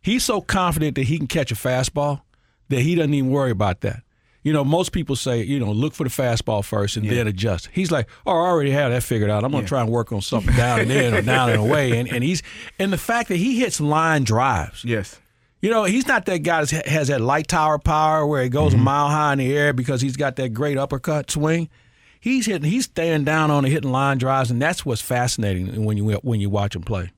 [0.00, 2.22] He's so confident that he can catch a fastball
[2.68, 4.02] that he doesn't even worry about that.
[4.42, 7.68] You know, most people say, you know, look for the fastball first and then adjust.
[7.72, 9.44] He's like, oh, I already have that figured out.
[9.44, 11.96] I'm going to try and work on something down and in or down and away.
[11.96, 12.42] And, and he's
[12.80, 14.84] and the fact that he hits line drives.
[14.84, 15.20] Yes.
[15.62, 18.74] You know, he's not that guy that has that light tower power where he goes
[18.74, 21.70] a mile high in the air because he's got that great uppercut swing.
[22.18, 25.96] He's hitting, he's staying down on the hitting line drives, and that's what's fascinating when
[25.96, 27.12] you when you watch him play.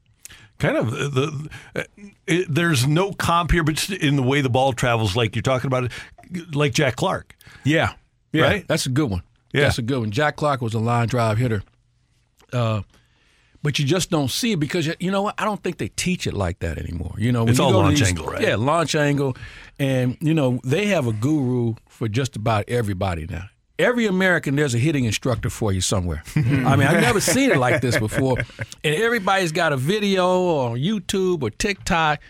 [0.58, 1.82] Kind of the, uh,
[2.26, 5.66] it, there's no comp here, but in the way the ball travels, like you're talking
[5.66, 7.34] about it, like Jack Clark.
[7.64, 7.94] Yeah,
[8.32, 8.68] yeah, Right?
[8.68, 9.22] That's a good one.
[9.52, 9.62] Yeah.
[9.62, 10.10] That's a good one.
[10.10, 11.62] Jack Clark was a line drive hitter,
[12.52, 12.82] uh,
[13.64, 15.34] but you just don't see it because you know what?
[15.38, 17.14] I don't think they teach it like that anymore.
[17.18, 18.42] You know, It's you all launch these- angle, right?
[18.42, 19.36] Yeah, launch angle,
[19.80, 23.46] and you know they have a guru for just about everybody now.
[23.76, 26.22] Every American, there's a hitting instructor for you somewhere.
[26.36, 26.40] I
[26.76, 28.36] mean, I've never seen it like this before.
[28.84, 30.26] And everybody's got a video
[30.58, 32.20] on YouTube or TikTok,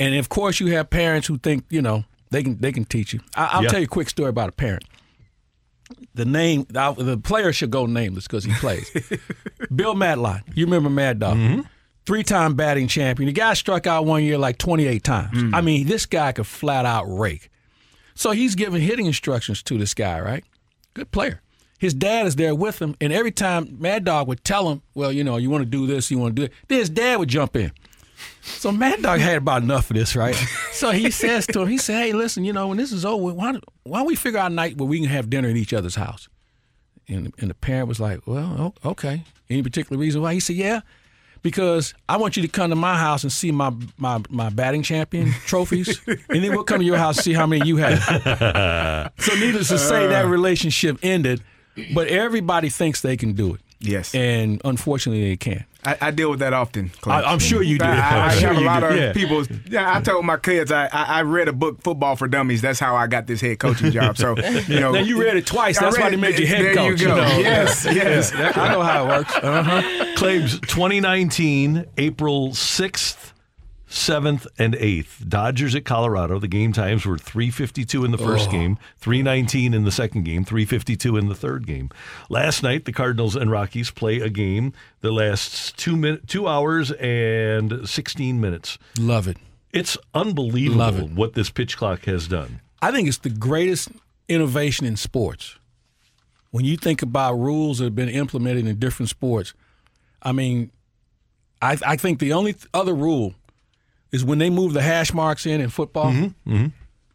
[0.00, 3.12] and of course, you have parents who think you know they can they can teach
[3.12, 3.20] you.
[3.36, 3.68] I, I'll Yeah.
[3.68, 4.82] tell you a quick story about a parent.
[6.14, 8.90] The name, the player should go nameless because he plays.
[9.74, 11.36] Bill Madlock, you remember Mad Dog?
[11.36, 11.60] Mm-hmm.
[12.06, 13.26] Three-time batting champion.
[13.26, 15.36] The guy struck out one year like 28 times.
[15.36, 15.54] Mm.
[15.54, 17.50] I mean, this guy could flat out rake.
[18.14, 20.44] So he's giving hitting instructions to this guy, right?
[20.94, 21.40] Good player.
[21.78, 25.10] His dad is there with him, and every time Mad Dog would tell him, "Well,
[25.10, 27.18] you know, you want to do this, you want to do it," then his dad
[27.18, 27.72] would jump in.
[28.42, 30.36] So Mad Dog had about enough of this, right?
[30.72, 33.34] So he says to him, he said, "Hey, listen, you know, when this is over,
[33.34, 35.58] why don't, why don't we figure out a night where we can have dinner in
[35.58, 36.30] each other's house?"
[37.06, 39.24] And, and the parent was like, "Well, okay.
[39.50, 40.80] Any particular reason why?" He said, "Yeah,
[41.42, 44.82] because I want you to come to my house and see my my, my batting
[44.82, 49.12] champion trophies, and then we'll come to your house and see how many you have."
[49.18, 50.28] so, needless to say, that uh.
[50.28, 51.42] relationship ended.
[51.94, 53.60] But everybody thinks they can do it.
[53.80, 54.14] Yes.
[54.14, 55.64] And unfortunately, they can't.
[55.84, 56.90] I, I deal with that often.
[57.00, 57.24] Clark.
[57.24, 57.84] I- I'm sure you do.
[57.84, 58.86] I, I, I'm sure have a you lot do.
[58.86, 59.12] of Yeah.
[59.12, 59.44] people.
[59.68, 62.60] Yeah, I told my kids I, I I read a book, Football for Dummies.
[62.60, 64.16] That's how I got this head coaching job.
[64.18, 64.36] So
[64.68, 65.78] you know, now you read it twice.
[65.78, 67.00] I That's why they made you head there coach.
[67.00, 67.16] You go.
[67.16, 67.38] know?
[67.38, 68.32] Yes, yes.
[68.32, 69.34] Yeah, I know how it works.
[69.36, 70.14] Uh-huh.
[70.16, 73.32] Claibs 2019, April 6th,
[73.90, 75.28] 7th, and 8th.
[75.28, 76.38] Dodgers at Colorado.
[76.38, 78.52] The game times were 352 in the first Oh.
[78.52, 81.90] game, 319 in the second game, 352 in the third game.
[82.28, 86.92] Last night, the Cardinals and Rockies play a game that lasts two min- two hours
[86.92, 88.78] and 16 minutes.
[88.98, 89.36] Love it.
[89.72, 91.10] It's unbelievable it.
[91.12, 92.60] what this pitch clock has done.
[92.80, 93.88] I think it's the greatest
[94.28, 95.56] innovation in sports.
[96.52, 99.52] When you think about rules that have been implemented in different sports,
[100.22, 100.70] I mean,
[101.62, 103.34] I, I think the only th- other rule
[104.12, 106.12] is when they move the hash marks in in football.
[106.12, 106.66] Mm-hmm, mm-hmm.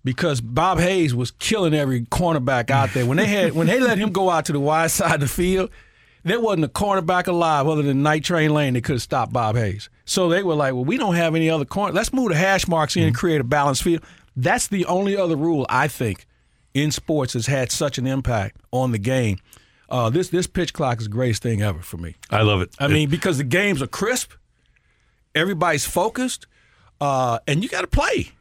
[0.04, 3.08] Because Bob Hayes was killing every cornerback out there.
[3.08, 5.28] When they had when they let him go out to the wide side of the
[5.28, 5.72] field,
[6.24, 9.56] there wasn't a cornerback alive other than Night Train Lane that could have stopped Bob
[9.56, 9.90] Hayes.
[10.06, 11.94] So they were like, well, we don't have any other corner.
[11.94, 13.20] Let's move the hash marks in and mm-hmm.
[13.20, 14.04] create a balanced field.
[14.36, 16.28] That's the only other rule I think
[16.76, 19.40] in sports has had such an impact on the game.
[19.88, 22.16] Uh, this this pitch clock is the greatest thing ever for me.
[22.30, 22.76] I love it.
[22.80, 24.34] I mean, because the games are crisp,
[25.34, 26.48] everybody's focused,
[27.02, 28.32] uh, and you got to play.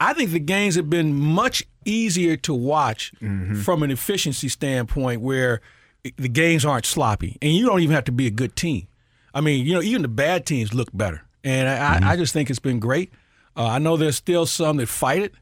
[0.00, 3.12] I think the games have been much easier to watch
[3.62, 5.60] from an efficiency standpoint, where
[6.16, 8.88] the games aren't sloppy, and you don't even have to be a good team.
[9.34, 12.50] I mean, you know, even the bad teams look better, and I, I just think
[12.50, 13.12] it's been great.
[13.56, 15.34] Uh, I know there's still some that fight it,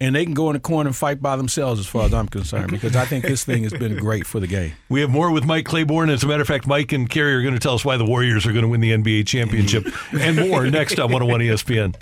[0.00, 2.28] and they can go in the corner and fight by themselves, as far as I'm
[2.28, 4.72] concerned, because I think this thing has been great for the game.
[4.88, 6.10] We have more with Mike Claiborne.
[6.10, 8.04] As a matter of fact, Mike and Kerry are going to tell us why the
[8.04, 11.94] Warriors are going to win the NBA championship and more next on 101 ESPN.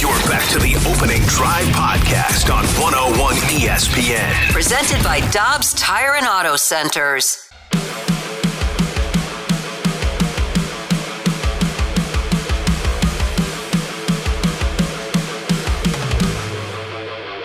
[0.00, 4.52] You're back to the opening drive podcast on 101 ESPN.
[4.52, 7.46] Presented by Dobbs Tire and Auto Centers.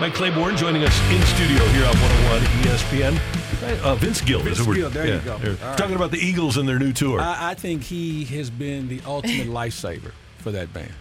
[0.01, 3.83] Mike Claiborne joining us in studio here on 101 ESPN.
[3.83, 4.39] Uh, Vince Gill.
[4.39, 5.37] Vince is who we're- Gill, there you go.
[5.37, 7.19] they're Talking about the Eagles and their new tour.
[7.21, 10.91] I, I think he has been the ultimate lifesaver for that band.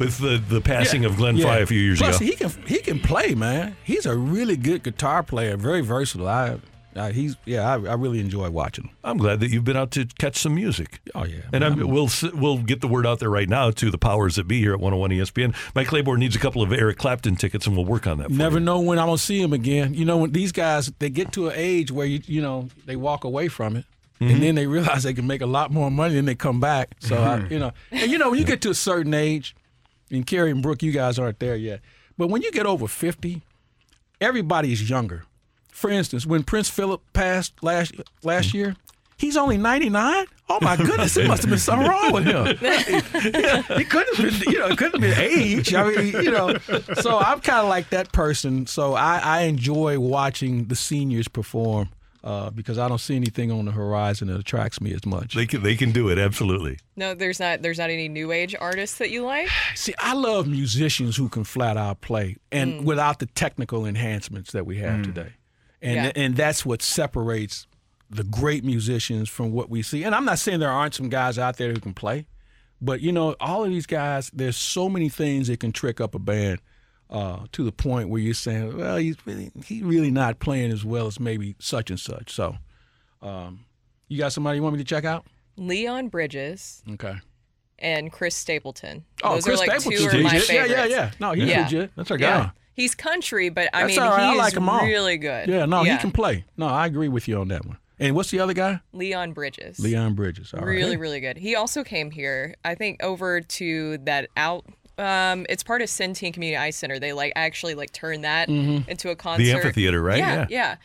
[0.00, 1.10] with the, the passing Yeah.
[1.10, 1.44] of Glenn Yeah.
[1.44, 2.24] Frey a few years Plus, ago.
[2.26, 3.76] he can he can play, man.
[3.84, 6.26] He's a really good guitar player, very versatile.
[6.28, 6.58] I,
[6.98, 8.90] I he's yeah, I, I really enjoy watching him.
[9.04, 11.00] I'm glad that you've been out to catch some music.
[11.14, 13.90] Oh yeah, And I'm, I'm- we'll we'll get the word out there right now to
[13.90, 15.54] the powers that be here at 101 ESPN.
[15.74, 18.28] Mike Claiborne needs a couple of Eric Clapton tickets, and we'll work on that.
[18.28, 18.64] For Never you.
[18.64, 19.94] know when I'm gonna see him again.
[19.94, 22.96] You know, when these guys they get to an age where you you know they
[22.96, 23.84] walk away from it,
[24.20, 24.32] Mhm.
[24.34, 26.96] and then they realize they can make a lot more money, and they come back.
[27.00, 27.50] So I, Mhm.
[27.50, 29.54] you know, and you know when you get to a certain age,
[30.10, 31.80] and Kerry and Brooke, you guys aren't there yet,
[32.16, 33.42] but when you get over fifty,
[34.20, 35.24] everybody is younger.
[35.78, 38.74] For instance, when Prince Philip passed last last year,
[39.16, 40.26] he's only 99.
[40.50, 42.46] Oh my goodness, there must have been something wrong with him.
[43.78, 45.74] he couldn't have been, you know, it couldn't have been age.
[45.74, 46.56] I mean, you know.
[47.00, 48.66] So I'm kind of like that person.
[48.66, 51.90] So I, I enjoy watching the seniors perform.
[52.24, 55.34] uh, because I don't see anything on the horizon that attracts me as much.
[55.34, 56.78] They can they can do it absolutely.
[56.96, 57.62] No, there's not.
[57.62, 59.48] There's not any new age artists that you like.
[59.76, 62.84] See, I love musicians who can flat out play and Mm.
[62.84, 65.32] without the technical enhancements that we have today.
[65.80, 66.12] And Yeah.
[66.16, 67.66] and that's what separates
[68.10, 70.02] the great musicians from what we see.
[70.02, 72.26] And I'm not saying there aren't some guys out there who can play,
[72.80, 76.14] but you know, all of these guys, there's so many things that can trick up
[76.14, 76.60] a band
[77.10, 80.84] uh, to the point where you're saying, well, he's really he's really not playing as
[80.84, 82.30] well as maybe such and such.
[82.32, 82.56] So,
[83.22, 83.64] um,
[84.08, 85.26] you got somebody you want me to check out?
[85.56, 87.14] Leon Bridges Okay.
[87.78, 89.04] and Chris Stapleton.
[89.22, 90.42] Oh, Those Chris are like Stapleton's two of my.
[90.50, 91.10] Yeah, yeah, yeah.
[91.20, 91.90] No, he's legit.
[91.96, 92.50] That's our Yeah.
[92.78, 92.82] Guy.
[92.82, 94.20] He's country, but I That's mean, all right.
[94.20, 94.84] I he's like 'em all.
[94.84, 95.48] really good.
[95.48, 96.44] Yeah, no, he can play.
[96.56, 97.78] No, I agree with you on that one.
[98.00, 98.80] And what's the other guy?
[98.92, 99.80] Leon Bridges.
[99.80, 100.54] Leon Bridges.
[100.54, 100.68] All right.
[100.68, 101.36] really, really good.
[101.36, 104.64] He also came here, I think, over to that out.
[104.98, 106.98] Um, it's part of Centene Community Ice Center.
[107.00, 108.86] They like actually like turn that Mhm.
[108.88, 109.42] into a concert.
[109.44, 110.18] The amphitheater, right?
[110.18, 110.46] Yeah, Yeah.
[110.48, 110.76] yeah.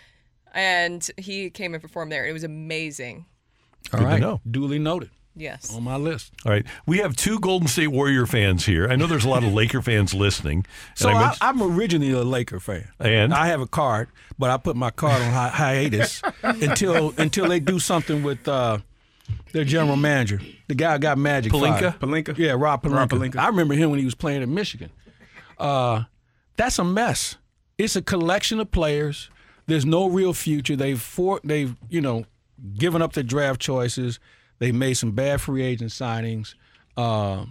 [0.56, 2.26] And he came and performed there.
[2.28, 3.26] It was amazing.
[3.92, 4.22] All Good to right.
[4.22, 4.42] know.
[4.50, 5.10] Duly noted.
[5.36, 5.76] Yes.
[5.76, 6.32] On my list.
[6.46, 8.88] All right, we have two Golden State Warrior fans here.
[8.90, 10.66] I know there's a lot of Laker fans listening.
[10.96, 13.34] So I I, mentioned- I'm originally a Laker fan, And?
[13.34, 17.60] I have a card, but I put my card on hi- hiatus until until they
[17.60, 18.78] do something with uh,
[19.54, 21.52] their general manager, the guy who got Magic.
[21.52, 21.80] Pelinka?
[21.80, 22.00] fired.
[22.00, 22.38] Pelinka?
[22.38, 22.96] yeah, Rob Pelinka.
[22.96, 23.38] Rob Pelinka.
[23.38, 24.92] I remember him when he was playing in Michigan.
[25.58, 26.04] Uh,
[26.58, 27.38] that's a mess.
[27.78, 29.30] It's a collection of players.
[29.66, 30.76] There's no real future.
[30.76, 32.26] They've for, they've you know
[32.78, 34.20] given up their draft choices.
[34.64, 36.56] They made some bad free agent signings.
[36.96, 37.48] Uh,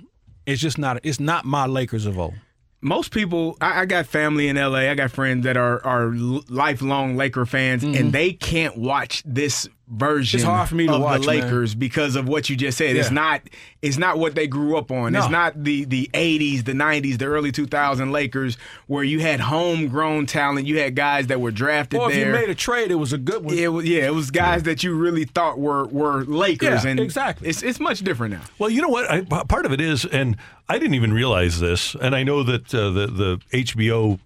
[0.47, 0.99] it's just not.
[1.03, 2.33] It's not my Lakers of old.
[2.81, 4.89] most people I, I got family in LA.
[4.91, 6.07] I got friends that are are
[6.49, 8.01] lifelong Laker fans, Mhm.
[8.01, 10.39] and they can't watch this version.
[10.39, 11.41] It's hard for me to of watch, the man.
[11.43, 12.97] Lakers because of what you just said.
[12.97, 13.43] It's not
[13.83, 15.13] it's not what they grew up on.
[15.13, 15.21] No.
[15.21, 18.57] It's not the the '80s, the '90s, the early 2000 Lakers
[18.87, 20.67] where you had homegrown talent.
[20.67, 22.27] You had guys that were drafted Or if there.
[22.29, 23.57] you made a trade, it was a good one.
[23.57, 27.01] it was, yeah, it was guys that you really thought were were Lakers, Yeah, and
[27.01, 27.49] exactly.
[27.49, 28.43] It's it's much different now.
[28.59, 29.11] Well, you know what?
[29.11, 30.37] I, p- part of it is, and
[30.69, 34.19] I didn't even realize this, and I know that uh, the the HBO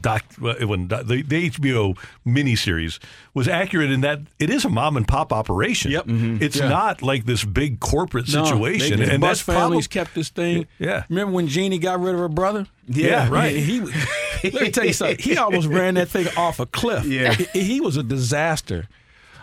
[0.00, 1.96] doc when doc- the, the HBO
[2.26, 2.98] miniseries
[3.34, 5.90] was accurate in that it is a mom and pop operation.
[5.90, 6.42] Yep, mm-hmm.
[6.42, 6.68] it's Yeah.
[6.68, 10.28] not like this big corporate No, situation, they, and Buss that's families probably kept this
[10.30, 10.66] thing.
[10.78, 11.04] Yeah.
[11.08, 12.66] Remember when Jeanie got rid of her brother?
[12.86, 13.54] Yeah, right.
[13.56, 13.80] He,
[14.44, 15.18] let me tell you something.
[15.18, 17.04] He almost ran that thing off a cliff.
[17.04, 17.32] Yeah.
[17.34, 18.88] He, he was a disaster,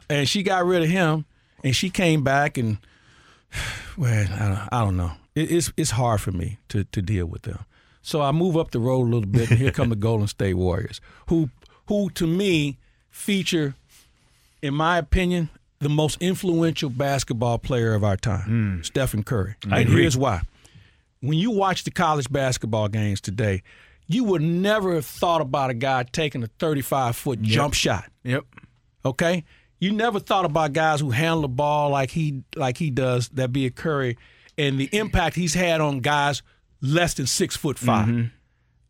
[0.09, 1.25] and she got rid of him,
[1.63, 2.77] and she came back and.
[3.97, 5.11] Well, I don't, I don't know.
[5.35, 7.59] It, it's it's hard for me to to deal with them.
[8.05, 10.53] So I move up the road a little bit, and here come the Golden State
[10.53, 11.49] Warriors, who
[11.87, 12.77] who to me
[13.09, 13.73] feature,
[14.61, 15.49] in my opinion,
[15.79, 18.81] the most influential basketball player of our time, hmm.
[18.83, 19.55] Stephen Curry.
[19.71, 20.01] I and agree.
[20.03, 20.41] here's why.
[21.21, 23.63] When you watch the college basketball games today,
[24.05, 28.05] you would never have thought about a guy taking a 35 foot jump shot.
[28.23, 28.43] Yep.
[29.03, 29.43] Okay?
[29.79, 33.51] You never thought about guys who handle the ball like he like he does, that
[33.51, 34.15] be a Curry,
[34.59, 36.43] and the impact he's had on guys
[36.85, 38.25] less than six foot 5 Mm-hmm.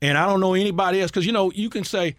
[0.02, 2.16] And I don't know anybody else because you know you can say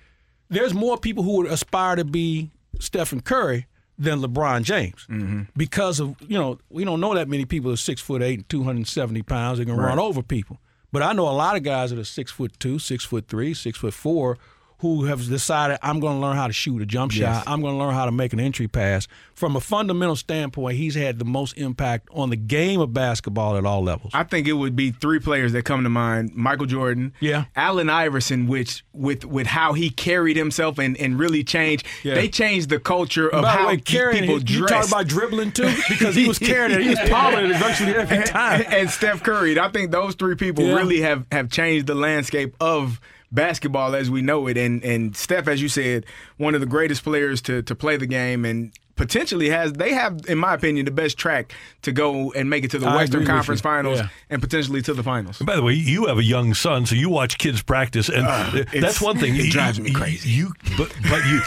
[0.48, 2.50] there's more people who would aspire to be
[2.80, 3.66] Stephen Curry
[3.98, 5.42] than LeBron James Mm-hmm.
[5.56, 8.48] because of you know we don't know that many people are six foot eight and
[8.48, 10.58] two hundred and seventy pounds that can run over people.
[10.92, 13.52] But I know a lot of guys that are six foot two, six foot three,
[13.54, 14.38] six foot four,
[14.78, 17.38] who have decided I'm going to learn how to shoot a jump Yes.
[17.38, 17.44] shot.
[17.48, 19.08] I'm going to learn how to make an entry pass.
[19.34, 23.66] From a fundamental standpoint, he's had the most impact on the game of basketball at
[23.66, 24.12] all levels.
[24.14, 27.44] I think it would be three players that come to mind: Michael Jordan, Yeah.
[27.54, 31.84] Allen Iverson, which with with how he carried himself and, and really changed.
[32.02, 32.14] Yeah.
[32.14, 34.70] They changed the culture of By how way, carrying people it, you dress.
[34.70, 36.82] talk about dribbling too because he was carrying it.
[36.82, 38.62] He was palming it virtually every time.
[38.62, 39.58] and, and Steph Curry.
[39.58, 40.76] I think those three people Yeah.
[40.76, 43.00] really have have changed the landscape of
[43.32, 44.56] basketball as we know it.
[44.56, 48.06] And and Steph, as you said, one of the greatest players to to play the
[48.06, 48.72] game and.
[48.96, 51.52] Potentially has they have, in my opinion, the best track
[51.82, 53.60] to go and make it to the I Western Conference.
[53.60, 54.08] Finals Yeah.
[54.30, 55.38] and potentially to the finals.
[55.40, 58.26] And by the way, you have a young son, so you watch kids practice, and
[58.26, 59.36] Uh, that's one thing.
[59.36, 60.30] it You- drives me crazy.
[60.30, 61.40] You, but but you,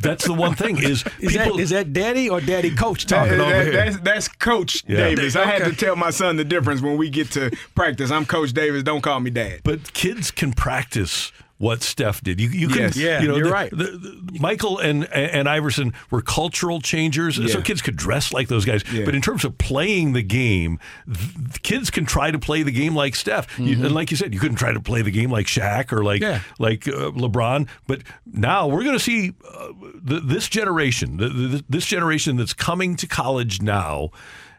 [0.00, 1.56] that's the one thing is Is people.
[1.56, 3.72] that, is that daddy or daddy coach talking That- over that- here?
[3.72, 4.98] That's, that's Coach Yeah.
[5.08, 5.34] Davis.
[5.36, 5.70] I had Okay.
[5.72, 8.10] to tell my son the difference when we get to practice.
[8.12, 8.82] I'm Coach Davis.
[8.84, 9.60] Don't call me Dad.
[9.64, 12.40] But kids can practice what Steph did.
[12.40, 12.96] You, you can, Yes.
[12.96, 13.70] Yeah, you know, you're the- right.
[13.70, 18.64] the- the- Michael and and Iverson were cultural changers, so kids could dress like those
[18.64, 18.82] guys.
[18.92, 19.04] Yeah.
[19.04, 22.94] But in terms of playing the game, th- kids can try to play the game
[22.96, 23.56] like Steph.
[23.58, 26.02] You- and like you said, you couldn't try to play the game like Shaq or
[26.02, 26.40] like Yeah.
[26.58, 27.68] like uh, LeBron.
[27.86, 29.68] But now we're going to see uh,
[30.02, 34.10] the, this generation, the, the, this generation that's coming to college now.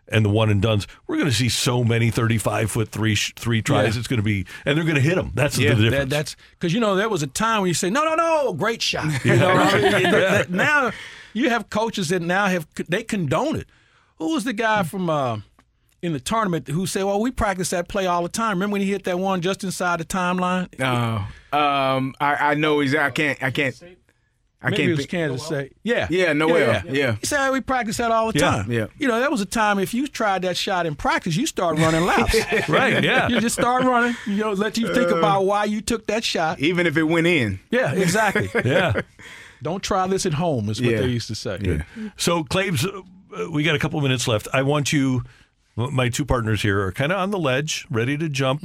[0.07, 3.61] And the one and duns, we're going to see so many thirty-five foot three three
[3.63, 3.95] tries.
[3.95, 3.99] Yeah.
[3.99, 5.31] It's going to be, and they're going to hit them.
[5.33, 6.09] That's Yeah, the that- difference.
[6.11, 8.81] that's because you know there was a time when you say no, no, no, great
[8.83, 9.05] shot.
[9.25, 10.91] You know, I mean, that- that- now
[11.33, 13.67] you have coaches that now have they condone it.
[14.19, 15.39] Who was the guy from uh,
[16.03, 18.81] in the tournament who said, "Well, we practice that play all the time." Remember when
[18.81, 20.69] he hit that one just inside the timeline?
[20.79, 22.93] Uh, um, I, I know he's.
[22.93, 23.41] I can't.
[23.41, 23.75] I can't.
[24.65, 24.89] I Maybe can't.
[24.89, 25.73] it was think- Kansas State.
[25.83, 26.57] Yeah, Yeah, Nowell.
[26.59, 27.15] Yeah, Yeah.
[27.19, 28.71] He said we practice that all the Yeah, time.
[28.71, 28.87] yeah.
[28.97, 31.77] You know, that was a time if you tried that shot in practice, you start
[31.77, 32.35] running laps.
[32.67, 33.27] Right, yeah.
[33.29, 34.15] You just start running.
[34.25, 36.59] You know, let you think Uh, about why you took that shot.
[36.59, 37.59] Even if it went in.
[37.71, 38.49] Yeah, exactly.
[38.65, 39.01] Yeah.
[39.63, 40.69] Don't try this at home.
[40.69, 40.99] Is what Yeah.
[41.01, 41.81] they used to say.
[42.17, 44.47] So, Claibs, uh, we got a couple minutes left.
[44.53, 45.23] I want you,
[45.75, 48.63] my two partners here are kind of on the ledge, ready to jump.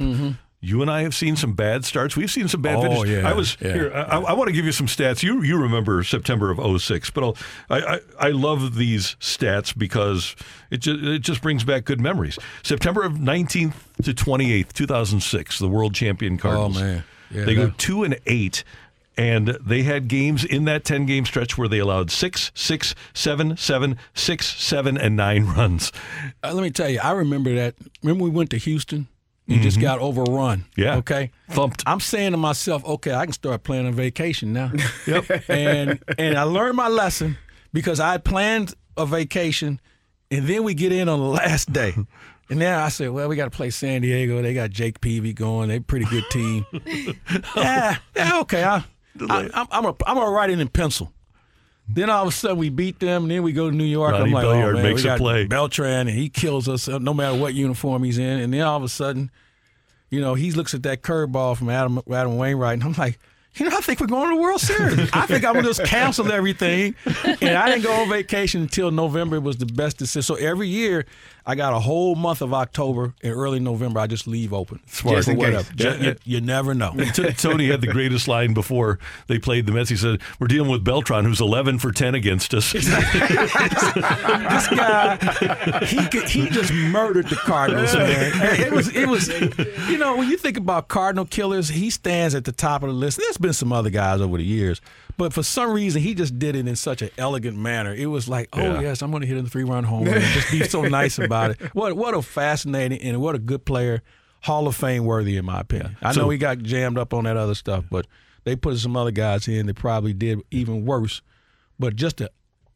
[0.63, 2.15] You and I have seen some bad starts.
[2.15, 3.09] We've seen some bad Oh, finishes.
[3.09, 3.73] yeah, I was yeah.
[3.73, 3.91] here.
[3.95, 5.23] I, I want to give you some stats.
[5.23, 7.37] You you remember September of 06, but I'll,
[7.69, 10.35] I, I I love these stats because
[10.69, 12.37] it just it just brings back good memories.
[12.61, 13.73] September of 19th
[14.03, 16.77] to 28th, 2006, the world champion Cardinals.
[16.77, 17.03] Oh, man.
[17.31, 18.63] Yeah, they go two and eight.
[19.17, 23.57] And they had games in that 10 game stretch where they allowed six, six, seven,
[23.57, 25.91] seven, six, seven, and nine runs.
[26.41, 27.75] Uh, let me tell you, I remember that.
[28.01, 29.07] Remember we went to Houston?
[29.51, 29.81] You just Mhm.
[29.81, 30.65] got overrun.
[30.75, 30.95] Yeah.
[30.97, 31.31] Okay.
[31.49, 31.83] Thumped.
[31.85, 34.71] I'm saying to myself, okay, I can start planning a vacation now.
[35.07, 35.25] yep.
[35.49, 37.37] And and I learned my lesson
[37.73, 39.79] because I planned a vacation,
[40.29, 41.95] and then we get in on the last day.
[42.49, 44.41] And now I said, well, we got to play San Diego.
[44.41, 45.69] They got Jake Peavy going.
[45.69, 46.65] They a pretty good team.
[47.55, 48.61] yeah, yeah, okay.
[48.61, 48.83] I,
[49.29, 51.13] I, I'm I'm a, I'm gonna write it in pencil.
[51.93, 54.13] Then all of a sudden we beat them, and then we go to New York.
[54.13, 55.45] Ronnie I'm like, Belliard oh man, makes we a play.
[55.45, 58.39] Beltran, and he kills us uh, no matter what uniform he's in.
[58.39, 59.31] And then all of a sudden,
[60.09, 63.19] you know, he looks at that curveball from Adam Adam Wainwright, and I'm like,
[63.55, 65.09] you know, I think we're going to the World Series.
[65.13, 66.95] I think I'm gonna just cancel everything.
[67.25, 69.37] And I didn't go on vacation until November.
[69.37, 70.21] It was the best decision.
[70.21, 71.05] So every year,
[71.45, 73.99] I got a whole month of October and early November.
[73.99, 74.79] I just leave open.
[74.87, 75.17] Smart.
[75.17, 75.69] Just Just in case.
[75.75, 76.93] Ju- you, you never know.
[77.13, 79.89] T- Tony had the greatest line before they played the Mets.
[79.89, 82.87] He said, "We're dealing with Beltran, who's 11 for 10 against us." this
[84.67, 85.17] guy,
[85.85, 88.31] he could, he just murdered the Cardinals, man.
[88.59, 89.27] It was it was,
[89.89, 92.95] you know, when you think about Cardinal killers, he stands at the top of the
[92.95, 93.17] list.
[93.17, 94.81] There's been some other guys over the years,
[95.21, 97.93] but for some reason, he just did it in such an elegant manner.
[97.93, 98.81] It was like, oh Yeah.
[98.81, 100.19] yes, I'm going to hit a three run home run.
[100.19, 101.61] Just be so nice about it.
[101.75, 104.01] What what a fascinating and what a good player,
[104.41, 105.97] Hall of Fame worthy in my opinion.
[106.01, 108.07] I So- know he got jammed up on that other stuff, but
[108.43, 111.21] they put some other guys in that probably did even worse.
[111.77, 112.29] But just a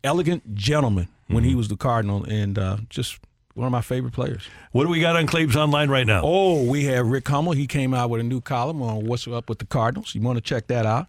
[0.03, 1.49] elegant gentleman when Mm-hmm.
[1.49, 3.17] he was the Cardinal, and uh, just
[3.55, 4.43] one of my favorite players.
[4.73, 6.21] what do we got on Claibs Online right now?
[6.23, 7.53] Oh, we have Rick Hummel.
[7.53, 10.13] He came out with a new column on what's up with the Cardinals.
[10.13, 11.07] You want to check that out?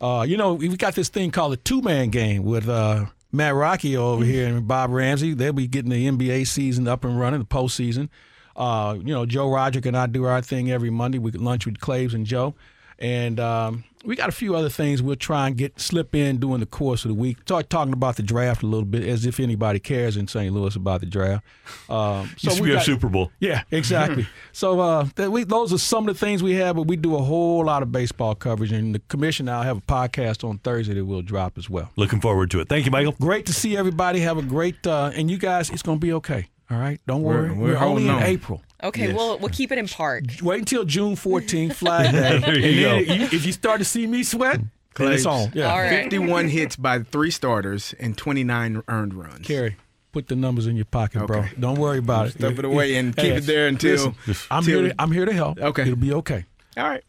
[0.00, 3.54] Uh, you know, we got this thing called the two man game with uh, Matt
[3.54, 5.34] Rocky over here and Bob Ramsey.
[5.34, 8.08] They'll be getting the NBA season up and running, the postseason.
[8.54, 11.18] Uh, you know, Joe Roderick and I do our thing every Monday.
[11.18, 12.54] We lunch with Claves and Joe.
[12.98, 16.60] And um, we got a few other things we'll try and get slip in during
[16.60, 17.38] the course of the week.
[17.42, 20.54] Start talking about the draft a little bit, as if anybody cares in St.
[20.54, 21.44] Louis about the draft.
[21.90, 23.32] Um, to we got- Super Bowl.
[23.40, 24.26] yeah, exactly.
[24.52, 27.16] so uh, that we, those are some of the things we have, but we do
[27.16, 30.94] a whole lot of baseball coverage, and the commission now have a podcast on Thursday
[30.94, 31.90] that will drop as well.
[31.96, 32.68] Looking forward to it.
[32.68, 33.12] Thank you, Michael.
[33.20, 34.20] Great to see everybody.
[34.20, 36.48] Have a great, uh, and you guys, it's going to be okay.
[36.70, 37.50] All right, don't We're- worry.
[37.52, 38.22] we're We're, only holding in on.
[38.24, 38.62] April.
[38.82, 40.24] Okay, we'll we'll keep it in park.
[40.42, 42.38] Wait until June 14th, Flag Day.
[42.38, 43.14] There you and go.
[43.14, 44.60] you- if you start to see me sweat,
[44.96, 45.50] then it's on.
[45.54, 45.70] Yeah.
[45.72, 46.04] All right.
[46.04, 49.46] 51 hits by three starters and 29 earned runs.
[49.46, 49.76] Kerry,
[50.12, 51.44] put the numbers in your pocket, bro.
[51.58, 52.32] Don't worry about it.
[52.32, 54.88] Stuff it away and keep it there until- listen, I'm till- here.
[54.90, 55.58] To, I'm here to help.
[55.60, 55.82] Okay.
[55.82, 56.44] it'll be okay.
[56.76, 57.04] All right.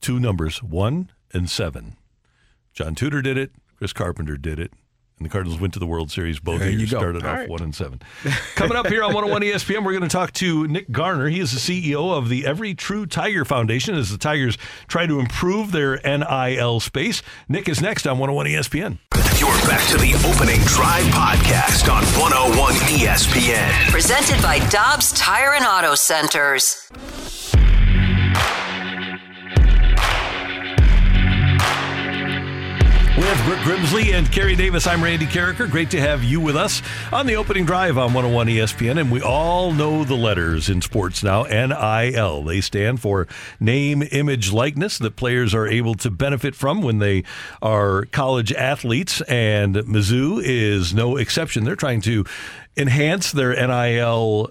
[0.00, 1.96] Two numbers, one and seven.
[2.74, 3.50] John Tudor did it.
[3.78, 4.72] Chris Carpenter did it.
[5.18, 6.90] And the Cardinals went to the World Series both There you years.
[6.90, 6.98] go.
[6.98, 7.48] Started All off right.
[7.48, 8.00] one and seven.
[8.56, 11.28] Coming up here on 101 ESPN, we're going to talk to Nick Garner.
[11.28, 11.60] He is the
[11.92, 14.58] CEO of the Every True Tiger Foundation as the Tigers
[14.88, 17.22] try to improve their NIL space.
[17.48, 18.98] Nick is next on 101 ESPN.
[19.38, 23.90] You're back to the opening drive podcast on 101 ESPN.
[23.92, 26.88] Presented by Dobbs Tire and Auto Centers.
[33.24, 35.70] With Brooke Grimsley and Kerry Davis, I'm Randy Karraker.
[35.70, 39.00] Great to have you with us on the opening drive on 101 ESPN.
[39.00, 42.42] And we all know the letters in sports now NIL.
[42.42, 43.26] They stand for
[43.58, 47.24] name, image, likeness that players are able to benefit from when they
[47.62, 49.22] are college athletes.
[49.22, 51.64] And Mizzou is no exception.
[51.64, 52.26] They're trying to
[52.76, 54.50] enhance their NIL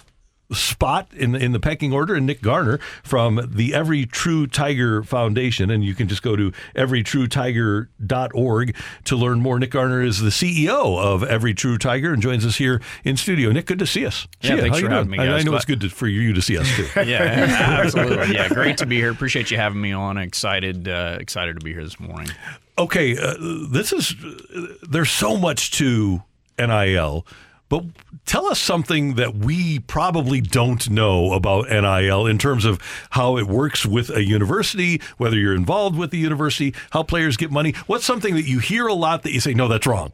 [0.56, 5.04] spot in the, in the pecking order, and Nick Garner from the Every True Tiger
[5.04, 5.70] Foundation.
[5.70, 8.76] And you can just go to everytruetiger.org
[9.06, 9.60] to learn more.
[9.60, 13.52] Nick Garner is the CEO of Every True Tiger and joins us here in studio.
[13.52, 14.28] Nick, good to see us.
[14.42, 14.62] Yeah, ya.
[14.62, 15.20] thanks for you having doing?
[15.20, 15.46] me, I- I, guys.
[15.46, 16.88] know it's good to, for you to see us too.
[17.06, 18.36] yeah, absolutely.
[18.36, 19.12] Yeah, great to be here.
[19.12, 20.18] Appreciate you having me on.
[20.18, 22.30] Excited, uh, excited to be here this morning.
[22.78, 23.36] okay, uh,
[23.70, 24.16] this is
[24.88, 26.22] there's so much to
[26.58, 27.26] NIL,
[27.74, 27.86] but
[28.28, 32.80] tell us something that we probably don't know about NIL in terms of
[33.10, 37.50] how it works with a university, whether you're involved with the university, how players get
[37.50, 37.72] money.
[37.88, 40.14] What's something that you hear a lot that you say, no, that's wrong?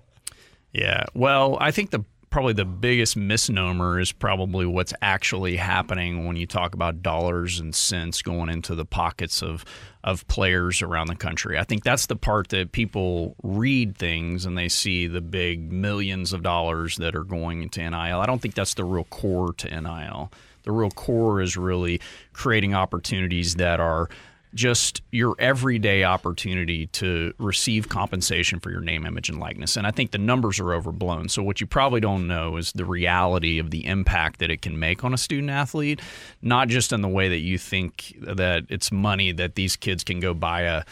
[0.72, 1.04] Yeah.
[1.14, 6.46] Well, I think the probably the biggest misnomer is probably what's actually happening when you
[6.46, 9.66] talk about dollars and cents going into the pockets of
[10.04, 11.58] of players around the country.
[11.58, 16.32] I think that's the part that people read things and they see the big millions
[16.32, 17.96] of dollars that are going into NIL.
[17.96, 20.32] I don't think that's the real core to NIL.
[20.64, 22.00] The real core is really
[22.32, 24.10] creating opportunities that are
[24.54, 29.78] just your everyday opportunity to receive compensation for your name, image, and likeness.
[29.78, 31.30] And I think the numbers are overblown.
[31.30, 34.80] So, what you probably don't know is the reality of the impact that it can
[34.80, 36.02] make on a student athlete,
[36.42, 40.20] not just in the way that you think that it's money that these kids can
[40.20, 40.84] go buy a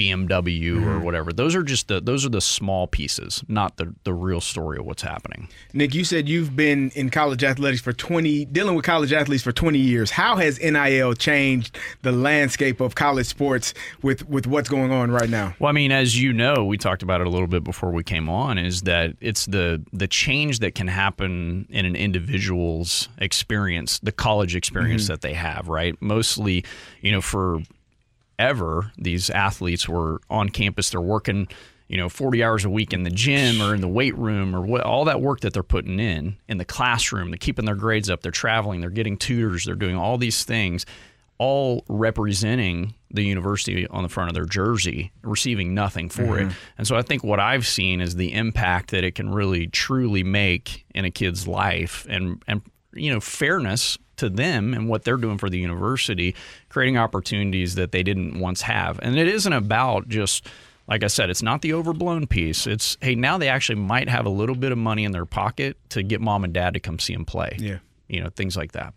[0.00, 1.32] BMW or whatever.
[1.32, 4.86] Those are just the those are the small pieces, not the the real story of
[4.86, 5.48] what's happening.
[5.72, 9.52] Nick, you said you've been in college athletics for 20, dealing with college athletes for
[9.52, 10.10] 20 years.
[10.10, 15.28] How has NIL changed the landscape of college sports with, with what's going on right
[15.30, 15.54] now?
[15.58, 18.02] Well, I mean, as you know, we talked about it a little bit before we
[18.02, 18.58] came on.
[18.58, 24.56] Is that it's the the change that can happen in an individual's experience, the college
[24.56, 25.08] experience Mhm.
[25.08, 25.94] that they have, right?
[26.00, 26.64] Mostly,
[27.02, 27.60] you know, for
[28.40, 31.46] ever these athletes were on campus, they're working,
[31.88, 34.62] you know, 40 hours a week in the gym or in the weight room or
[34.62, 38.08] what, all that work that they're putting in in the classroom, they're keeping their grades
[38.10, 40.86] up, they're traveling, they're getting tutors, they're doing all these things
[41.38, 46.48] all representing the university on the front of their jersey, receiving nothing for it.
[46.48, 46.52] Mhm.
[46.76, 50.22] And so I think what I've seen is the impact that it can really truly
[50.22, 52.60] make in a kid's life and and
[52.92, 56.34] you know fairness to them and what they're doing for the university,
[56.68, 58.98] creating opportunities that they didn't once have.
[59.02, 60.46] And it isn't about just
[60.90, 62.66] like I said, it's not the overblown piece.
[62.66, 65.76] It's hey, now they actually might have a little bit of money in their pocket
[65.90, 67.56] to get mom and dad to come see them play.
[67.58, 67.78] Yeah.
[68.08, 68.92] You know, things like that.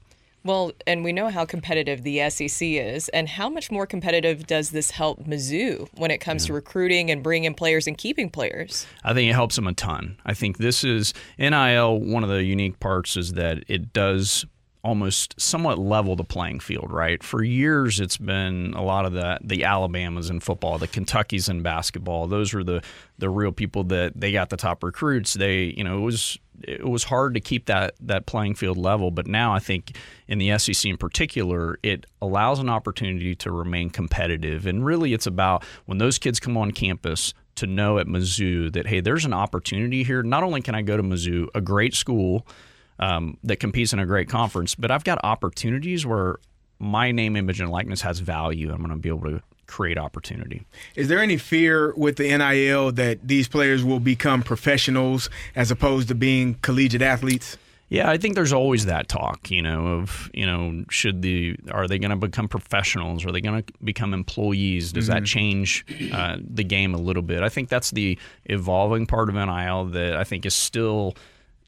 [0.45, 4.71] Well, and we know how competitive the SEC is, and how much more competitive does
[4.71, 8.85] this help Mizzou when it comes to recruiting and bringing players and keeping players?
[9.05, 10.17] I think it helps them a ton.
[10.25, 11.97] I think this is NIL.
[11.97, 14.45] One of the unique parts is that it does
[14.83, 17.23] almost somewhat level the playing field, right?
[17.23, 21.61] For years, it's been a lot of the the Alabamas in football, the Kentuckys in
[21.61, 22.27] basketball.
[22.27, 22.83] Those were the
[23.17, 25.33] the real people that they got the top recruits.
[25.33, 29.09] They, you know, it was it was hard to keep that that playing field level,
[29.09, 29.97] but now I think
[30.27, 34.65] in the SEC in particular, it allows an opportunity to remain competitive.
[34.65, 38.87] And really, it's about when those kids come on campus to know at Mizzou that
[38.87, 40.23] hey, there's an opportunity here.
[40.23, 42.45] Not only can I go to Mizzou, a great school
[42.99, 46.37] um, that competes in a great conference, but I've got opportunities where
[46.79, 48.71] my name, image, and likeness has value.
[48.71, 50.65] I'm going to be able to create opportunity.
[50.95, 56.09] Is there any fear with the NIL that these players will become professionals as opposed
[56.09, 57.57] to being collegiate athletes?
[57.89, 61.87] Yeah, I think there's always that talk, you know, of you know, should the are
[61.87, 63.23] they going to become professionals?
[63.25, 64.91] Are they going to become employees?
[64.91, 65.25] Does that Mhm.
[65.27, 67.43] change uh, the game a little bit?
[67.43, 71.15] I think that's the evolving part of NIL that I think is still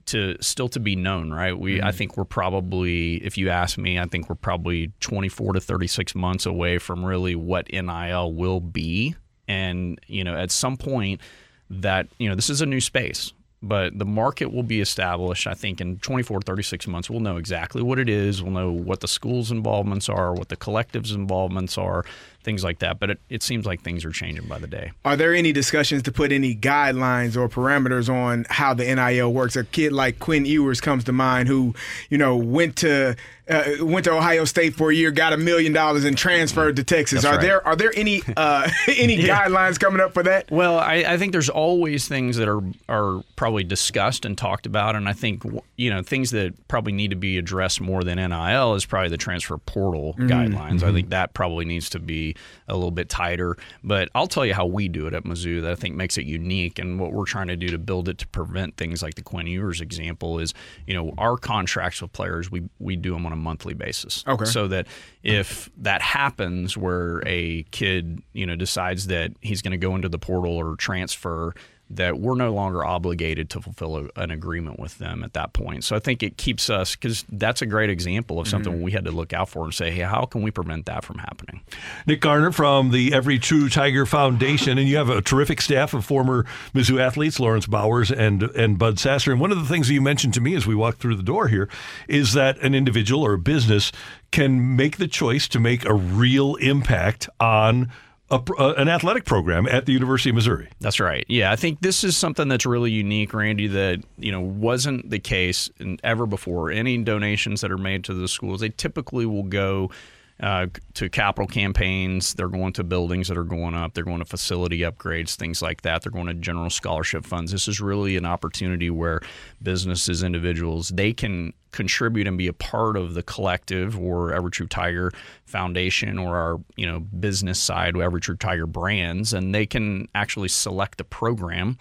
[0.07, 1.57] to still to be known, right?
[1.57, 1.95] We I Mhm.
[1.95, 6.45] think we're probably, if you ask me, I think we're probably 24 to 36 months
[6.45, 9.15] away from really what NIL will be,
[9.47, 11.21] and you know, at some point
[11.69, 13.33] that you know this is a new space
[13.63, 17.81] but the market will be established i think in 24 36 months we'll know exactly
[17.81, 22.05] what it is we'll know what the school's involvements are what the collective's involvements are
[22.45, 25.17] things like that but it, it seems like things are changing by the day Are
[25.17, 29.55] there any discussions to put any guidelines or parameters on how the NIL works?
[29.55, 31.73] A kid like Quinn Ewers comes to mind, who
[32.09, 33.15] you know went to
[33.47, 36.83] uh, went to Ohio State for a year, got a million dollars, and transferred to
[36.83, 37.21] Texas.
[37.21, 37.41] That's are right.
[37.41, 39.45] there are there any uh, any Yeah.
[39.47, 40.49] guidelines coming up for that?
[40.51, 44.95] Well, I, I think there's always things that are are probably discussed and talked about,
[44.95, 45.43] and I think
[45.77, 49.17] you know things that probably need to be addressed more than NIL is probably the
[49.17, 50.29] transfer portal Mhm.
[50.29, 50.83] guidelines.
[50.83, 50.93] I Mhm.
[50.93, 52.34] think that probably needs to be
[52.67, 53.57] a little bit tighter.
[53.83, 56.25] But I'll tell you how we do it at Mizzou that I think makes it
[56.25, 59.21] unique, and what we're trying to do to build it to prevent things like the
[59.21, 60.53] Quinn Ewers example is,
[60.87, 64.23] you know, our contracts with players we we do them on a monthly basis.
[64.27, 64.45] Okay.
[64.45, 64.87] So that
[65.23, 70.09] if that happens where a kid, you know, decides that he's going to go into
[70.09, 71.53] the portal or transfer,
[71.89, 75.83] that we're no longer obligated to fulfill a, an agreement with them at that point.
[75.83, 78.81] So I think it keeps us because that's a great example of something Mhm.
[78.81, 81.19] we had to look out for and say, hey, how can we prevent that from
[81.19, 81.61] happening?
[82.07, 86.03] Nick Garner from the Every True Tiger Foundation, and you have a terrific staff of
[86.03, 89.31] former Mizzou athletes, Lawrence Bowers and and Bud Sasser.
[89.31, 91.23] And one of the things that you mentioned to me as we walked through the
[91.23, 91.69] door here
[92.07, 93.91] is that an individual or a business
[94.31, 97.91] can make the choice to make a real impact on
[98.31, 100.69] a, uh, an athletic program at the University of Missouri.
[100.79, 101.25] That's right.
[101.27, 103.67] Yeah, I think this is something that's really unique, Randy.
[103.67, 106.71] That you know wasn't the case in, ever before.
[106.71, 109.91] Any donations that are made to the schools, they typically will go
[110.39, 112.33] uh, to capital campaigns.
[112.33, 113.93] They're going to buildings that are going up.
[113.93, 116.01] They're going to facility upgrades, things like that.
[116.01, 117.51] They're going to general scholarship funds.
[117.51, 119.21] This is really an opportunity where
[119.61, 124.67] businesses, individuals, they can contribute and be a part of the collective or Every True
[124.67, 125.11] Tiger
[125.45, 130.49] Foundation or our you know business side, Every True Tiger brands, and they can actually
[130.49, 131.77] select a program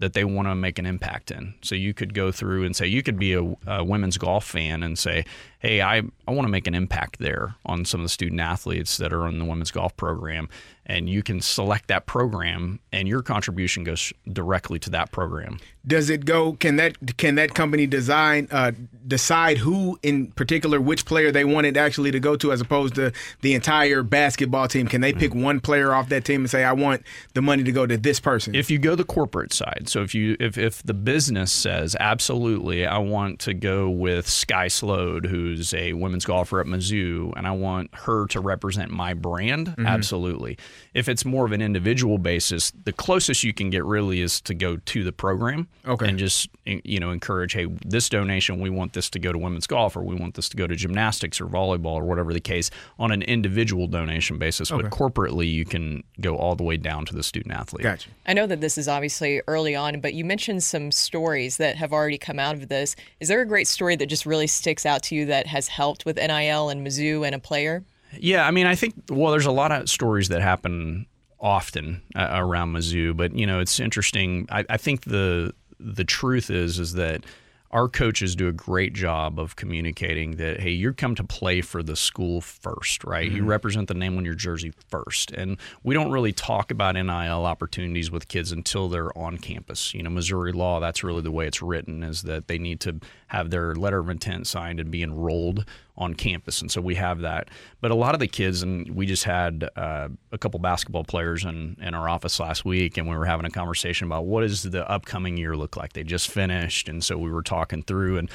[0.00, 1.54] that they want to make an impact in.
[1.62, 4.82] So you could go through and say you could be a, a women's golf fan
[4.82, 5.24] and say,
[5.60, 8.96] "Hey, I I want to make an impact there on some of the student athletes
[8.96, 10.48] that are in the women's golf program."
[10.90, 15.60] And you can select that program, and your contribution goes directly to that program.
[15.86, 16.54] Does it go?
[16.54, 18.72] Can that can that company design uh,
[19.06, 22.96] decide who in particular which player they want it actually to go to, as opposed
[22.96, 24.88] to the entire basketball team?
[24.88, 27.02] Can they pick one player off that team and say, "I want
[27.34, 28.54] the money to go to this person"?
[28.56, 32.84] If you go the corporate side, so if you if if the business says absolutely,
[32.84, 37.52] I want to go with Sky Slode, who's a women's golfer at Mizzou, and I
[37.52, 39.86] want her to represent my brand, Mhm.
[39.86, 40.58] absolutely.
[40.94, 44.54] If it's more of an individual basis, the closest you can get really is to
[44.54, 46.08] go to the program, Okay.
[46.08, 49.66] and just you know encourage, hey, this donation, we want this to go to women's
[49.66, 52.70] golf, or we want this to go to gymnastics or volleyball, or whatever the case,
[52.98, 54.70] on an individual donation basis.
[54.70, 54.82] Okay.
[54.82, 57.82] But corporately, you can go all the way down to the student athlete.
[57.82, 58.10] Gotcha.
[58.26, 61.92] I know that this is obviously early on, but you mentioned some stories that have
[61.92, 62.96] already come out of this.
[63.20, 66.04] Is there a great story that just really sticks out to you that has helped
[66.04, 67.82] with NIL and Mizzou and a player?
[68.18, 71.06] Yeah, I mean, I think well, there's a lot of stories that happen
[71.38, 74.46] often uh, around Mizzou, but you know, it's interesting.
[74.50, 77.24] I, I think the the truth is is that
[77.70, 81.84] our coaches do a great job of communicating that hey, you come to play for
[81.84, 83.30] the school first, right?
[83.30, 83.46] You Mhm.
[83.46, 88.10] represent the name on your jersey first, and we don't really talk about NIL opportunities
[88.10, 89.94] with kids until they're on campus.
[89.94, 92.96] You know, Missouri law that's really the way it's written is that they need to
[93.30, 95.64] have their letter of intent signed and be enrolled
[95.96, 97.48] on campus, and so we have that.
[97.80, 101.44] But a lot of the kids, and we just had uh, a couple basketball players
[101.44, 104.64] in, in our office last week, and we were having a conversation about what does
[104.64, 105.92] the upcoming year look like.
[105.92, 108.30] They just finished, and so we were talking through, and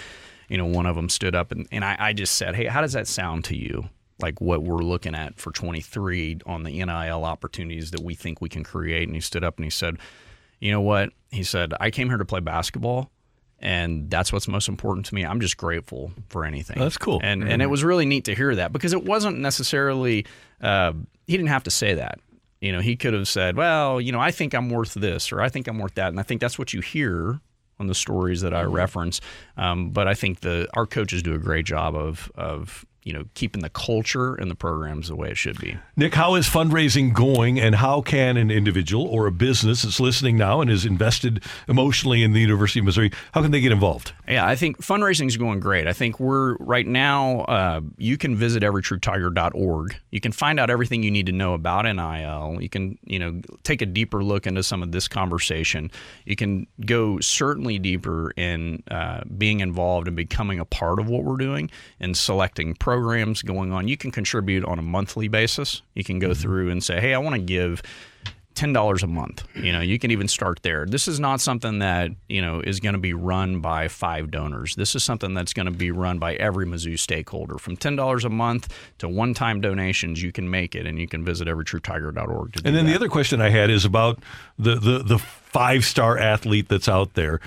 [0.47, 2.81] you know, one of them stood up, and, and I, I just said, "Hey, how
[2.81, 3.89] does that sound to you?"
[4.21, 8.47] Like what we're looking at for 23 on the NIL opportunities that we think we
[8.47, 9.09] can create.
[9.09, 9.97] And he stood up and he said,
[10.59, 13.11] "You know what?" He said, "I came here to play basketball."
[13.59, 15.25] And that's what's most important to me.
[15.25, 16.79] I'm just grateful for anything.
[16.79, 17.19] That's cool.
[17.23, 20.25] And and it was really neat to hear that because it wasn't necessarily
[20.61, 20.93] uh,
[21.27, 22.19] he didn't have to say that.
[22.61, 25.41] You know, he could have said, "Well, you know, I think I'm worth this or
[25.41, 27.39] I think I'm worth that," and I think that's what you hear
[27.79, 29.19] on the stories that I reference.
[29.57, 33.23] Um, but I think the our coaches do a great job of of you know
[33.35, 35.77] keeping the culture and the programs the way it should be.
[35.95, 40.37] Nick, how is fundraising going, and how can an individual or a business that's listening
[40.37, 44.11] now and is invested emotionally in the University of Missouri, how can they get involved?
[44.27, 45.87] Yeah, I think fundraising is going great.
[45.87, 47.41] I think we're right now.
[47.41, 49.95] Uh, you can visit everytruetiger.org.
[50.09, 52.59] You can find out everything you need to know about NIL.
[52.59, 55.91] You can, you know, take a deeper look into some of this conversation.
[56.25, 61.23] You can go certainly deeper in uh, being involved and becoming a part of what
[61.23, 61.69] we're doing
[61.99, 63.87] and selecting programs going on.
[63.87, 65.81] You can contribute on a monthly basis.
[65.93, 66.41] You can go mm-hmm.
[66.41, 67.81] through and say, hey, I want to give
[68.55, 69.43] ten dollars a month.
[69.53, 70.85] You know, you can even start there.
[70.85, 74.75] This is not something that you know is going to be run by five donors.
[74.75, 77.57] This is something that's going to be run by every Mizzou stakeholder.
[77.57, 81.23] From ten dollars a month to one-time donations, you can make it, and you can
[81.23, 82.91] visit everytruetiger.org to do And then that.
[82.91, 84.19] the other question I had is about
[84.57, 87.39] the the, the five star athlete that's out there.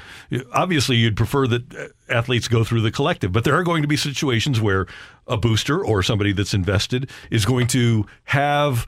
[0.52, 3.96] Obviously, you'd prefer that athletes go through the collective, but there are going to be
[3.96, 4.86] situations where
[5.26, 8.86] a booster or somebody that's invested is going to have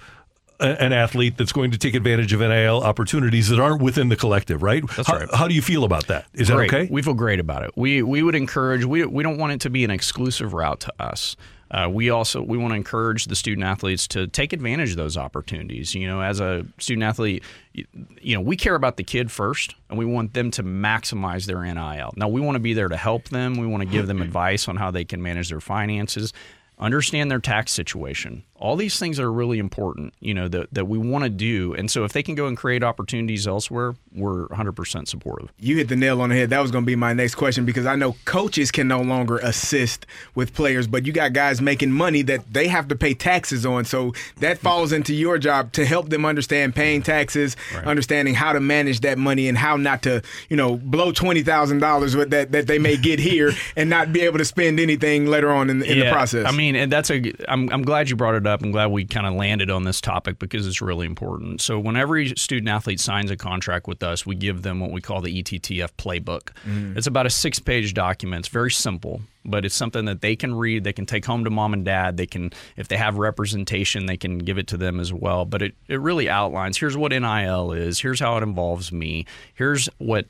[0.60, 4.16] a- an athlete that's going to take advantage of NIL opportunities that aren't within the
[4.16, 4.84] collective, right?
[4.97, 5.34] That's how, right.
[5.34, 6.26] how do you feel about that?
[6.34, 6.88] Is that okay?
[6.90, 7.72] We feel great about it.
[7.76, 8.84] We we would encourage.
[8.84, 11.36] We we don't want it to be an exclusive route to us.
[11.70, 15.16] Uh, we also we want to encourage the student athletes to take advantage of those
[15.16, 15.94] opportunities.
[15.94, 17.86] You know, as a student athlete, you,
[18.20, 21.62] you know we care about the kid first, and we want them to maximize their
[21.62, 22.12] NIL.
[22.16, 23.55] Now we want to be there to help them.
[23.55, 26.32] We want to give them advice on how they can manage their finances
[26.80, 28.42] understand their tax situation.
[28.61, 31.74] All these things are really important, you know, that, that we want to do.
[31.74, 35.53] And so if they can go and create opportunities elsewhere, we're 100% supportive.
[35.59, 36.51] You hit the nail on the head.
[36.51, 39.39] That was going to be my next question because I know coaches can no longer
[39.39, 40.05] assist
[40.35, 43.85] with players, but you got guys making money that they have to pay taxes on.
[43.85, 48.61] So that falls into your job to help them understand paying taxes, understanding how to
[48.61, 52.53] manage that money and how not to, you know, blow twenty thousand dollars with that
[52.53, 55.82] that they may get here and not be able to spend anything later on in,
[55.82, 56.47] in the process.
[56.47, 57.32] I mean, and that's a.
[57.49, 58.49] I'm, I'm glad you brought it up.
[58.62, 61.60] I'm glad we kind of landed on this topic because it's really important.
[61.60, 65.01] So, when every student athlete signs a contract with us, we give them what we
[65.01, 66.51] call the ETTF playbook.
[66.68, 66.97] Mhm.
[66.97, 68.40] It's about a six page document.
[68.40, 70.85] It's very simple, but it's something that they can read.
[70.85, 72.16] They can take home to mom and dad.
[72.16, 75.44] They can, if they have representation, they can give it to them as well.
[75.44, 79.89] But it, it really outlines here's what NIL is, here's how it involves me, here's
[79.98, 80.27] what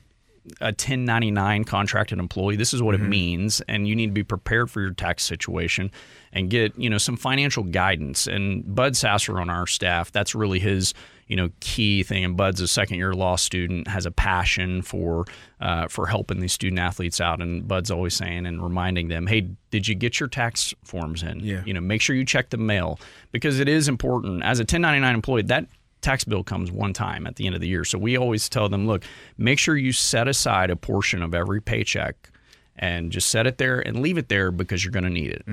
[0.59, 4.71] a 1099 contracted employee this is what it means and you need to be prepared
[4.71, 5.91] for your tax situation
[6.33, 8.27] and get you know some financial guidance.
[8.27, 10.93] And bud sasser on our staff that's really his
[11.27, 12.23] you know key thing.
[12.23, 15.25] And bud's a second year law student has a passion for
[15.59, 17.41] uh, for helping these student athletes out.
[17.41, 21.39] And bud's always saying and reminding them hey did you get your tax forms in?
[21.39, 21.63] Yeah.
[21.65, 22.99] you know make sure you check the mail
[23.31, 24.43] because it is important.
[24.43, 25.67] As a 1099 employee that
[26.01, 27.83] tax bill comes one time at the end of the year.
[27.83, 29.03] So we always tell them, look,
[29.37, 32.31] make sure you set aside a portion of every paycheck
[32.77, 35.43] and just set it there and leave it there because you're going to need it.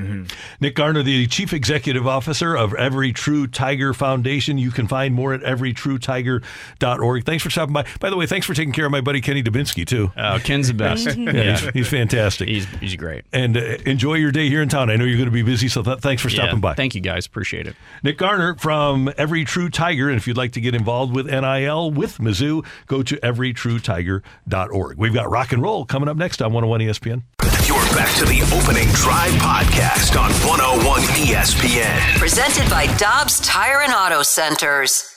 [0.60, 4.56] Nick Garner, the Chief Executive Officer of Every True Tiger Foundation.
[4.56, 7.24] You can find more at everytruetiger.org.
[7.24, 7.84] Thanks for stopping by.
[8.00, 10.10] By the way, thanks for taking care of my buddy Kenny Dubinsky, too.
[10.16, 11.06] Oh, Ken's the best.
[11.16, 12.48] yeah, he's, he's fantastic.
[12.48, 13.24] He's, he's great.
[13.32, 14.90] And uh, enjoy your day here in town.
[14.90, 16.74] I know you're going to be busy, so th- thanks for Yeah, stopping by.
[16.74, 17.26] Thank you guys.
[17.26, 17.76] Appreciate it.
[18.02, 20.08] Nick Garner from Every True Tiger.
[20.08, 24.98] And if you'd like to get involved with NIL with Mizzou, go to everytruetiger.org.
[24.98, 27.07] We've got rock and roll coming up next on 101 ESPN.
[27.08, 32.18] You're back to the opening drive podcast on 101 ESPN.
[32.18, 35.10] Presented by Dobbs Tire and Auto Centers.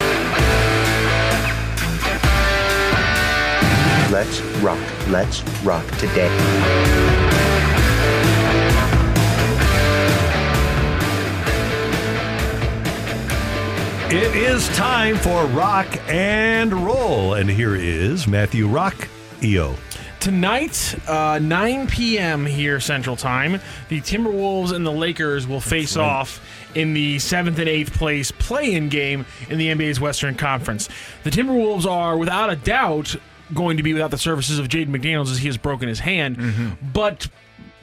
[4.09, 4.79] Let's rock.
[5.09, 6.29] Let's rock today.
[14.13, 17.33] It is time for rock and roll.
[17.33, 19.09] And here is Matthew Rock
[19.43, 19.75] EO.
[20.21, 22.45] Tonight, uh, 9 p.m.
[22.45, 26.05] here Central Time, the Timberwolves and the Lakers will face right.
[26.05, 26.39] off
[26.75, 30.89] in the seventh and eighth place play-in game in the NBA's Western Conference.
[31.23, 33.15] The Timberwolves are, without a doubt,
[33.51, 36.77] going to be without the services of Jaden McDaniels as he has broken his hand,
[36.93, 37.27] but.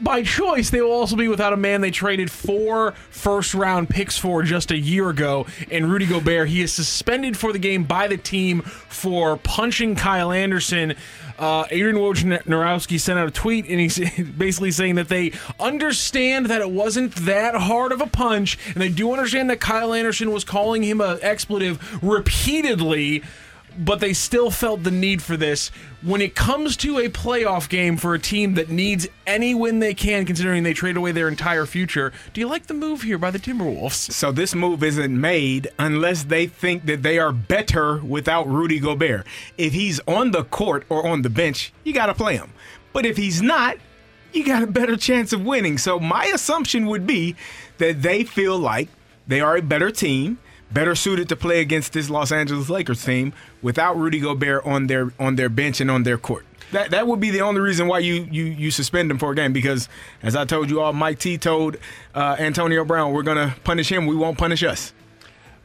[0.00, 4.16] By choice, they will also be without a man they traded four first round picks
[4.16, 6.48] for just a year ago, and Rudy Gobert.
[6.48, 10.94] He is suspended for the game by the team for punching Kyle Anderson.
[11.38, 13.98] Uh, Adrian Wojnarowski sent out a tweet, and he's
[14.38, 18.88] basically saying that they understand that it wasn't that hard of a punch, and they
[18.88, 23.22] do understand that Kyle Anderson was calling him an expletive repeatedly
[23.78, 25.70] but they still felt the need for this.
[26.02, 29.94] When it comes to a playoff game for a team that needs any win they
[29.94, 33.30] can, considering they trade away their entire future, do you like the move here by
[33.30, 34.10] the Timberwolves?
[34.12, 39.26] So this move isn't made unless they think that they are better without Rudy Gobert.
[39.56, 42.52] If he's on the court or on the bench, you got to play him.
[42.92, 43.76] But if he's not,
[44.32, 45.78] you got a better chance of winning.
[45.78, 47.36] So my assumption would be
[47.78, 48.88] that they feel like
[49.26, 50.38] they are a better team,
[50.72, 53.32] better suited to play against this Los Angeles Lakers team
[53.62, 56.44] without Rudy Gobert on their on their bench and on their court.
[56.72, 59.34] That that would be the only reason why you you you suspend him for a
[59.34, 59.88] game because
[60.22, 61.76] as I told you all, Mike T told
[62.14, 64.92] uh, Antonio Brown, we're gonna punish him, we won't punish us.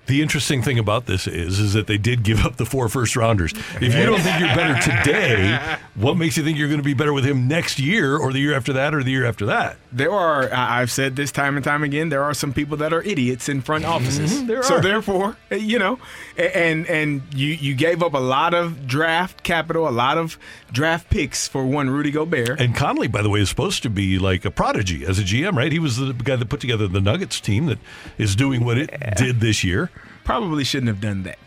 [0.05, 3.15] The interesting thing about this is, is that they did give up the four first
[3.15, 3.53] rounders.
[3.79, 6.93] If you don't think you're better today, what makes you think you're going to be
[6.93, 9.77] better with him next year, or the year after that, or the year after that?
[9.93, 13.01] There are, I've said this time and time again, there are some people that are
[13.03, 14.33] idiots in front offices.
[14.41, 15.99] Mhm, there so therefore, you know,
[16.37, 20.37] and and you you gave up a lot of draft capital, a lot of
[20.71, 22.59] draft picks for one Rudy Gobert.
[22.59, 25.55] And Connelly, by the way, is supposed to be like a prodigy as a GM,
[25.55, 25.71] right?
[25.71, 27.77] He was the guy that put together the Nuggets team that
[28.17, 29.91] is doing what it did this year.
[30.23, 31.39] Probably shouldn't have done that.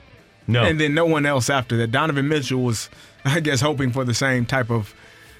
[0.46, 0.62] No.
[0.62, 1.90] And then no one else after that.
[1.90, 2.88] Donovan Mitchell was,
[3.24, 4.94] I guess, hoping for the same type of.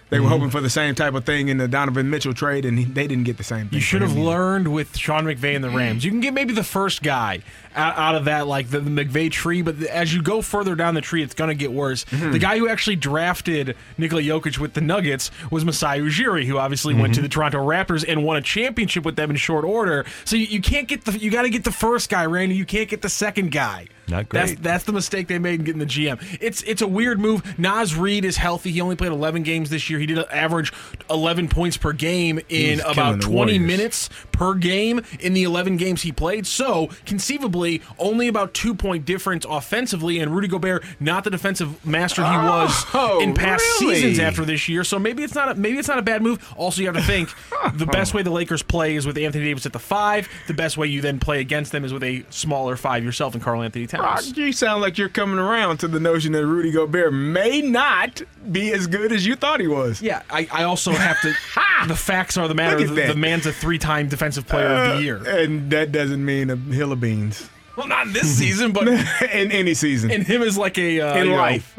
[0.08, 0.30] They were Mhm.
[0.30, 3.08] hoping for the same type of thing in the Donovan Mitchell trade, and he, they
[3.08, 3.74] didn't get the same thing.
[3.76, 6.04] You should have learned with Sean McVay and the Rams.
[6.04, 7.40] You can get maybe the first guy
[7.74, 10.94] out, out of that, like the, the McVay tree, but as you go further down
[10.94, 12.04] the tree, it's going to get worse.
[12.12, 12.30] Mhm.
[12.30, 16.94] The guy who actually drafted Nikola Jokic with the Nuggets was Masai Ujiri, who obviously
[16.94, 17.24] went to Mhm.
[17.24, 20.04] the Toronto Raptors and won a championship with them in short order.
[20.24, 22.54] So you, you can't get the you got to get the first guy, Randy.
[22.54, 23.86] You can't get the second guy.
[24.08, 24.62] Not That's great.
[24.62, 26.38] that's the mistake they made in getting the GM.
[26.40, 27.58] It's it's a weird move.
[27.58, 28.70] Naz Reid is healthy.
[28.70, 29.98] He only played 11 games this year.
[29.98, 30.72] He did average
[31.10, 33.60] 11 points per game in about 20 Warriors.
[33.60, 36.46] minutes per game in the 11 games he played.
[36.46, 40.18] So conceivably, only about two point difference offensively.
[40.20, 43.94] And Rudy Gobert, not the defensive master he was Oh, in past really?
[43.96, 44.84] seasons after this year.
[44.84, 46.54] So maybe it's not a, maybe it's not a bad move.
[46.56, 47.28] Also, you have to think
[47.74, 50.28] the best way the Lakers play is with Anthony Davis at the five.
[50.46, 53.42] The best way you then play against them is with a smaller five yourself and
[53.42, 53.95] Karl-Anthony Towns.
[54.00, 58.22] Rock, you sound like you're coming around to the notion that Rudy Gobert may not
[58.50, 60.00] be as good as you thought he was.
[60.02, 61.32] Yeah, I, I also have to.
[61.88, 62.78] the facts are the matter.
[62.86, 65.16] The, the man's a three-time defensive player of Uh, the year.
[65.26, 67.48] And that doesn't mean a hill of beans.
[67.76, 68.88] Well, not in this season, but
[69.32, 70.10] in any season.
[70.10, 71.78] and him as like a uh, in you know, life.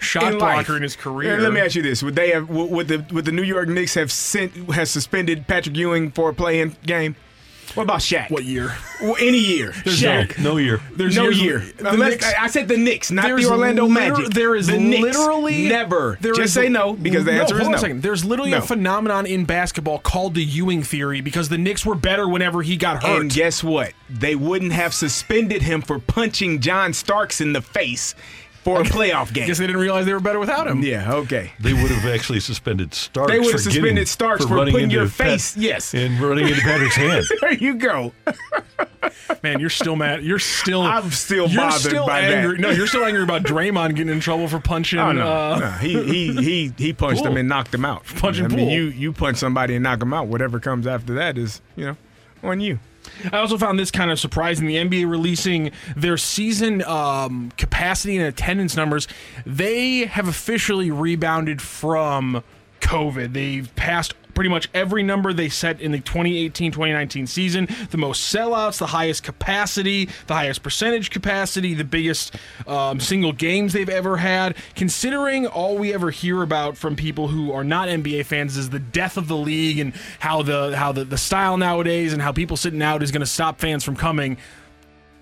[0.00, 0.70] shot In blocker life.
[0.70, 1.40] in his career.
[1.40, 2.50] Let me ask you this: Would they have?
[2.50, 6.28] Would would the would the New York Knicks have sent has suspended Patrick Ewing for
[6.28, 7.16] a play-in game?
[7.74, 8.30] What about Shaq?
[8.30, 8.76] What year?
[9.02, 9.72] Well, any year.
[9.84, 10.38] There's Shaq.
[10.38, 10.80] no year.
[10.94, 11.58] There's no year.
[11.76, 14.32] the Unless, Knicks- I said the Knicks, not the Orlando liter- Magic.
[14.32, 15.02] There is the Knicks.
[15.02, 16.16] literally never.
[16.20, 17.74] there Just say no because the no, answer hold is no.
[17.76, 18.02] a second.
[18.02, 18.58] There's literally No.
[18.58, 22.76] a phenomenon in basketball called the Ewing theory because the Knicks were better whenever he
[22.76, 23.20] got hurt.
[23.22, 23.92] And guess what?
[24.08, 28.14] They wouldn't have suspended him for punching John Starks in the face
[28.64, 29.46] for a playoff game.
[29.46, 30.82] Guess they didn't realize they were better without him.
[30.82, 31.52] Yeah, okay.
[31.60, 33.30] They would have actually suspended Starks.
[33.30, 35.94] They would have suspended getting- Starks for running putting into your Pat- face- yes.
[35.94, 37.26] and running into Patrick's hand.
[37.40, 38.12] there you go.
[39.42, 40.22] Man, you're still mad.
[40.24, 40.80] You're still.
[40.94, 42.30] I'm still you're bothered still by that.
[42.32, 42.58] angry.
[42.58, 44.98] No, you're still angry about Draymond getting in trouble for punching.
[44.98, 45.70] Oh no, uh, no.
[45.72, 47.32] he he he he punched Poole.
[47.32, 48.04] him and knocked him out.
[48.16, 48.68] Punching I mean, Poole.
[48.70, 50.26] you you punch somebody and knock him out.
[50.28, 51.96] Whatever comes after that is you know
[52.42, 52.78] on you.
[53.32, 54.66] I also found this kind of surprising.
[54.66, 59.08] The NBA releasing their season um, capacity and attendance numbers.
[59.46, 62.42] They have officially rebounded from
[62.80, 63.32] COVID.
[63.32, 67.68] They've passed pretty much every number they set in the 2018-2019 season.
[67.90, 72.36] The most sellouts, the highest capacity, the highest percentage capacity, the biggest
[72.66, 74.56] um, single games they've ever had.
[74.74, 78.78] Considering all we ever hear about from people who are not NBA fans is the
[78.78, 82.56] death of the league and how the how the, the style nowadays and how people
[82.56, 84.36] sitting out is going to stop fans from coming.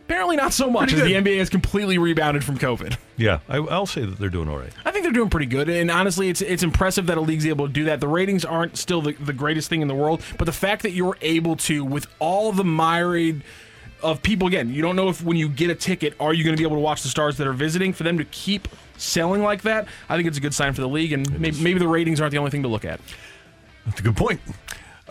[0.05, 1.15] Apparently not so much, as the.
[1.15, 2.97] NBA has completely rebounded from COVID.
[3.17, 4.73] Yeah, I, I'll say that they're doing all right.
[4.85, 7.67] I think they're doing pretty good, and honestly, it's it's impressive that a league's able
[7.67, 8.01] to do that.
[8.01, 10.91] The ratings aren't still the, the greatest thing in the world, but the fact that
[10.91, 13.43] you're able to, with all the myriad
[14.03, 16.57] of people, again, you don't know if when you get a ticket, are you going
[16.57, 17.93] to be able to watch the stars that are visiting?
[17.93, 18.69] For them to keep
[18.99, 21.79] selling like that, I think it's a good sign for the league, and maybe, maybe
[21.79, 23.01] the ratings aren't the only thing to look at.
[23.87, 24.41] That's a good point.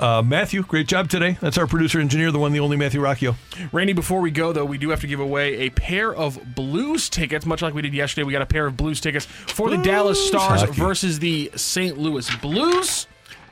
[0.02, 1.38] Uh, Matthew, great job today.
[1.42, 3.36] That's our producer engineer, the one, the only Matthew Rocchio.
[3.72, 7.08] Randy, before we go, though, we do have to give away a pair of Blues
[7.08, 8.24] tickets, much like we did yesterday.
[8.24, 10.74] We got a pair of Blues tickets for the Dallas Stars hockey.
[10.74, 12.00] versus the St.
[12.00, 13.06] Louis Blues.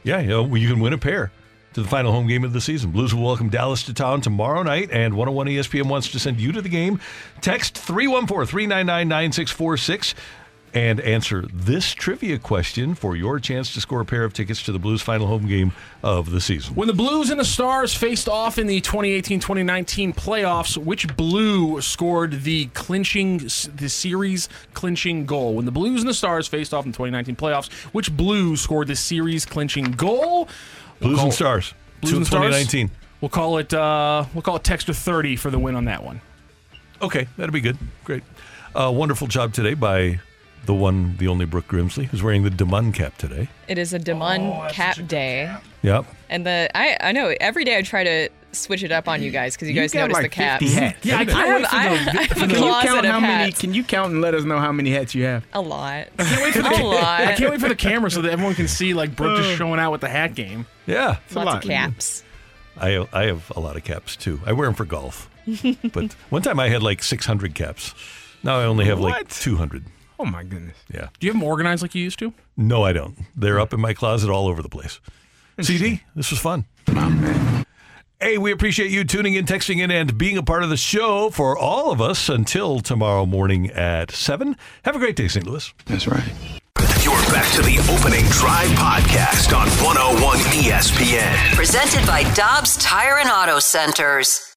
[0.03, 1.31] Yeah, you know, you can win a pair
[1.73, 2.89] to the final home game of the season.
[2.89, 6.51] Blues will welcome Dallas to town tomorrow night, and 101 ESPN wants to send you
[6.51, 6.99] to the game.
[7.41, 10.15] Text 314 399 9646
[10.73, 14.71] and answer this trivia question for your chance to score a pair of tickets to
[14.71, 15.71] the Blues' final home game
[16.03, 16.75] of the season.
[16.75, 22.43] When the Blues and the Stars faced off in the 2018-2019 playoffs, which Blue scored
[22.43, 25.55] the clinching the series clinching goal?
[25.55, 28.87] When the Blues and the Stars faced off in the 2019 playoffs, which Blue scored
[28.87, 30.47] the series clinching goal?
[30.99, 32.47] We'll Blues and Stars, Blues and Stars?
[32.47, 32.91] 2019.
[33.21, 36.21] We'll call it uh, we'll call it Texter 30 for the win on that one.
[37.01, 37.77] Okay, that'll be good.
[38.03, 38.23] Great.
[38.75, 40.19] Uh, wonderful job today by
[40.65, 43.49] the one, the only Brooke Grimsley, who's wearing the Demon cap today.
[43.67, 45.55] It is a Demon oh, cap day.
[45.81, 46.05] Yep.
[46.29, 49.29] And the I I know every day I try to switch it up on you
[49.31, 50.63] guys because you, You guys got notice like the caps.
[50.63, 51.05] 50 hats.
[51.05, 53.19] Yeah, I can't have, wait for I, the- I for the- Can you count how
[53.19, 53.43] many?
[53.45, 53.61] hats.
[53.61, 55.45] Can you count and let us know how many hats you have?
[55.53, 56.07] A lot.
[56.17, 57.21] I can't wait for the, a lot.
[57.21, 59.79] I can't wait for the camera so that everyone can see like Brooke just showing
[59.79, 60.65] out with the hat game.
[60.87, 61.17] Yeah.
[61.25, 61.63] It's a Lots lot.
[61.63, 62.23] of caps.
[62.77, 64.41] I I have a lot of caps too.
[64.45, 65.29] I wear them for golf.
[65.93, 67.93] but one time I had like 600 caps.
[68.41, 69.83] Now I only have like 200.
[70.19, 70.75] Oh my goodness.
[70.93, 71.07] Yeah.
[71.19, 72.33] Do you have them organized like you used to?
[72.57, 73.17] No, I don't.
[73.35, 74.99] They're up in my closet all over the place.
[75.61, 76.65] CD, this was fun.
[78.21, 81.29] Hey, we appreciate you tuning in, texting in, and being a part of the show
[81.29, 84.57] for all of us until tomorrow morning at 7.
[84.83, 85.47] Have a great day, St.
[85.47, 85.73] Louis.
[85.85, 86.23] That's right.
[87.01, 91.55] You're back to the opening drive podcast on 101 ESPN.
[91.55, 94.49] Presented by Dobbs Tire and Auto Centers.